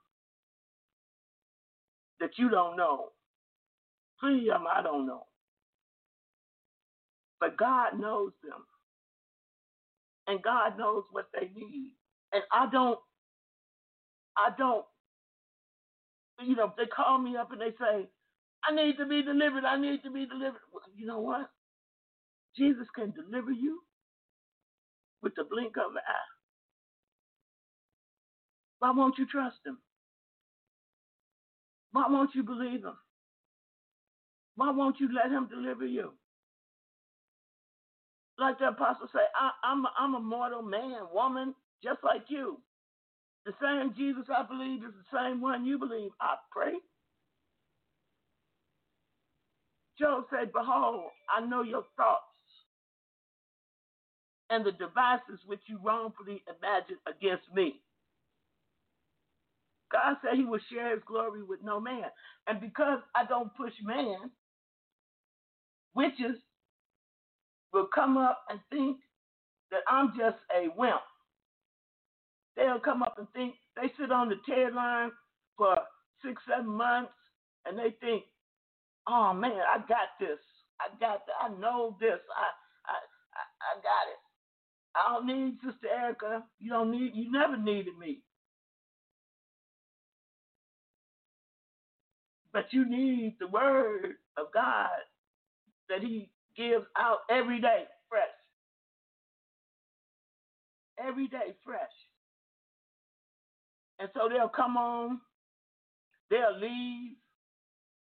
that 2.21 2.33
you 2.39 2.51
don't 2.51 2.77
know. 2.77 3.11
Plenty 4.21 4.51
of 4.51 4.61
them 4.61 4.65
I 4.73 4.83
don't 4.83 5.07
know. 5.07 5.25
But 7.41 7.59
God 7.59 7.99
knows 8.01 8.33
them. 8.43 8.65
And 10.29 10.43
God 10.43 10.79
knows 10.79 11.05
what 11.13 11.27
they 11.35 11.51
need. 11.55 11.93
And 12.33 12.43
I 12.53 12.69
don't, 12.71 12.99
I 14.37 14.51
don't, 14.59 14.85
you 16.43 16.57
know, 16.57 16.73
they 16.79 16.87
call 16.87 17.19
me 17.19 17.37
up 17.37 17.53
and 17.53 17.61
they 17.61 17.73
say, 17.81 18.09
I 18.65 18.75
need 18.75 18.97
to 18.99 19.07
be 19.07 19.23
delivered. 19.23 19.65
I 19.65 19.81
need 19.81 20.03
to 20.05 20.11
be 20.11 20.27
delivered. 20.27 20.61
Well, 20.73 20.83
you 20.97 21.07
know 21.07 21.21
what? 21.21 21.51
Jesus 22.57 22.87
can 22.95 23.13
deliver 23.13 23.53
you 23.53 23.81
with 25.23 25.35
the 25.37 25.45
blink 25.45 25.77
of 25.77 25.93
an 25.93 25.99
eye. 25.99 26.33
Why 28.81 28.91
won't 28.93 29.19
you 29.19 29.27
trust 29.27 29.59
him? 29.67 29.79
Why 31.93 32.07
won't 32.09 32.35
you 32.35 32.43
believe 32.43 32.85
him? 32.85 32.97
Why 34.57 34.71
won't 34.73 35.01
you 35.01 35.09
let 35.15 35.33
him 35.33 35.49
deliver 35.49 35.87
you? 35.87 36.13
like 38.39 38.59
the 38.59 38.69
apostle 38.69 39.09
say, 39.13 39.21
I, 39.37 39.73
am 39.73 39.85
a, 39.85 39.93
I'm 39.99 40.15
a 40.15 40.21
mortal 40.21 40.63
man, 40.63 41.09
woman, 41.13 41.55
just 41.83 42.01
like 42.05 42.25
you. 42.29 42.61
The 43.47 43.53
same 43.63 43.95
Jesus 43.97 44.25
I 44.35 44.45
believe 44.47 44.85
is 44.85 44.95
the 44.95 45.19
same 45.19 45.41
one 45.41 45.65
you 45.67 45.79
believe. 45.79 46.11
I 46.21 46.37
pray. 46.53 46.75
Job 49.99 50.25
said, 50.31 50.53
Behold, 50.53 51.11
I 51.35 51.45
know 51.47 51.63
your 51.63 51.85
thoughts 51.97 52.23
and 54.51 54.65
the 54.67 54.73
devices 54.73 55.41
which 55.47 55.61
you 55.67 55.79
wrongfully 55.85 56.43
imagine 56.49 56.99
against 57.09 57.45
me. 57.55 57.81
God 59.93 60.17
said 60.23 60.37
he 60.37 60.45
will 60.45 60.61
share 60.73 60.93
his 60.93 61.05
glory 61.07 61.43
with 61.45 61.61
no 61.63 61.81
man. 61.81 62.05
And 62.49 62.61
because 62.61 63.01
I 63.17 63.27
don't 63.27 63.55
push 63.57 63.75
man, 63.85 64.31
witches 65.95 66.39
will 67.73 67.89
come 67.95 68.17
up 68.19 68.45
and 68.51 68.61
think 68.71 68.99
that 69.71 69.83
I'm 69.89 70.11
just 70.19 70.39
a 70.57 70.69
wimp. 70.77 71.01
They'll 72.57 72.81
come 72.81 73.03
up 73.03 73.17
and 73.19 73.29
think 73.35 73.55
they 73.77 73.93
sit 74.01 74.13
on 74.13 74.31
the 74.31 74.37
TED 74.49 74.75
line 74.75 75.13
for 75.59 75.79
six, 76.25 76.43
seven 76.49 76.69
months, 76.71 77.13
and 77.67 77.79
they 77.79 77.95
think, 78.01 78.25
"Oh 79.09 79.35
man, 79.35 79.53
I 79.61 79.79
got 79.89 80.11
this. 80.21 80.39
I 80.81 80.89
got. 81.01 81.27
That. 81.27 81.35
I 81.43 81.49
know 81.61 81.97
this. 82.01 82.21
I, 82.37 82.49
I, 82.93 82.97
I, 83.35 83.43
I 83.73 83.77
got 83.83 84.09
it. 84.13 84.21
I 84.97 85.13
don't 85.15 85.27
need 85.27 85.59
Sister 85.65 85.89
Erica. 85.89 86.45
You 86.61 86.71
don't 86.71 86.91
need. 86.93 87.13
You 87.15 87.33
never 87.33 87.57
needed 87.59 87.99
me. 87.99 88.23
But 92.53 92.67
you 92.73 92.89
need 92.89 93.37
the 93.41 93.49
word 93.49 94.17
of 94.39 94.47
God 94.55 94.89
that 95.91 96.03
He 96.03 96.31
gives 96.57 96.87
out 96.99 97.21
every 97.31 97.61
day 97.61 97.85
fresh. 98.11 98.29
every 100.99 101.29
day 101.29 101.55
fresh. 101.65 101.81
And 104.01 104.11
so 104.15 104.29
they'll 104.31 104.49
come 104.51 104.77
on, 104.77 105.21
they'll 106.31 106.59
leave, 106.61 107.17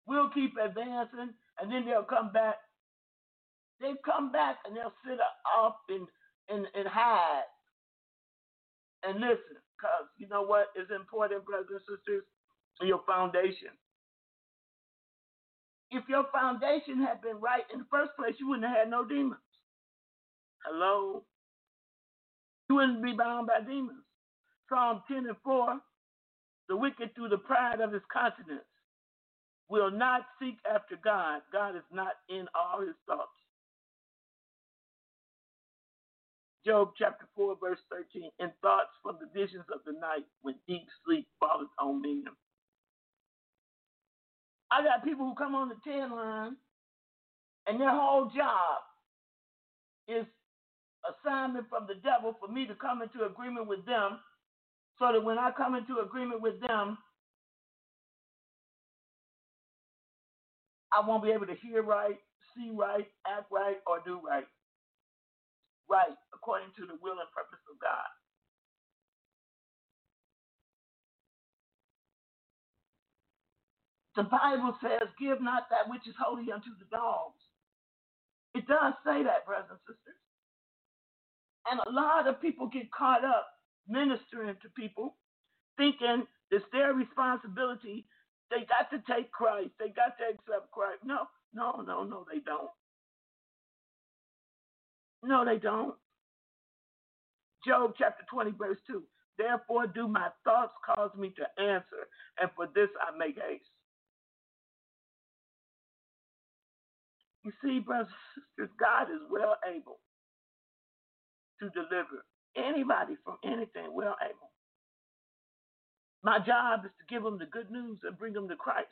we'll 0.07 0.31
keep 0.31 0.55
advancing, 0.63 1.35
and 1.61 1.73
then 1.73 1.87
they'll 1.87 2.05
come 2.05 2.33
back. 2.33 2.57
They 3.81 3.93
come 4.05 4.33
back 4.33 4.59
and 4.67 4.77
they'll 4.77 4.95
sit 5.07 5.19
up 5.59 5.81
and, 5.89 6.07
and, 6.49 6.67
and 6.75 6.89
hide 6.89 7.45
and 9.05 9.21
listen. 9.21 9.61
Because 9.77 10.09
you 10.19 10.29
know 10.29 10.43
what 10.43 10.69
is 10.77 10.89
important, 10.95 11.45
brothers 11.45 11.69
and 11.71 11.81
sisters? 11.99 12.25
Your 12.83 13.03
foundation. 13.07 13.71
If 15.91 16.05
your 16.09 16.27
foundation 16.33 17.01
had 17.03 17.23
been 17.23 17.41
right 17.41 17.65
in 17.73 17.81
the 17.81 17.87
first 17.91 18.13
place, 18.19 18.35
you 18.41 18.49
wouldn't 18.49 18.67
have 18.67 18.77
had 18.77 18.91
no 18.91 19.05
demons. 19.07 19.41
Hello? 20.65 21.25
You 22.69 22.77
wouldn't 22.77 23.03
be 23.05 23.13
bound 23.13 23.49
by 23.49 23.61
demons. 23.67 24.05
Psalm 24.69 25.03
10 25.09 25.19
and 25.29 25.37
4 25.45 25.79
The 26.69 26.77
wicked, 26.77 27.15
through 27.15 27.31
the 27.31 27.39
pride 27.39 27.81
of 27.81 27.93
his 27.93 28.03
countenance, 28.13 28.65
will 29.69 29.91
not 29.91 30.23
seek 30.41 30.57
after 30.71 30.97
God. 31.03 31.43
God 31.53 31.77
is 31.77 31.85
not 31.93 32.15
in 32.29 32.47
all 32.55 32.81
his 32.83 32.97
thoughts. 33.07 33.31
Job 36.67 36.93
chapter 36.99 37.27
4, 37.37 37.57
verse 37.61 37.81
13, 37.91 38.31
in 38.41 38.53
thoughts 38.63 38.91
from 39.03 39.19
the 39.21 39.29
visions 39.39 39.65
of 39.75 39.81
the 39.87 39.93
night 39.93 40.25
when 40.43 40.57
deep 40.69 40.87
sleep 41.07 41.29
falleth 41.41 41.71
on 41.81 42.03
me. 42.03 42.25
I 44.71 44.83
got 44.85 45.05
people 45.05 45.27
who 45.27 45.35
come 45.37 45.55
on 45.55 45.71
the 45.71 45.77
TED 45.85 46.11
line 46.11 46.57
and 47.67 47.81
their 47.81 47.91
whole 47.91 48.31
job 48.37 48.83
is 50.09 50.27
assignment 51.09 51.69
from 51.71 51.87
the 51.89 51.97
devil 51.97 52.35
for 52.41 52.49
me 52.49 52.67
to 52.67 52.75
come 52.77 53.03
into 53.03 53.25
agreement 53.27 53.69
with 53.69 53.87
them 53.87 54.21
so 54.99 55.13
that 55.13 55.25
when 55.25 55.39
I 55.39 55.53
come 55.57 55.75
into 55.77 56.01
agreement 56.01 56.43
with 56.43 56.61
them, 56.61 56.99
I 60.95 61.07
won't 61.07 61.25
be 61.25 61.33
able 61.33 61.47
to 61.47 61.57
hear 61.57 61.83
right, 61.83 62.17
see 62.57 62.71
right, 62.75 63.09
act 63.27 63.53
right, 63.53 63.79
or 63.87 64.01
do 64.07 64.21
right. 64.27 64.47
Right, 65.91 66.17
according 66.35 66.71
to 66.79 66.87
the 66.87 66.99
will 67.03 67.21
and 67.21 67.31
purpose 67.35 67.63
of 67.71 67.79
God. 67.81 68.11
The 74.17 74.25
Bible 74.25 74.77
says, 74.83 75.09
Give 75.21 75.41
not 75.43 75.65
that 75.71 75.91
which 75.91 76.07
is 76.09 76.15
holy 76.19 76.53
unto 76.53 76.71
the 76.79 76.87
dogs. 76.91 77.41
It 78.55 78.67
does 78.69 78.95
say 79.07 79.23
that, 79.25 79.47
brothers 79.47 79.71
and 79.71 79.81
sisters. 79.87 80.21
And 81.71 81.81
a 81.87 81.91
lot 81.93 82.29
of 82.29 82.41
people 82.43 82.69
get 82.69 82.91
caught 82.93 83.25
up 83.25 83.49
ministering 83.89 84.57
to 84.63 84.69
people, 84.77 85.17
thinking 85.79 86.27
it's 86.51 86.65
their 86.73 86.95
responsibility. 86.95 88.07
They 88.55 88.67
got 88.67 88.91
to 88.91 89.03
take 89.13 89.33
Christ. 89.33 89.71
They 89.81 89.89
got 89.89 90.17
to 90.19 90.25
accept 90.31 90.71
Christ. 90.71 91.01
No, 91.05 91.27
no, 91.55 91.83
no, 91.87 92.05
no, 92.05 92.25
they 92.33 92.41
don't. 92.41 92.71
No, 95.25 95.45
they 95.45 95.59
don't. 95.59 95.95
Job 97.67 97.95
chapter 97.99 98.25
20, 98.31 98.53
verse 98.53 98.79
2. 98.87 99.03
Therefore 99.39 99.89
do 99.89 100.07
my 100.07 100.29
thoughts 100.45 100.75
cause 100.87 101.11
me 101.19 101.35
to 101.37 101.63
answer, 101.63 102.07
and 102.41 102.51
for 102.55 102.69
this 102.75 102.89
I 103.03 103.17
make 103.19 103.37
haste. 103.37 103.65
You 107.45 107.53
see, 107.63 107.81
brothers 107.81 108.09
and 108.37 108.45
sisters, 108.69 108.77
God 108.81 109.11
is 109.11 109.21
well 109.31 109.57
able 109.69 109.99
to 111.61 111.71
deliver 111.71 112.25
anybody 112.57 113.17
from 113.25 113.39
anything, 113.45 113.93
well 113.93 114.17
able. 114.23 114.54
My 116.25 116.39
job 116.41 116.87
is 116.87 116.93
to 116.99 117.15
give 117.15 117.23
them 117.23 117.39
the 117.39 117.47
good 117.47 117.71
news 117.71 117.99
and 118.03 118.19
bring 118.19 118.33
them 118.33 118.49
to 118.49 118.57
Christ. 118.57 118.89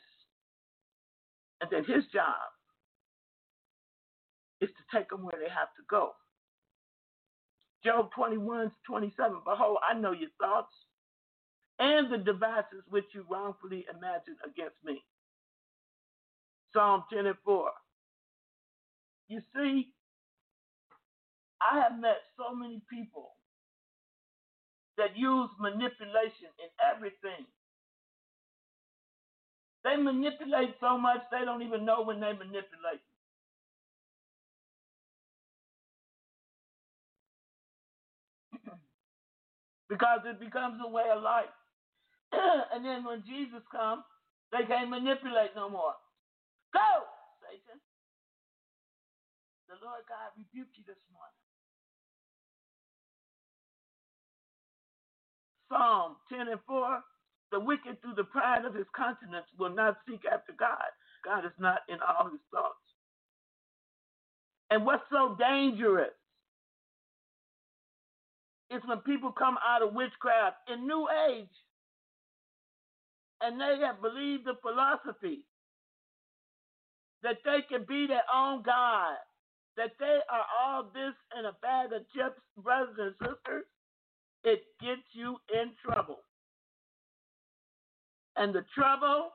And 1.61 1.69
then 1.71 1.83
his 1.83 2.05
job 2.13 2.53
is 4.61 4.69
to 4.69 4.97
take 4.97 5.09
them 5.09 5.23
where 5.23 5.39
they 5.39 5.49
have 5.49 5.69
to 5.77 5.83
go. 5.89 6.11
Job 7.83 8.11
21 8.15 8.71
27. 8.87 9.37
Behold, 9.45 9.77
I 9.89 9.99
know 9.99 10.13
your 10.13 10.29
thoughts 10.39 10.73
and 11.79 12.11
the 12.13 12.19
devices 12.19 12.83
which 12.89 13.05
you 13.13 13.25
wrongfully 13.29 13.85
imagine 13.89 14.37
against 14.45 14.77
me. 14.85 15.03
Psalm 16.73 17.03
10 17.11 17.25
and 17.27 17.35
4. 17.45 17.71
You 19.29 19.41
see, 19.55 19.89
I 21.61 21.79
have 21.81 21.99
met 21.99 22.17
so 22.37 22.55
many 22.55 22.81
people 22.91 23.31
that 24.97 25.17
use 25.17 25.49
manipulation 25.59 26.51
in 26.59 26.69
everything. 26.81 27.45
They 29.83 29.97
manipulate 29.97 30.75
so 30.81 30.97
much 30.97 31.21
they 31.31 31.45
don't 31.45 31.63
even 31.63 31.85
know 31.85 32.03
when 32.03 32.19
they 32.19 32.33
manipulate. 32.33 33.03
because 39.89 40.21
it 40.25 40.39
becomes 40.39 40.79
a 40.85 40.89
way 40.89 41.05
of 41.15 41.23
life. 41.23 41.53
and 42.33 42.85
then 42.85 43.05
when 43.05 43.23
Jesus 43.27 43.63
comes, 43.71 44.03
they 44.51 44.65
can't 44.67 44.89
manipulate 44.89 45.55
no 45.55 45.69
more. 45.69 45.95
Go, 46.73 46.89
Satan. 47.43 47.79
The 49.69 49.77
Lord 49.83 50.03
God 50.09 50.31
rebuke 50.37 50.71
you 50.77 50.83
this 50.87 51.01
morning. 51.13 51.42
Psalm 55.73 56.17
10 56.29 56.49
and 56.49 56.61
4 56.67 57.01
The 57.51 57.59
wicked, 57.59 58.01
through 58.01 58.15
the 58.15 58.25
pride 58.25 58.65
of 58.65 58.75
his 58.75 58.87
countenance, 58.95 59.47
will 59.59 59.73
not 59.73 59.97
seek 60.07 60.21
after 60.31 60.53
God. 60.57 60.91
God 61.25 61.45
is 61.45 61.57
not 61.59 61.81
in 61.89 61.97
all 62.01 62.29
his 62.31 62.41
thoughts. 62.53 62.75
And 64.71 64.85
what's 64.85 65.03
so 65.11 65.35
dangerous 65.39 66.13
is 68.71 68.81
when 68.85 68.99
people 68.99 69.31
come 69.31 69.57
out 69.65 69.83
of 69.83 69.93
witchcraft 69.93 70.57
in 70.71 70.87
New 70.87 71.07
Age 71.29 71.55
and 73.41 73.59
they 73.61 73.79
have 73.85 74.01
believed 74.01 74.45
the 74.45 74.55
philosophy 74.61 75.45
that 77.23 77.37
they 77.45 77.59
can 77.69 77.85
be 77.87 78.07
their 78.07 78.23
own 78.33 78.63
God, 78.63 79.17
that 79.77 79.91
they 79.99 80.19
are 80.29 80.45
all 80.63 80.85
this 80.93 81.13
and 81.35 81.47
a 81.47 81.53
bag 81.61 81.93
of 81.93 82.03
chips, 82.15 82.41
brothers 82.57 82.95
and 82.99 83.15
sisters 83.21 83.65
it 84.43 84.63
gets 84.81 85.03
you 85.13 85.37
in 85.53 85.71
trouble. 85.83 86.19
And 88.35 88.53
the 88.53 88.65
trouble 88.75 89.29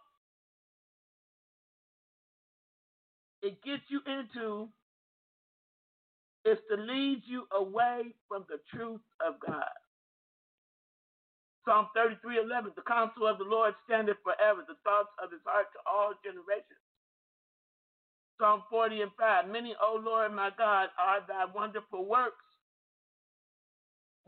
it 3.42 3.62
gets 3.62 3.82
you 3.88 4.00
into 4.06 4.68
is 6.44 6.58
to 6.70 6.76
lead 6.76 7.22
you 7.26 7.46
away 7.56 8.14
from 8.28 8.44
the 8.48 8.58
truth 8.74 9.00
of 9.24 9.34
God. 9.40 9.76
Psalm 11.64 11.88
33 11.94 12.40
11, 12.40 12.72
the 12.76 12.82
counsel 12.82 13.26
of 13.28 13.38
the 13.38 13.44
Lord 13.44 13.74
standeth 13.84 14.16
forever, 14.24 14.64
the 14.66 14.80
thoughts 14.84 15.12
of 15.22 15.30
his 15.30 15.44
heart 15.44 15.66
to 15.76 15.80
all 15.84 16.14
generations. 16.24 16.80
Psalm 18.40 18.62
40 18.70 19.02
and 19.02 19.10
5, 19.18 19.48
many, 19.48 19.74
O 19.82 20.00
Lord 20.02 20.32
my 20.32 20.50
God, 20.56 20.88
are 20.98 21.20
thy 21.28 21.44
wonderful 21.52 22.06
works 22.06 22.47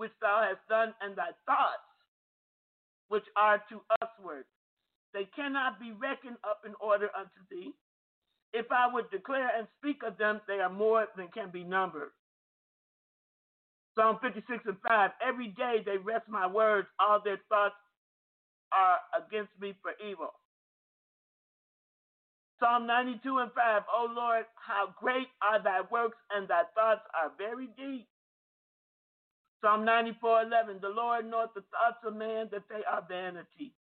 which 0.01 0.17
thou 0.23 0.41
hast 0.49 0.65
done, 0.67 0.95
and 1.05 1.13
thy 1.13 1.29
thoughts, 1.45 1.85
which 3.09 3.29
are 3.37 3.61
to 3.69 3.85
usward. 4.01 4.49
They 5.13 5.29
cannot 5.37 5.79
be 5.79 5.93
reckoned 5.93 6.41
up 6.43 6.65
in 6.65 6.73
order 6.81 7.11
unto 7.13 7.45
thee. 7.51 7.77
If 8.55 8.73
I 8.73 8.89
would 8.91 9.11
declare 9.11 9.51
and 9.53 9.69
speak 9.77 10.01
of 10.01 10.17
them, 10.17 10.41
they 10.49 10.65
are 10.65 10.73
more 10.73 11.05
than 11.19 11.29
can 11.29 11.51
be 11.53 11.65
numbered. 11.65 12.17
Psalm 13.95 14.19
56 14.23 14.65
and 14.65 14.77
5 14.89 15.11
Every 15.21 15.49
day 15.49 15.83
they 15.85 15.99
wrest 15.99 16.25
my 16.31 16.47
words, 16.47 16.89
all 16.99 17.21
their 17.23 17.41
thoughts 17.51 17.77
are 18.73 18.97
against 19.13 19.53
me 19.61 19.75
for 19.83 19.93
evil. 20.01 20.33
Psalm 22.59 22.87
92 22.87 23.37
and 23.37 23.53
5 23.53 23.83
O 23.93 24.09
Lord, 24.17 24.47
how 24.55 24.95
great 24.99 25.29
are 25.43 25.63
thy 25.63 25.81
works, 25.91 26.17
and 26.33 26.49
thy 26.49 26.63
thoughts 26.75 27.05
are 27.13 27.33
very 27.37 27.69
deep. 27.77 28.09
Psalm 29.63 29.85
94 29.85 30.43
11. 30.43 30.79
The 30.81 30.89
Lord 30.89 31.27
knoweth 31.31 31.51
the 31.55 31.65
thoughts 31.71 31.99
of 32.05 32.17
man 32.17 32.49
that 32.53 32.63
they 32.69 32.83
are 32.91 33.05
vanity. 33.09 33.75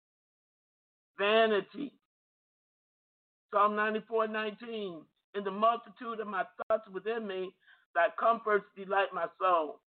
Vanity. 1.18 1.92
Psalm 3.52 3.76
94 3.76 4.28
19. 4.28 5.02
In 5.34 5.44
the 5.44 5.50
multitude 5.50 6.20
of 6.20 6.26
my 6.26 6.44
thoughts 6.68 6.88
within 6.92 7.26
me, 7.26 7.50
thy 7.94 8.08
comforts 8.18 8.64
delight 8.76 9.08
my 9.14 9.26
soul. 9.38 9.80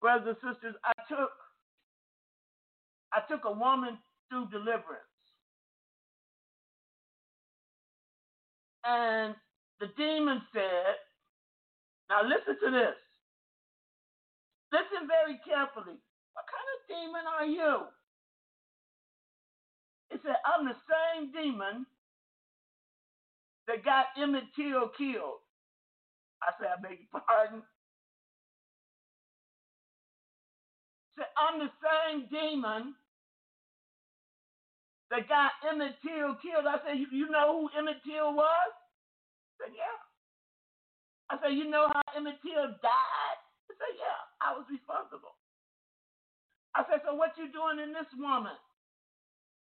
Brothers 0.00 0.36
and 0.42 0.54
sisters, 0.54 0.74
I 0.84 0.92
took 1.08 1.30
I 3.12 3.20
took 3.28 3.44
a 3.44 3.52
woman 3.52 3.98
through 4.28 4.48
deliverance. 4.50 5.10
And 8.84 9.34
the 9.80 9.88
demon 9.96 10.40
said, 10.52 10.94
now 12.08 12.22
listen 12.22 12.56
to 12.64 12.70
this. 12.70 13.09
Listen 14.72 15.06
very 15.10 15.38
carefully. 15.42 15.98
What 16.34 16.46
kind 16.46 16.68
of 16.74 16.78
demon 16.86 17.26
are 17.26 17.46
you? 17.46 17.90
It 20.10 20.20
said, 20.22 20.36
I'm 20.46 20.66
the 20.66 20.78
same 20.86 21.32
demon 21.32 21.86
that 23.66 23.84
got 23.84 24.06
Emmett 24.18 24.44
Till 24.56 24.88
killed. 24.98 25.42
I 26.42 26.50
said, 26.58 26.70
I 26.76 26.80
beg 26.82 26.98
your 27.02 27.22
pardon. 27.22 27.62
Said, 31.18 31.30
I'm 31.38 31.58
the 31.58 31.70
same 31.82 32.26
demon 32.30 32.94
that 35.10 35.28
got 35.28 35.52
Emmett 35.68 35.94
Till 36.02 36.34
killed. 36.42 36.66
I 36.66 36.78
said, 36.86 36.98
you, 37.10 37.30
know 37.30 37.68
who 37.68 37.78
Emmett 37.78 38.02
Till 38.04 38.34
was? 38.34 38.72
I 38.74 39.66
said, 39.66 39.74
yeah. 39.76 39.98
I 41.30 41.38
said, 41.42 41.54
you 41.58 41.70
know 41.70 41.86
how 41.92 42.02
Emmett 42.16 42.38
Till 42.42 42.66
died? 42.82 43.38
Said, 43.80 43.96
yeah, 43.98 44.20
I 44.44 44.54
was 44.54 44.66
responsible. 44.70 45.34
I 46.76 46.84
said, 46.90 47.02
so 47.06 47.14
what 47.16 47.34
you 47.38 47.50
doing 47.52 47.80
in 47.82 47.92
this 47.92 48.08
woman? 48.18 48.56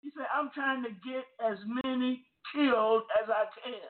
He 0.03 0.11
said, 0.15 0.27
I'm 0.33 0.51
trying 0.55 0.83
to 0.83 0.91
get 1.05 1.25
as 1.41 1.59
many 1.83 2.25
killed 2.53 3.03
as 3.21 3.29
I 3.29 3.45
can. 3.63 3.89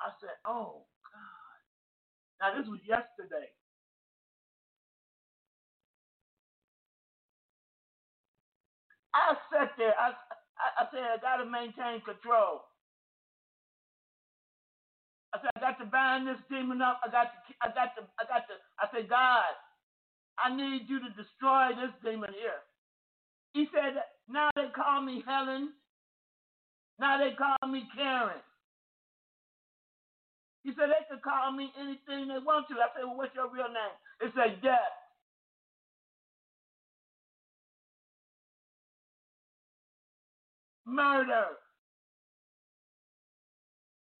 I 0.00 0.10
said, 0.20 0.36
oh, 0.46 0.86
God. 1.10 1.58
Now, 2.40 2.48
this 2.58 2.68
was 2.68 2.80
yesterday. 2.86 3.48
I 9.14 9.36
sat 9.52 9.72
there. 9.78 9.94
I, 9.98 10.12
I, 10.60 10.68
I 10.82 10.88
said, 10.92 11.02
I 11.04 11.18
got 11.22 11.42
to 11.42 11.46
maintain 11.50 12.02
control. 12.04 12.67
To 15.78 15.86
bind 15.86 16.26
this 16.26 16.40
demon 16.50 16.82
up. 16.82 17.00
I 17.04 17.10
got 17.10 17.30
to, 17.32 17.38
I 17.62 17.68
got 17.68 17.94
to, 17.96 18.02
I 18.18 18.24
got 18.26 18.44
to. 18.48 18.54
I 18.78 18.86
said, 18.94 19.08
God, 19.08 19.54
I 20.38 20.54
need 20.54 20.88
you 20.88 21.00
to 21.00 21.10
destroy 21.16 21.70
this 21.74 21.94
demon 22.04 22.30
here. 22.34 22.62
He 23.54 23.66
said, 23.72 24.02
now 24.28 24.50
they 24.54 24.68
call 24.74 25.02
me 25.02 25.22
Helen. 25.26 25.72
Now 26.98 27.18
they 27.18 27.34
call 27.34 27.68
me 27.68 27.84
Karen. 27.96 28.42
He 30.64 30.70
said 30.76 30.90
they 30.90 31.06
could 31.08 31.22
call 31.22 31.52
me 31.52 31.72
anything 31.78 32.28
they 32.28 32.42
want 32.44 32.68
to. 32.68 32.74
I 32.74 32.88
said, 32.94 33.04
well, 33.06 33.16
what's 33.16 33.34
your 33.34 33.50
real 33.50 33.68
name? 33.68 33.96
It 34.20 34.32
said 34.34 34.60
Death. 34.62 34.78
Murder. 40.86 41.46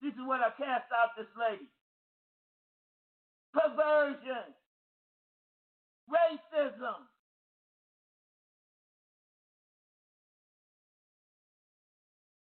This 0.02 0.14
is 0.14 0.20
what 0.26 0.40
I 0.40 0.50
cast 0.56 0.90
out 0.94 1.16
this 1.18 1.26
lady. 1.38 1.68
Perversion. 3.52 4.54
Racism. 6.10 7.02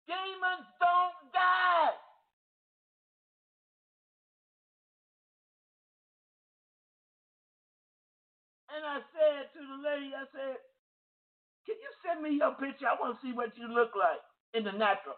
Demons 0.07 0.67
don't 0.79 1.19
die. 1.33 1.95
And 8.75 8.85
I 8.85 8.99
said 9.11 9.51
to 9.53 9.59
the 9.59 9.79
lady, 9.83 10.11
I 10.15 10.25
said, 10.31 10.57
Can 11.65 11.75
you 11.75 11.91
send 12.05 12.23
me 12.23 12.37
your 12.37 12.55
picture? 12.55 12.87
I 12.87 12.95
want 12.99 13.19
to 13.19 13.21
see 13.27 13.33
what 13.33 13.51
you 13.57 13.67
look 13.67 13.91
like 13.95 14.21
in 14.53 14.63
the 14.63 14.71
natural. 14.71 15.15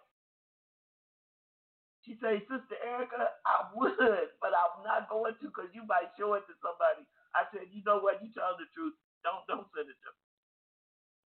She 2.06 2.20
said, 2.22 2.44
Sister 2.48 2.78
Erica, 2.84 3.32
I 3.48 3.72
would, 3.76 4.30
but 4.44 4.54
I'm 4.54 4.84
not 4.86 5.10
going 5.10 5.36
to 5.40 5.48
because 5.50 5.72
you 5.74 5.84
might 5.88 6.14
show 6.20 6.36
it 6.36 6.46
to 6.52 6.56
somebody. 6.62 7.08
I 7.36 7.48
said, 7.52 7.72
you 7.74 7.84
know 7.88 8.00
what? 8.04 8.22
You 8.24 8.30
tell 8.36 8.56
the 8.60 8.68
truth. 8.76 8.96
Don't 9.26 9.44
don't 9.50 9.68
send 9.76 9.90
it 9.90 10.00
to 10.04 10.12
me. 10.14 10.24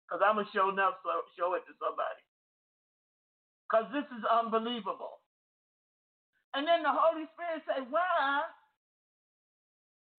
Because 0.07 0.23
I'm 0.25 0.37
gonna 0.41 0.51
show 0.55 0.71
enough 0.71 1.01
so 1.05 1.11
show 1.39 1.55
it 1.59 1.64
to 1.69 1.75
somebody. 1.81 2.23
Because 3.69 3.89
this 3.93 4.09
is 4.16 4.25
unbelievable. 4.29 5.21
And 6.55 6.66
then 6.66 6.83
the 6.83 6.93
Holy 6.95 7.27
Spirit 7.35 7.62
said, 7.69 7.87
Why? 7.91 8.45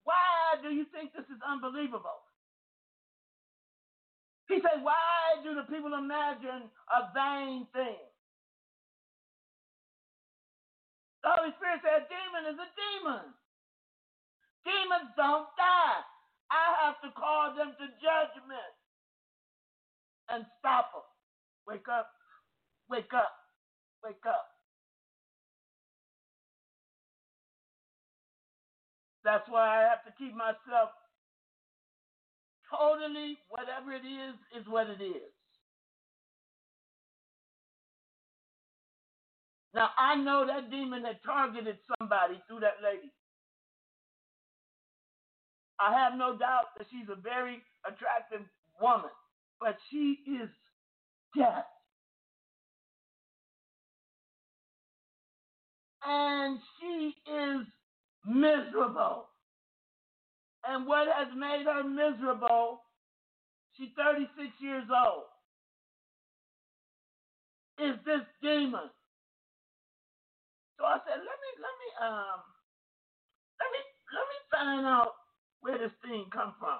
Why 0.05 0.59
do 0.63 0.69
you 0.73 0.85
think 0.93 1.13
this 1.13 1.27
is 1.29 1.41
unbelievable? 1.45 2.21
He 4.49 4.61
said, 4.61 4.83
Why 4.83 5.39
do 5.43 5.55
the 5.55 5.67
people 5.69 5.93
imagine 5.95 6.69
a 6.91 6.99
vain 7.15 7.67
thing? 7.73 8.08
Holy 11.29 11.53
Spirit 11.61 11.85
said, 11.85 12.09
demon 12.09 12.49
is 12.49 12.57
a 12.57 12.69
demon. 12.73 13.25
Demons 14.65 15.13
don't 15.13 15.45
die. 15.53 16.01
I 16.49 16.65
have 16.81 16.97
to 17.05 17.13
call 17.13 17.53
them 17.53 17.77
to 17.77 17.85
judgment 18.01 18.73
and 20.33 20.45
stop 20.57 20.89
them. 20.89 21.05
Wake 21.69 21.85
up, 21.85 22.09
wake 22.89 23.13
up, 23.13 23.33
wake 24.03 24.25
up. 24.25 24.45
That's 29.23 29.45
why 29.49 29.85
I 29.85 29.89
have 29.89 30.01
to 30.09 30.13
keep 30.17 30.33
myself 30.33 30.89
totally, 32.73 33.37
whatever 33.49 33.93
it 33.93 34.05
is, 34.05 34.33
is 34.57 34.65
what 34.67 34.89
it 34.89 35.03
is. 35.03 35.38
Now 39.73 39.89
I 39.97 40.15
know 40.15 40.45
that 40.47 40.71
demon 40.71 41.03
had 41.03 41.19
targeted 41.23 41.77
somebody 41.99 42.41
through 42.47 42.61
that 42.61 42.81
lady. 42.83 43.11
I 45.79 45.93
have 45.93 46.17
no 46.17 46.37
doubt 46.37 46.75
that 46.77 46.87
she's 46.91 47.07
a 47.09 47.15
very 47.15 47.61
attractive 47.85 48.45
woman, 48.81 49.11
but 49.61 49.77
she 49.89 50.17
is 50.27 50.49
deaf. 51.37 51.63
And 56.05 56.59
she 56.79 57.13
is 57.31 57.65
miserable. 58.25 59.27
And 60.67 60.85
what 60.87 61.07
has 61.07 61.27
made 61.37 61.65
her 61.65 61.83
miserable, 61.83 62.81
she's 63.77 63.89
36 63.95 64.49
years 64.59 64.85
old, 64.89 65.23
is 67.79 67.95
this 68.05 68.21
demon. 68.41 68.89
So 70.79 70.85
I 70.87 70.97
said, 71.05 71.19
let 71.19 71.39
me 71.43 71.51
let 71.59 71.75
me 71.83 71.89
um 71.99 72.39
let 73.59 73.69
me 73.75 73.81
let 74.15 74.25
me 74.31 74.37
find 74.51 74.85
out 74.87 75.13
where 75.61 75.77
this 75.77 75.95
thing 76.03 76.25
come 76.33 76.55
from. 76.59 76.79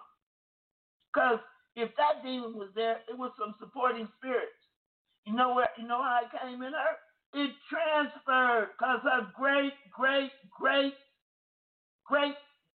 Because 1.14 1.40
if 1.76 1.92
that 1.98 2.24
demon 2.24 2.56
was 2.56 2.72
there, 2.76 3.02
it 3.10 3.18
was 3.18 3.32
some 3.40 3.56
supporting 3.60 4.08
spirits. 4.18 4.56
You 5.26 5.36
know 5.36 5.54
where 5.54 5.70
you 5.78 5.88
know 5.88 6.02
how 6.02 6.22
it 6.24 6.32
came 6.32 6.64
in 6.64 6.74
her? 6.74 6.94
It 7.36 7.52
transferred 7.70 8.70
because 8.80 9.02
her 9.04 9.30
great, 9.38 9.74
great, 9.94 10.32
great, 10.58 10.96
great, 12.06 12.36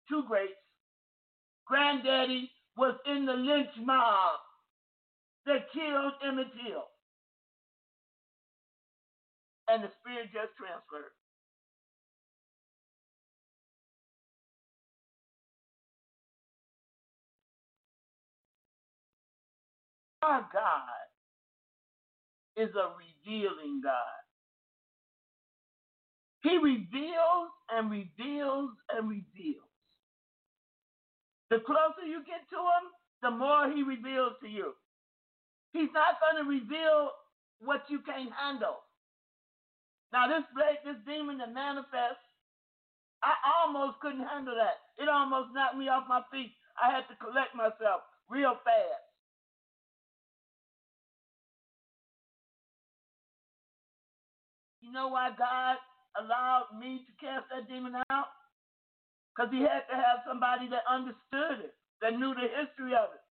two 0.10 0.24
greats, 0.28 0.60
granddaddy 1.68 2.52
was 2.78 2.96
in 3.08 3.26
the 3.26 3.34
lynch 3.34 3.72
mob 3.80 4.40
that 5.46 5.72
killed 5.74 6.14
Emmett 6.26 6.48
Till 6.64 6.91
and 9.72 9.84
the 9.84 9.90
spirit 10.02 10.28
just 10.34 10.52
transferred. 10.60 11.16
Our 20.24 20.46
God 20.54 21.08
is 22.58 22.70
a 22.76 22.92
revealing 23.00 23.82
God. 23.84 24.22
He 26.44 26.58
reveals 26.58 27.50
and 27.72 27.90
reveals 27.90 28.72
and 28.94 29.10
reveals. 29.10 29.64
The 31.50 31.60
closer 31.60 32.06
you 32.06 32.24
get 32.26 32.44
to 32.52 32.60
him, 32.60 32.86
the 33.24 33.32
more 33.32 33.72
he 33.72 33.84
reveals 33.84 34.34
to 34.44 34.50
you. 34.50 34.74
He's 35.74 35.90
not 35.94 36.20
going 36.20 36.44
to 36.44 36.50
reveal 36.50 37.12
what 37.60 37.84
you 37.90 38.00
can't 38.02 38.32
handle. 38.34 38.78
Now 40.14 40.28
this 40.28 40.44
blade, 40.56 40.84
this 40.86 41.00
demon 41.08 41.40
that 41.40 41.54
manifests, 41.54 42.24
I 43.24 43.34
almost 43.62 44.00
couldn't 44.02 44.28
handle 44.28 44.56
that. 44.56 44.82
It 45.02 45.10
almost 45.10 45.54
knocked 45.54 45.78
me 45.78 45.90
off 45.90 46.10
my 46.10 46.22
feet. 46.32 46.54
I 46.82 46.92
had 46.92 47.08
to 47.10 47.16
collect 47.22 47.56
myself 47.56 48.02
real 48.30 48.58
fast. 48.66 49.06
You 54.82 54.92
know 54.92 55.08
why 55.10 55.32
God 55.38 55.78
allowed 56.20 56.76
me 56.80 57.06
to 57.06 57.12
cast 57.26 57.46
that 57.54 57.70
demon 57.70 57.96
out? 58.10 58.28
Because 59.36 59.52
he 59.54 59.62
had 59.62 59.88
to 59.90 59.96
have 59.96 60.26
somebody 60.28 60.68
that 60.70 60.84
understood 60.90 61.64
it, 61.66 61.74
that 62.02 62.18
knew 62.20 62.34
the 62.36 62.50
history 62.52 62.94
of 62.96 63.14
it. 63.16 63.24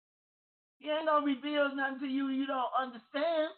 He 0.79 0.91
ain't 0.91 1.07
gonna 1.07 1.27
reveal 1.27 1.75
nothing 1.75 2.01
to 2.01 2.07
you 2.07 2.29
you 2.29 2.47
don't 2.47 2.73
understand. 2.79 3.51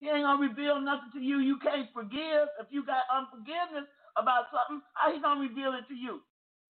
He 0.00 0.08
ain't 0.10 0.24
gonna 0.24 0.40
reveal 0.42 0.80
nothing 0.80 1.10
to 1.14 1.20
you. 1.20 1.40
You 1.40 1.58
can't 1.58 1.88
forgive. 1.94 2.48
If 2.60 2.68
you 2.70 2.84
got 2.86 3.04
unforgiveness 3.12 3.88
about 4.16 4.46
something, 4.52 4.82
how 4.94 5.12
he 5.14 5.20
gonna 5.22 5.40
reveal 5.40 5.74
it 5.74 5.88
to 5.88 5.96
you? 5.96 6.20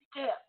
He 0.00 0.06
can't. 0.20 0.42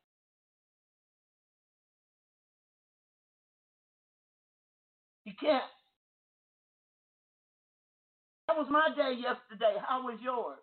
He 5.26 5.34
can't. 5.34 5.72
That 8.48 8.58
was 8.58 8.68
my 8.72 8.90
day 8.96 9.16
yesterday. 9.20 9.78
How 9.88 10.04
was 10.06 10.20
yours? 10.22 10.60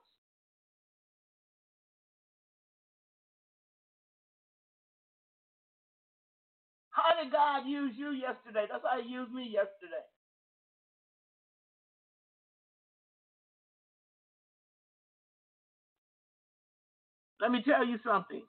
How 6.91 7.17
did 7.23 7.33
God 7.33 7.67
use 7.69 7.95
you 7.97 8.13
yesterday? 8.13 8.67
That's 8.71 8.85
how 8.85 9.01
He 9.03 9.09
used 9.11 9.33
me 9.33 9.45
yesterday. 9.53 10.07
Let 17.41 17.51
me 17.53 17.63
tell 17.63 17.85
you 17.87 17.99
something. 18.05 18.43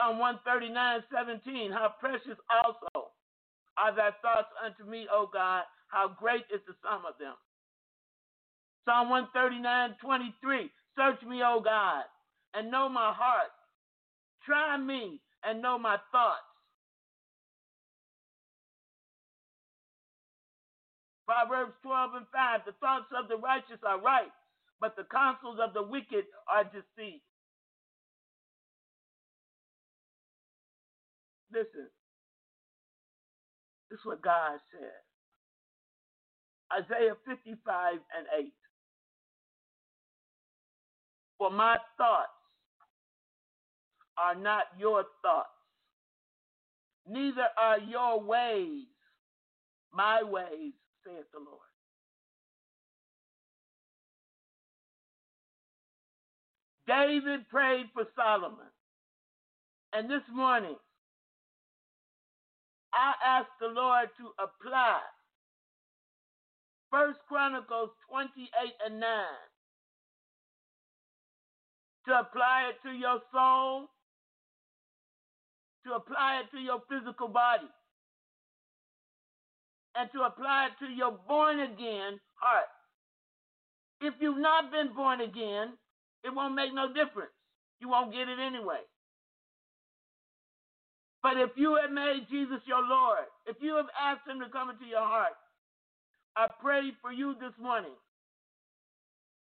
Psalm 0.00 0.18
139, 0.18 1.04
17, 1.14 1.72
how 1.72 1.94
precious 2.00 2.38
also 2.50 3.10
are 3.78 3.94
thy 3.94 4.10
thoughts 4.22 4.50
unto 4.64 4.88
me, 4.90 5.06
O 5.10 5.28
God, 5.32 5.62
how 5.88 6.08
great 6.08 6.44
is 6.52 6.60
the 6.66 6.74
sum 6.82 7.06
of 7.06 7.14
them. 7.18 7.34
Psalm 8.84 9.08
139, 9.08 9.96
23, 10.02 10.70
search 10.96 11.22
me, 11.28 11.40
O 11.42 11.60
God, 11.64 12.04
and 12.54 12.70
know 12.70 12.88
my 12.88 13.12
heart. 13.14 13.54
Try 14.44 14.76
me 14.76 15.20
and 15.44 15.62
know 15.62 15.78
my 15.78 15.96
thoughts. 16.12 16.44
Proverbs 21.26 21.72
12 21.82 22.10
and 22.16 22.26
5, 22.32 22.60
the 22.66 22.72
thoughts 22.80 23.08
of 23.16 23.28
the 23.28 23.36
righteous 23.36 23.80
are 23.86 24.00
right, 24.00 24.32
but 24.80 24.96
the 24.96 25.04
counsels 25.10 25.58
of 25.62 25.72
the 25.72 25.82
wicked 25.82 26.24
are 26.52 26.64
deceit. 26.64 27.22
Listen, 31.54 31.88
this 33.90 33.98
is 34.00 34.04
what 34.04 34.22
God 34.22 34.58
said. 34.72 34.98
Isaiah 36.84 37.14
55 37.26 37.94
and 37.94 38.26
8. 38.46 38.52
For 41.38 41.50
my 41.50 41.76
thoughts 41.96 42.28
are 44.18 44.34
not 44.34 44.64
your 44.78 45.04
thoughts, 45.22 45.48
neither 47.06 47.46
are 47.56 47.78
your 47.78 48.20
ways 48.20 48.86
my 49.94 50.22
ways, 50.22 50.72
saith 51.06 51.26
the 51.32 51.38
Lord. 51.38 51.60
David 56.86 57.48
prayed 57.48 57.86
for 57.94 58.04
Solomon. 58.16 58.66
And 59.92 60.10
this 60.10 60.26
morning, 60.34 60.76
I 62.94 63.14
ask 63.40 63.48
the 63.60 63.68
Lord 63.68 64.08
to 64.18 64.30
apply 64.38 65.00
First 66.90 67.18
Chronicles 67.28 67.90
28 68.08 68.48
and 68.86 69.00
9 69.00 69.08
to 72.06 72.12
apply 72.20 72.70
it 72.70 72.76
to 72.86 72.94
your 72.94 73.20
soul, 73.32 73.88
to 75.86 75.94
apply 75.94 76.42
it 76.44 76.50
to 76.56 76.62
your 76.62 76.80
physical 76.88 77.28
body, 77.28 77.68
and 79.96 80.08
to 80.12 80.22
apply 80.22 80.68
it 80.68 80.84
to 80.84 80.90
your 80.92 81.18
born 81.26 81.60
again 81.60 82.20
heart. 82.34 82.68
If 84.00 84.14
you've 84.20 84.38
not 84.38 84.70
been 84.70 84.94
born 84.94 85.20
again, 85.20 85.74
it 86.24 86.34
won't 86.34 86.54
make 86.54 86.74
no 86.74 86.88
difference. 86.88 87.32
You 87.80 87.88
won't 87.88 88.12
get 88.12 88.28
it 88.28 88.38
anyway. 88.38 88.80
But 91.24 91.38
if 91.38 91.52
you 91.56 91.78
have 91.80 91.90
made 91.90 92.28
Jesus 92.30 92.60
your 92.66 92.86
Lord, 92.86 93.24
if 93.46 93.56
you 93.62 93.76
have 93.76 93.88
asked 93.98 94.28
him 94.28 94.40
to 94.40 94.50
come 94.52 94.68
into 94.68 94.84
your 94.84 95.00
heart, 95.00 95.32
I 96.36 96.48
pray 96.60 96.92
for 97.00 97.10
you 97.10 97.34
this 97.40 97.54
morning. 97.58 97.96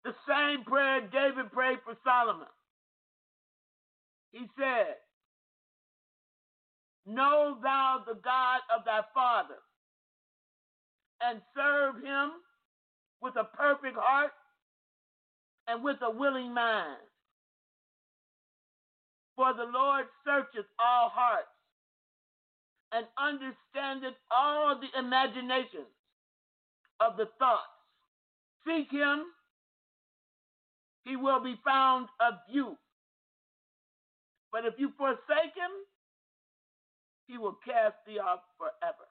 The 0.06 0.14
same 0.30 0.64
prayer 0.64 1.02
David 1.02 1.52
prayed 1.52 1.80
for 1.84 1.98
Solomon. 2.04 2.54
He 4.32 4.46
said, 4.60 5.02
Know 7.08 7.58
thou 7.64 8.04
the 8.06 8.14
God 8.14 8.62
of 8.78 8.86
thy 8.86 9.02
father, 9.16 9.58
and 11.20 11.42
serve 11.56 11.96
him 11.96 12.30
with 13.24 13.34
a 13.38 13.46
perfect 13.58 13.98
heart 13.98 14.32
and 15.68 15.84
with 15.84 15.98
a 16.04 16.12
willing 16.12 16.54
mind. 16.54 17.02
For 19.36 19.52
the 19.56 19.66
Lord 19.66 20.06
searcheth 20.24 20.68
all 20.80 21.10
hearts 21.10 21.48
and 22.94 23.06
understandeth 23.18 24.16
all 24.30 24.80
the 24.80 25.00
imaginations 25.00 25.92
of 27.00 27.18
the 27.18 27.28
thoughts. 27.40 27.62
Seek 28.68 28.92
him, 28.92 29.24
he 31.06 31.16
will 31.16 31.44
be 31.44 31.56
found 31.66 32.08
of 32.20 32.36
you. 32.52 32.78
But 34.52 34.66
if 34.66 34.76
you 34.78 34.92
forsake 34.98 35.56
him, 35.56 35.72
he 37.28 37.38
will 37.38 37.58
cast 37.66 37.96
thee 38.06 38.20
off 38.20 38.42
forever. 38.58 39.08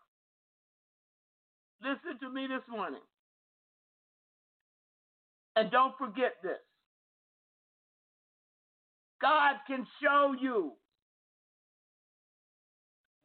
Listen 1.83 2.19
to 2.21 2.33
me 2.33 2.47
this 2.47 2.63
morning. 2.71 3.01
And 5.57 5.71
don't 5.71 5.97
forget 5.99 6.35
this. 6.43 6.59
God 9.21 9.57
can 9.67 9.87
show 10.03 10.35
you 10.41 10.73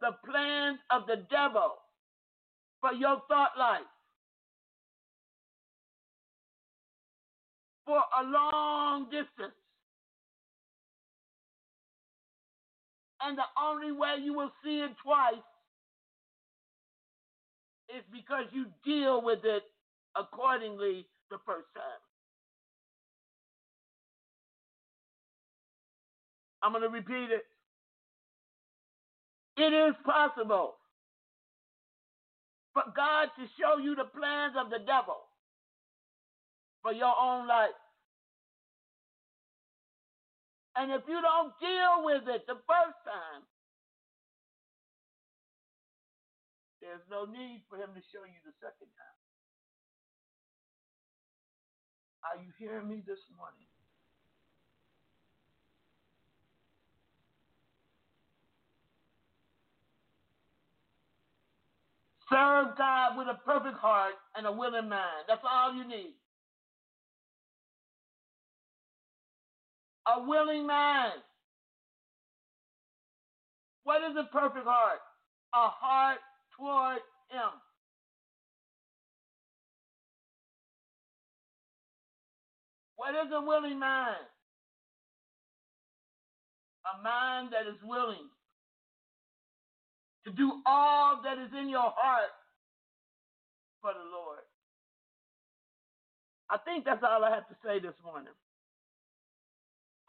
the 0.05 0.13
plans 0.29 0.77
of 0.91 1.07
the 1.07 1.25
devil 1.31 1.73
for 2.79 2.93
your 2.93 3.21
thought 3.27 3.57
life. 3.57 3.89
For 7.87 7.97
a 7.97 8.23
long 8.23 9.05
distance. 9.05 9.57
And 13.21 13.35
the 13.35 13.49
only 13.59 13.91
way 13.91 14.17
you 14.23 14.35
will 14.35 14.51
see 14.63 14.81
it 14.81 14.91
twice 15.03 15.41
is 17.89 18.03
because 18.13 18.45
you 18.51 18.65
deal 18.85 19.23
with 19.23 19.39
it 19.43 19.63
accordingly 20.15 21.07
the 21.31 21.37
first 21.47 21.67
time. 21.73 21.83
I'm 26.61 26.71
going 26.71 26.83
to 26.83 26.89
repeat 26.89 27.31
it. 27.31 27.45
It 29.65 29.73
is 29.73 29.95
possible 30.05 30.77
for 32.73 32.83
God 32.93 33.33
to 33.33 33.49
show 33.57 33.81
you 33.81 33.95
the 33.95 34.05
plans 34.05 34.53
of 34.53 34.69
the 34.69 34.77
devil 34.85 35.25
for 36.83 36.93
your 36.93 37.13
own 37.17 37.47
life. 37.47 37.73
And 40.75 40.91
if 40.91 41.01
you 41.07 41.17
don't 41.17 41.57
deal 41.57 42.05
with 42.05 42.29
it 42.29 42.45
the 42.45 42.61
first 42.69 42.99
time, 43.09 43.41
there's 46.81 47.01
no 47.09 47.25
need 47.25 47.65
for 47.65 47.81
him 47.81 47.89
to 47.95 48.03
show 48.13 48.21
you 48.21 48.37
the 48.45 48.53
second 48.61 48.91
time. 48.93 49.19
Are 52.21 52.37
you 52.37 52.53
hearing 52.59 52.87
me 52.87 53.01
this 53.01 53.23
morning? 53.33 53.74
Serve 62.31 62.77
God 62.77 63.17
with 63.17 63.27
a 63.27 63.39
perfect 63.45 63.77
heart 63.77 64.13
and 64.35 64.47
a 64.47 64.51
willing 64.51 64.89
mind. 64.89 65.25
That's 65.27 65.41
all 65.49 65.73
you 65.75 65.87
need. 65.87 66.15
A 70.07 70.21
willing 70.23 70.67
mind. 70.67 71.21
What 73.83 74.01
is 74.03 74.17
a 74.17 74.25
perfect 74.31 74.65
heart? 74.65 74.99
A 75.53 75.69
heart 75.69 76.19
toward 76.57 76.99
Him. 77.31 77.51
What 82.97 83.15
is 83.15 83.31
a 83.33 83.41
willing 83.41 83.79
mind? 83.79 84.25
A 86.85 87.03
mind 87.03 87.49
that 87.53 87.67
is 87.69 87.77
willing 87.83 88.29
to 90.25 90.31
do 90.31 90.61
all 90.65 91.21
that 91.23 91.37
is 91.37 91.51
in 91.59 91.69
your 91.69 91.93
heart 91.95 92.33
for 93.81 93.93
the 93.93 94.05
Lord. 94.11 94.43
I 96.49 96.57
think 96.59 96.85
that's 96.85 97.03
all 97.03 97.23
I 97.23 97.31
have 97.31 97.47
to 97.49 97.55
say 97.65 97.79
this 97.79 97.95
morning. 98.03 98.33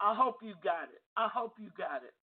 I 0.01 0.15
hope 0.15 0.37
you 0.43 0.53
got 0.63 0.85
it. 0.85 1.01
I 1.17 1.27
hope 1.33 1.53
you 1.59 1.69
got 1.77 2.03
it. 2.03 2.13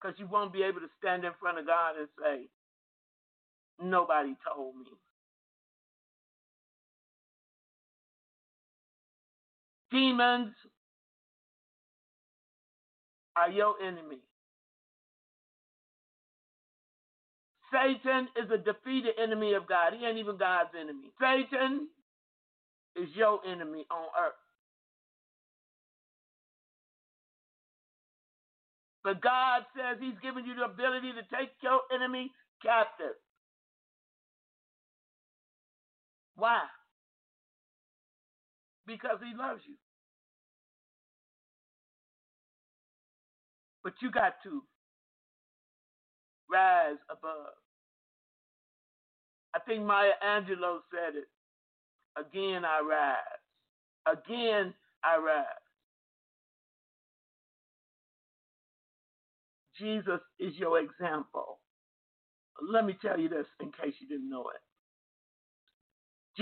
Because 0.00 0.18
you 0.18 0.26
won't 0.26 0.52
be 0.52 0.62
able 0.62 0.80
to 0.80 0.88
stand 0.98 1.24
in 1.24 1.32
front 1.40 1.58
of 1.58 1.66
God 1.66 1.96
and 1.98 2.08
say, 2.22 2.48
Nobody 3.82 4.36
told 4.46 4.76
me. 4.76 4.84
Demons 9.90 10.52
are 13.36 13.50
your 13.50 13.74
enemy. 13.82 14.18
Satan 17.72 18.28
is 18.36 18.50
a 18.52 18.58
defeated 18.58 19.14
enemy 19.22 19.54
of 19.54 19.68
God. 19.68 19.94
He 19.98 20.06
ain't 20.06 20.18
even 20.18 20.38
God's 20.38 20.70
enemy. 20.78 21.10
Satan 21.20 21.88
is 22.96 23.08
your 23.14 23.40
enemy 23.46 23.86
on 23.90 24.08
earth. 24.20 24.40
But 29.04 29.22
God 29.22 29.64
says 29.76 29.98
He's 30.00 30.18
given 30.22 30.44
you 30.46 30.54
the 30.56 30.64
ability 30.64 31.12
to 31.12 31.22
take 31.36 31.50
your 31.62 31.80
enemy 31.94 32.32
captive. 32.62 33.16
Why? 36.36 36.62
Because 38.86 39.18
He 39.20 39.36
loves 39.36 39.62
you. 39.68 39.76
But 43.84 43.94
you 44.02 44.10
got 44.10 44.34
to 44.44 44.62
rise 46.50 46.98
above. 47.10 47.54
I 49.54 49.60
think 49.60 49.84
Maya 49.84 50.12
Angelou 50.24 50.78
said 50.90 51.16
it. 51.16 51.28
Again 52.18 52.64
I 52.64 52.80
rise. 52.80 54.16
Again 54.18 54.74
I 55.04 55.18
rise. 55.18 55.46
Jesus 59.78 60.20
is 60.38 60.54
your 60.56 60.80
example. 60.80 61.58
Let 62.72 62.84
me 62.84 62.96
tell 63.00 63.18
you 63.18 63.28
this 63.28 63.46
in 63.60 63.72
case 63.72 63.94
you 64.00 64.08
didn't 64.08 64.28
know 64.28 64.44
it. 64.54 64.60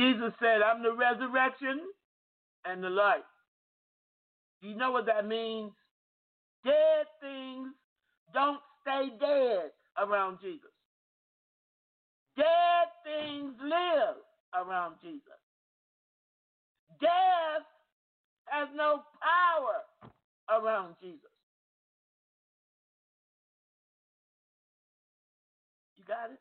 Jesus 0.01 0.33
said, 0.41 0.62
I'm 0.62 0.83
the 0.83 0.93
resurrection 0.93 1.81
and 2.65 2.83
the 2.83 2.91
life. 2.91 3.20
Do 4.62 4.69
you 4.69 4.77
know 4.77 4.91
what 4.93 5.07
that 5.07 5.27
means? 5.27 5.73
Dead 6.65 7.07
things 7.23 7.69
don't 8.35 8.61
stay 8.83 9.11
dead 9.20 9.70
around 10.03 10.39
Jesus. 10.43 10.70
Dead 12.37 12.89
things 13.05 13.55
live 13.62 14.16
around 14.55 14.97
Jesus. 15.03 15.23
Death 17.01 17.66
has 18.47 18.69
no 18.75 19.03
power 19.23 20.61
around 20.61 20.95
Jesus. 21.03 21.20
You 25.97 26.05
got 26.07 26.31
it? 26.33 26.41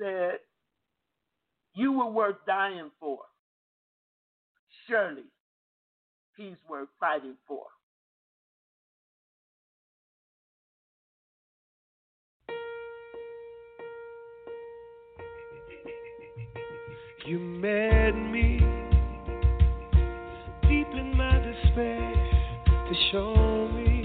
Said, 0.00 0.38
You 1.74 1.92
were 1.92 2.10
worth 2.10 2.36
dying 2.46 2.90
for. 3.00 3.20
Surely 4.88 5.24
he's 6.36 6.56
worth 6.68 6.88
fighting 7.00 7.36
for. 7.46 7.64
You 17.26 17.38
met 17.38 18.10
me 18.10 18.58
deep 20.68 20.88
in 20.92 21.16
my 21.16 21.38
despair 21.38 22.12
to 22.68 22.94
show 23.10 23.66
me 23.72 24.04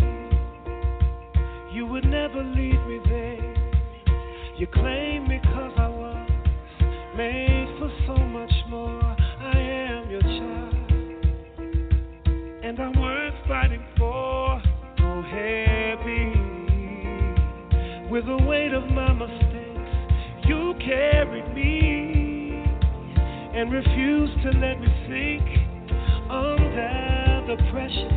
you 1.74 1.86
would 1.86 2.06
never 2.06 2.42
leave 2.42 2.80
me 2.88 3.00
there. 3.10 3.56
You 4.58 4.68
claimed 4.68 5.28
because 5.28 5.74
I 5.78 5.90
was 5.90 6.30
made 7.18 7.76
for 7.78 7.92
so 8.08 8.16
much 8.16 8.54
more. 8.70 9.04
I 9.04 9.58
am 9.58 10.10
your 10.10 10.22
child, 10.22 10.76
and 12.64 12.80
I'm 12.80 13.02
worth 13.02 13.34
fighting 13.50 13.84
for. 13.98 14.62
Oh, 15.02 15.22
heavy 15.24 16.50
with 18.10 18.26
the 18.26 18.38
weight 18.46 18.74
of 18.74 18.90
my 18.92 19.12
mistakes, 19.12 20.48
you 20.48 20.74
carried 20.80 21.44
me 21.44 21.49
and 23.60 23.74
refuse 23.74 24.30
to 24.42 24.52
let 24.58 24.80
me 24.80 24.88
sink 25.10 25.44
under 26.30 27.44
the 27.46 27.58
pressure 27.74 28.16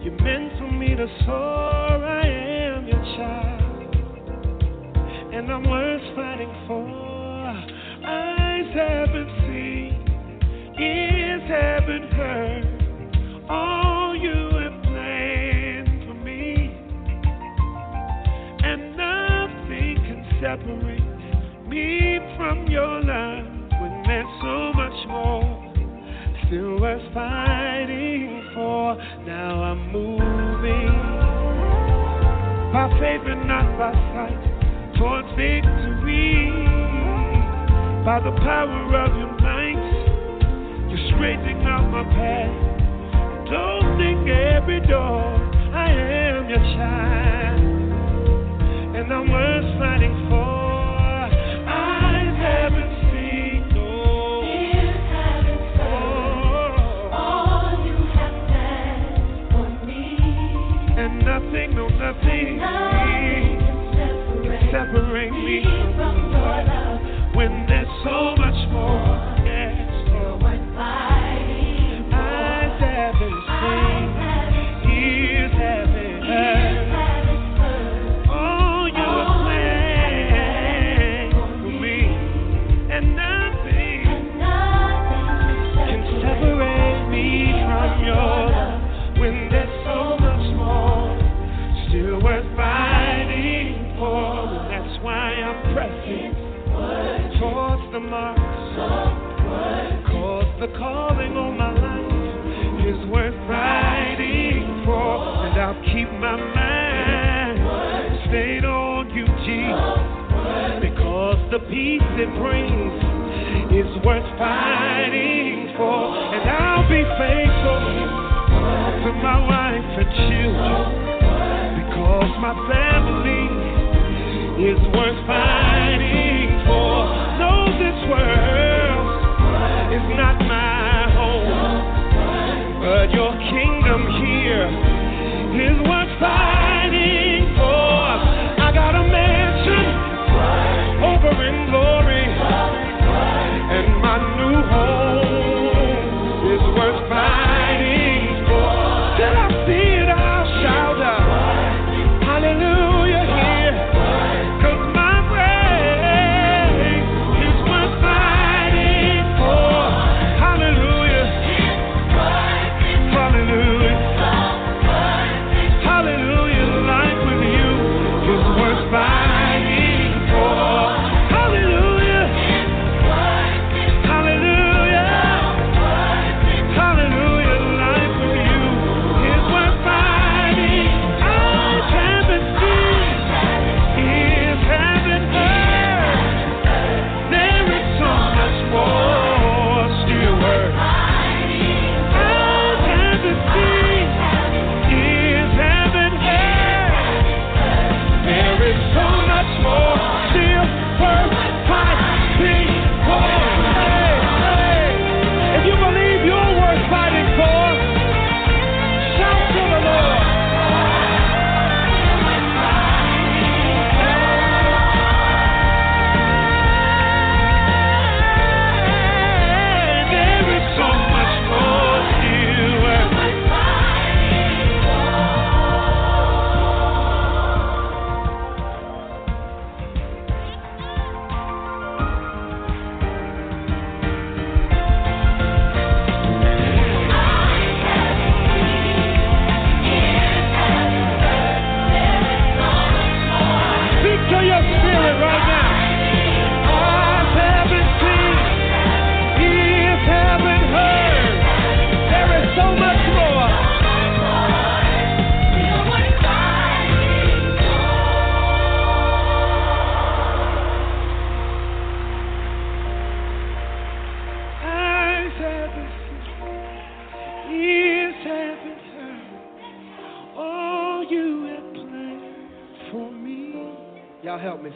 you 0.00 0.10
meant 0.22 0.56
for 0.58 0.72
me 0.72 0.94
to 0.94 1.06
soar. 1.26 2.02
I 2.02 2.26
am 2.26 2.86
your 2.86 3.02
child, 3.18 3.94
and 5.34 5.52
I'm 5.52 5.68
worth 5.68 6.16
fighting 6.16 6.54
for. 6.66 6.88
Eyes 8.06 8.72
haven't 8.72 9.28
seen, 9.48 9.92
ears 10.80 11.42
haven't 11.46 12.10
heard 12.14 13.44
all 13.50 14.16
you 14.16 14.48
have 14.62 14.82
planned 14.82 16.04
for 16.06 16.14
me, 16.24 16.72
and 18.64 18.96
nothing 18.96 19.96
can 20.08 20.24
separate 20.40 21.68
me 21.68 22.18
from 22.38 22.66
your 22.68 23.02
love 23.02 23.47
meant 24.08 24.28
so 24.40 24.72
much 24.72 25.06
more. 25.06 25.44
Still 26.46 26.80
worth 26.80 27.12
fighting 27.12 28.40
for. 28.54 28.96
Now 29.28 29.62
I'm 29.68 29.92
moving 29.92 30.96
by 32.72 32.88
faith 32.96 33.20
and 33.28 33.46
not 33.46 33.68
by 33.76 33.92
sight 34.16 34.40
towards 34.96 35.28
victory. 35.36 36.48
By 38.08 38.24
the 38.24 38.32
power 38.40 38.96
of 38.96 39.12
your 39.20 39.34
might, 39.44 39.76
you're 40.88 41.04
straightening 41.12 41.60
out 41.68 41.84
my 41.92 42.04
path. 42.08 42.56
Don't 43.52 43.98
think 44.00 44.24
every 44.26 44.80
door. 44.88 45.36
I 45.76 45.92
am 45.92 46.48
your 46.48 46.64
child, 46.80 47.60
and 48.96 49.12
I'm 49.12 49.30
worth 49.30 49.78
fighting 49.78 50.14
for. 50.22 50.27
Separate, 64.70 65.32
me 65.32 65.62
from 65.96 66.30
your 66.30 66.64
love. 66.64 67.34
When 67.34 67.66
there's 67.66 67.88
so 68.04 68.37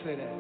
say 0.05 0.17
that. 0.17 0.32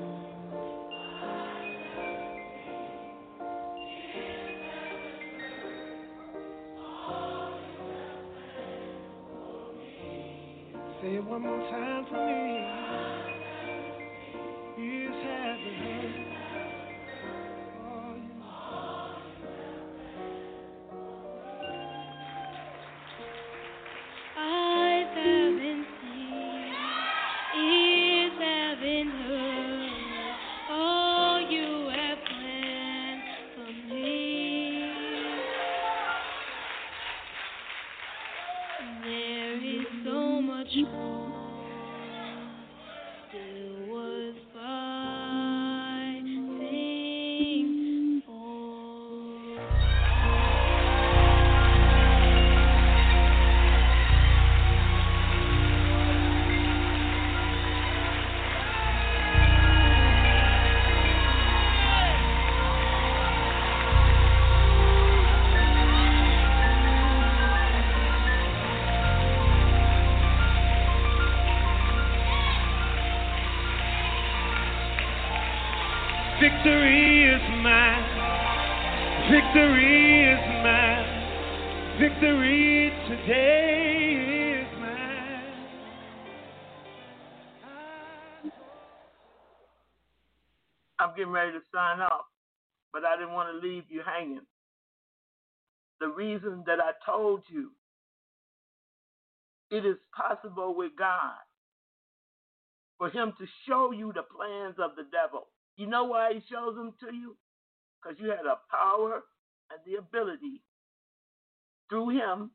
I'm 91.12 91.18
getting 91.18 91.32
ready 91.32 91.52
to 91.52 91.60
sign 91.74 92.00
off, 92.00 92.24
but 92.92 93.04
I 93.04 93.16
didn't 93.16 93.34
want 93.34 93.50
to 93.52 93.68
leave 93.68 93.84
you 93.88 94.00
hanging. 94.04 94.46
The 96.00 96.08
reason 96.08 96.64
that 96.66 96.80
I 96.80 96.92
told 97.04 97.42
you 97.48 97.70
it 99.70 99.84
is 99.84 99.96
possible 100.16 100.74
with 100.74 100.92
God 100.98 101.36
for 102.98 103.10
Him 103.10 103.34
to 103.38 103.46
show 103.68 103.92
you 103.92 104.12
the 104.14 104.22
plans 104.22 104.76
of 104.82 104.96
the 104.96 105.04
devil. 105.12 105.48
You 105.76 105.86
know 105.86 106.04
why 106.04 106.32
he 106.34 106.40
shows 106.50 106.76
them 106.76 106.94
to 107.00 107.14
you? 107.14 107.36
Because 108.02 108.18
you 108.20 108.30
had 108.30 108.46
a 108.46 108.58
power 108.70 109.22
and 109.70 109.80
the 109.86 109.98
ability 109.98 110.62
through 111.88 112.10
him 112.10 112.50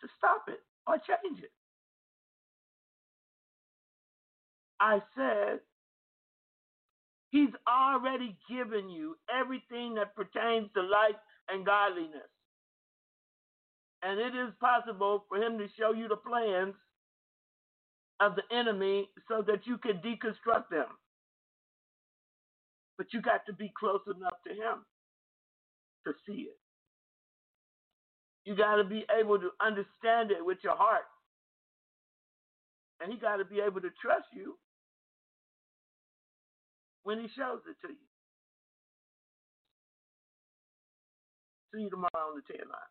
to 0.00 0.08
stop 0.18 0.44
it 0.48 0.60
or 0.86 0.96
change 0.96 1.42
it. 1.42 1.52
I 4.80 5.00
said, 5.16 5.60
He's 7.30 7.50
already 7.68 8.36
given 8.48 8.90
you 8.90 9.16
everything 9.32 9.94
that 9.94 10.16
pertains 10.16 10.68
to 10.74 10.82
life 10.82 11.16
and 11.48 11.64
godliness. 11.64 12.28
And 14.02 14.18
it 14.18 14.34
is 14.34 14.52
possible 14.60 15.24
for 15.28 15.38
him 15.38 15.58
to 15.58 15.66
show 15.78 15.92
you 15.92 16.08
the 16.08 16.16
plans 16.16 16.74
of 18.20 18.36
the 18.36 18.42
enemy 18.54 19.08
so 19.28 19.42
that 19.46 19.66
you 19.66 19.78
can 19.78 19.96
deconstruct 19.98 20.68
them. 20.70 20.86
But 22.98 23.08
you 23.12 23.22
got 23.22 23.46
to 23.46 23.54
be 23.54 23.72
close 23.78 24.02
enough 24.06 24.36
to 24.46 24.52
Him 24.52 24.84
to 26.06 26.12
see 26.26 26.42
it. 26.42 26.58
You 28.44 28.54
got 28.54 28.76
to 28.76 28.84
be 28.84 29.04
able 29.18 29.38
to 29.38 29.50
understand 29.60 30.30
it 30.30 30.44
with 30.44 30.58
your 30.62 30.76
heart. 30.76 31.08
And 33.00 33.10
He 33.10 33.18
got 33.18 33.36
to 33.36 33.44
be 33.44 33.60
able 33.60 33.80
to 33.80 33.90
trust 34.02 34.26
you 34.34 34.58
when 37.02 37.20
He 37.20 37.28
shows 37.28 37.60
it 37.68 37.76
to 37.86 37.92
you. 37.92 38.06
See 41.74 41.82
you 41.82 41.90
tomorrow 41.90 42.08
on 42.14 42.36
the 42.36 42.42
TED 42.52 42.66
line. 42.66 42.90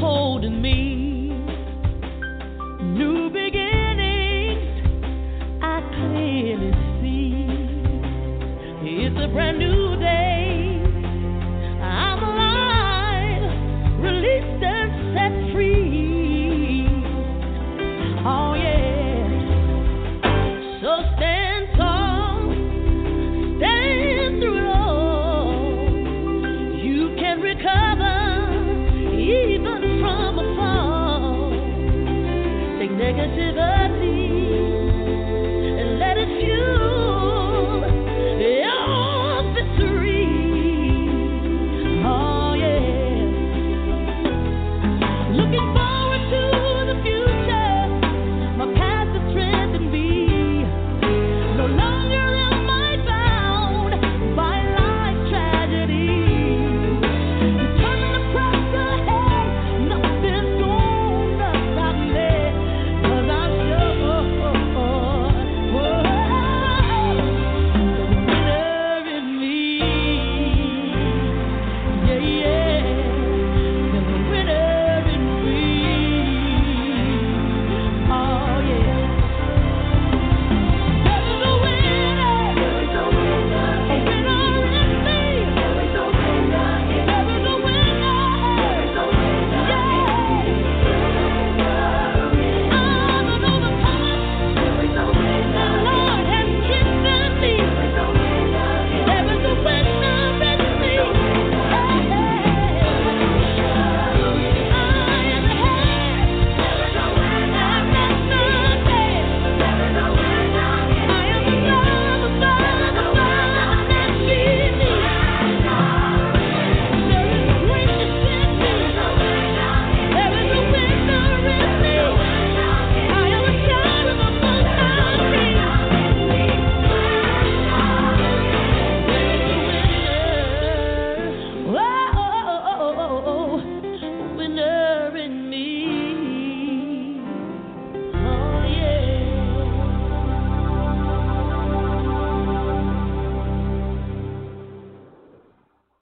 holding 0.00 0.62
me. 0.62 0.85